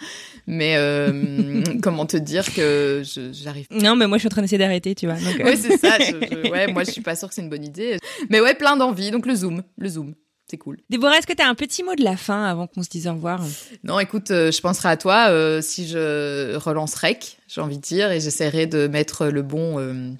Mais 0.53 0.75
euh, 0.77 1.63
comment 1.81 2.05
te 2.05 2.17
dire 2.17 2.53
que 2.53 3.01
j'arrive 3.31 3.67
Non, 3.71 3.95
mais 3.95 4.05
moi 4.05 4.17
je 4.17 4.23
suis 4.23 4.27
en 4.27 4.31
train 4.31 4.41
d'essayer 4.41 4.57
d'arrêter, 4.57 4.93
tu 4.95 5.05
vois. 5.07 5.15
Donc, 5.15 5.39
euh, 5.39 5.45
Ouais, 5.45 5.55
c'est 5.55 5.77
ça. 5.77 5.97
je- 5.99 6.25
je- 6.45 6.51
ouais, 6.51 6.67
moi, 6.67 6.83
je 6.83 6.91
suis 6.91 7.01
pas 7.01 7.15
sûre 7.15 7.29
que 7.29 7.33
c'est 7.33 7.41
une 7.41 7.49
bonne 7.49 7.63
idée. 7.63 7.97
Mais 8.29 8.41
ouais, 8.41 8.53
plein 8.53 8.75
d'envie. 8.75 9.11
Donc 9.11 9.25
le 9.25 9.33
zoom, 9.33 9.63
le 9.77 9.87
zoom, 9.89 10.13
c'est 10.49 10.57
cool. 10.57 10.77
Déborah, 10.89 11.17
est-ce 11.17 11.25
que 11.27 11.31
tu 11.33 11.41
as 11.41 11.47
un 11.47 11.55
petit 11.55 11.83
mot 11.83 11.95
de 11.95 12.03
la 12.03 12.17
fin 12.17 12.43
avant 12.43 12.67
qu'on 12.67 12.83
se 12.83 12.89
dise 12.89 13.07
au 13.07 13.13
revoir? 13.13 13.41
Non, 13.85 13.97
écoute, 13.99 14.31
euh, 14.31 14.51
je 14.51 14.59
penserai 14.59 14.89
à 14.89 14.97
toi 14.97 15.27
euh, 15.29 15.61
si 15.61 15.87
je 15.87 16.55
relance 16.57 16.95
Rec, 16.95 17.37
j'ai 17.47 17.61
envie 17.61 17.77
de 17.77 17.81
dire, 17.81 18.11
et 18.11 18.19
j'essaierai 18.19 18.67
de 18.67 18.87
mettre 18.87 19.27
le 19.27 19.41
bon. 19.43 19.79
euh, 19.79 20.11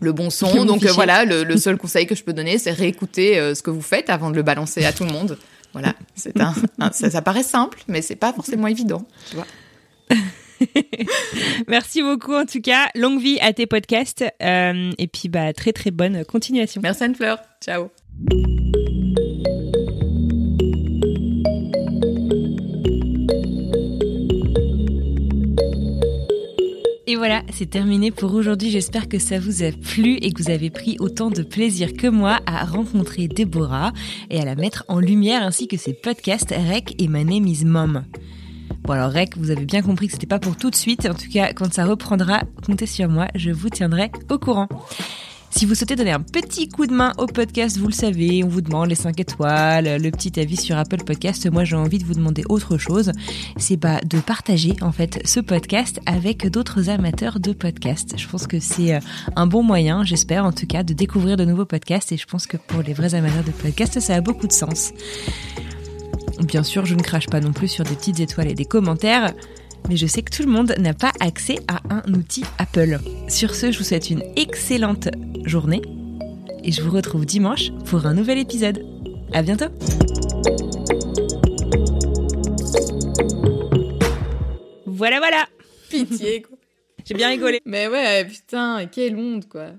le 0.00 0.12
bon 0.12 0.24
Le 0.24 0.30
son. 0.30 0.54
bon 0.54 0.64
Donc 0.64 0.84
voilà, 0.86 1.24
le, 1.26 1.42
le 1.44 1.56
seul 1.58 1.76
conseil 1.76 2.06
que 2.06 2.14
je 2.14 2.22
peux 2.24 2.32
donner, 2.32 2.56
c'est 2.56 2.70
réécouter 2.70 3.34
ce 3.54 3.60
que 3.62 3.70
vous 3.70 3.82
faites 3.82 4.08
avant 4.10 4.30
de 4.30 4.36
le 4.36 4.42
balancer 4.42 4.84
à 4.84 4.92
tout 4.92 5.04
le 5.04 5.10
monde. 5.12 5.36
Voilà, 5.72 5.94
c'est 6.14 6.40
un, 6.40 6.54
un- 6.78 6.92
ça, 6.92 7.10
ça 7.10 7.22
paraît 7.22 7.42
simple, 7.42 7.82
mais 7.88 8.02
c'est 8.02 8.16
pas 8.16 8.32
forcément 8.32 8.66
évident. 8.66 9.06
Tu 9.30 9.36
vois. 9.36 9.46
Merci 11.68 12.02
beaucoup 12.02 12.34
en 12.34 12.46
tout 12.46 12.60
cas. 12.60 12.88
Longue 12.94 13.20
vie 13.20 13.38
à 13.40 13.52
tes 13.52 13.66
podcasts. 13.66 14.24
euh, 14.42 14.90
et 14.98 15.06
puis 15.06 15.28
bah 15.28 15.52
très 15.52 15.72
très 15.72 15.90
bonne 15.90 16.24
continuation. 16.24 16.80
Merci 16.82 17.04
Anne 17.04 17.14
Fleur. 17.14 17.38
Ciao. 17.62 17.90
Et 27.10 27.16
voilà, 27.16 27.42
c'est 27.50 27.70
terminé 27.70 28.10
pour 28.10 28.34
aujourd'hui. 28.34 28.70
J'espère 28.70 29.08
que 29.08 29.18
ça 29.18 29.38
vous 29.40 29.62
a 29.62 29.72
plu 29.72 30.16
et 30.16 30.30
que 30.30 30.42
vous 30.42 30.50
avez 30.50 30.68
pris 30.68 30.98
autant 31.00 31.30
de 31.30 31.42
plaisir 31.42 31.94
que 31.94 32.06
moi 32.06 32.40
à 32.44 32.66
rencontrer 32.66 33.28
Déborah 33.28 33.94
et 34.28 34.38
à 34.38 34.44
la 34.44 34.54
mettre 34.54 34.84
en 34.88 35.00
lumière 35.00 35.42
ainsi 35.42 35.68
que 35.68 35.78
ses 35.78 35.94
podcasts 35.94 36.50
Rec 36.50 36.94
et 36.98 37.08
My 37.08 37.24
Name 37.24 37.46
is 37.46 37.64
Mom. 37.64 38.04
Bon 38.82 38.92
alors 38.92 39.10
Rec, 39.10 39.38
vous 39.38 39.50
avez 39.50 39.64
bien 39.64 39.80
compris 39.80 40.08
que 40.08 40.12
c'était 40.12 40.26
pas 40.26 40.38
pour 40.38 40.54
tout 40.56 40.68
de 40.68 40.76
suite. 40.76 41.06
En 41.06 41.14
tout 41.14 41.30
cas, 41.32 41.54
quand 41.54 41.72
ça 41.72 41.86
reprendra, 41.86 42.42
comptez 42.66 42.84
sur 42.84 43.08
moi, 43.08 43.28
je 43.34 43.52
vous 43.52 43.70
tiendrai 43.70 44.10
au 44.28 44.38
courant. 44.38 44.68
Si 45.50 45.64
vous 45.66 45.74
souhaitez 45.74 45.96
donner 45.96 46.12
un 46.12 46.20
petit 46.20 46.68
coup 46.68 46.86
de 46.86 46.92
main 46.92 47.12
au 47.18 47.26
podcast, 47.26 47.78
vous 47.78 47.88
le 47.88 47.92
savez, 47.92 48.44
on 48.44 48.48
vous 48.48 48.60
demande 48.60 48.88
les 48.88 48.94
5 48.94 49.18
étoiles, 49.18 50.00
le 50.00 50.10
petit 50.10 50.38
avis 50.38 50.56
sur 50.56 50.76
Apple 50.76 51.02
Podcast. 51.04 51.50
Moi, 51.50 51.64
j'ai 51.64 51.74
envie 51.74 51.98
de 51.98 52.04
vous 52.04 52.14
demander 52.14 52.44
autre 52.48 52.78
chose. 52.78 53.12
C'est 53.56 53.76
de 53.80 54.20
partager, 54.20 54.76
en 54.82 54.92
fait, 54.92 55.20
ce 55.24 55.40
podcast 55.40 56.00
avec 56.06 56.48
d'autres 56.48 56.90
amateurs 56.90 57.40
de 57.40 57.52
podcasts. 57.52 58.18
Je 58.18 58.28
pense 58.28 58.46
que 58.46 58.60
c'est 58.60 58.94
euh, 58.94 59.00
un 59.36 59.46
bon 59.46 59.62
moyen, 59.62 60.04
j'espère, 60.04 60.44
en 60.44 60.52
tout 60.52 60.66
cas, 60.66 60.82
de 60.82 60.92
découvrir 60.92 61.36
de 61.36 61.44
nouveaux 61.44 61.64
podcasts. 61.64 62.12
Et 62.12 62.16
je 62.16 62.26
pense 62.26 62.46
que 62.46 62.56
pour 62.56 62.82
les 62.82 62.92
vrais 62.92 63.14
amateurs 63.14 63.44
de 63.44 63.50
podcasts, 63.50 63.98
ça 64.00 64.14
a 64.14 64.20
beaucoup 64.20 64.46
de 64.46 64.52
sens. 64.52 64.92
Bien 66.40 66.62
sûr, 66.62 66.86
je 66.86 66.94
ne 66.94 67.02
crache 67.02 67.26
pas 67.26 67.40
non 67.40 67.52
plus 67.52 67.68
sur 67.68 67.84
des 67.84 67.96
petites 67.96 68.20
étoiles 68.20 68.48
et 68.48 68.54
des 68.54 68.66
commentaires. 68.66 69.32
Mais 69.88 69.96
je 69.96 70.06
sais 70.06 70.22
que 70.22 70.30
tout 70.30 70.42
le 70.42 70.50
monde 70.50 70.74
n'a 70.78 70.94
pas 70.94 71.12
accès 71.20 71.58
à 71.68 71.80
un 71.90 72.02
outil 72.12 72.44
Apple. 72.58 72.98
Sur 73.28 73.54
ce, 73.54 73.72
je 73.72 73.78
vous 73.78 73.84
souhaite 73.84 74.10
une 74.10 74.22
excellente 74.36 75.08
journée 75.44 75.82
et 76.64 76.72
je 76.72 76.82
vous 76.82 76.90
retrouve 76.90 77.24
dimanche 77.24 77.70
pour 77.86 78.06
un 78.06 78.14
nouvel 78.14 78.38
épisode. 78.38 78.84
À 79.32 79.42
bientôt! 79.42 79.68
Voilà 84.86 85.18
voilà. 85.18 85.46
Pitié, 85.90 86.42
quoi. 86.42 86.56
J'ai 87.04 87.14
bien 87.14 87.28
rigolé. 87.28 87.60
Mais 87.64 87.88
ouais, 87.88 88.26
putain, 88.26 88.86
quelle 88.86 89.16
honte, 89.16 89.48
quoi. 89.48 89.70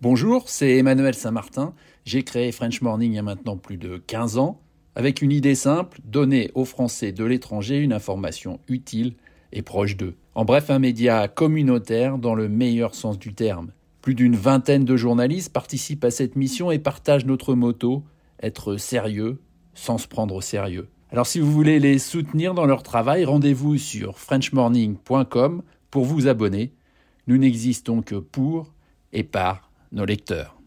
Bonjour, 0.00 0.48
c'est 0.48 0.76
Emmanuel 0.76 1.14
Saint-Martin. 1.14 1.74
J'ai 2.04 2.24
créé 2.24 2.50
French 2.52 2.80
Morning 2.80 3.12
il 3.12 3.16
y 3.16 3.18
a 3.18 3.22
maintenant 3.22 3.56
plus 3.56 3.76
de 3.76 3.98
15 3.98 4.38
ans, 4.38 4.60
avec 4.98 5.22
une 5.22 5.30
idée 5.30 5.54
simple, 5.54 6.00
donner 6.04 6.50
aux 6.56 6.64
Français 6.64 7.12
de 7.12 7.24
l'étranger 7.24 7.78
une 7.78 7.92
information 7.92 8.58
utile 8.66 9.14
et 9.52 9.62
proche 9.62 9.96
d'eux. 9.96 10.16
En 10.34 10.44
bref, 10.44 10.70
un 10.70 10.80
média 10.80 11.28
communautaire 11.28 12.18
dans 12.18 12.34
le 12.34 12.48
meilleur 12.48 12.96
sens 12.96 13.16
du 13.16 13.32
terme. 13.32 13.70
Plus 14.02 14.16
d'une 14.16 14.34
vingtaine 14.34 14.84
de 14.84 14.96
journalistes 14.96 15.52
participent 15.52 16.04
à 16.04 16.10
cette 16.10 16.34
mission 16.34 16.72
et 16.72 16.80
partagent 16.80 17.26
notre 17.26 17.54
motto, 17.54 18.02
être 18.42 18.76
sérieux 18.76 19.38
sans 19.72 19.98
se 19.98 20.08
prendre 20.08 20.34
au 20.34 20.40
sérieux. 20.40 20.88
Alors 21.12 21.28
si 21.28 21.38
vous 21.38 21.52
voulez 21.52 21.78
les 21.78 22.00
soutenir 22.00 22.52
dans 22.52 22.66
leur 22.66 22.82
travail, 22.82 23.24
rendez-vous 23.24 23.78
sur 23.78 24.18
frenchmorning.com 24.18 25.62
pour 25.92 26.04
vous 26.06 26.26
abonner. 26.26 26.72
Nous 27.28 27.38
n'existons 27.38 28.02
que 28.02 28.16
pour 28.16 28.74
et 29.12 29.22
par 29.22 29.70
nos 29.92 30.04
lecteurs. 30.04 30.57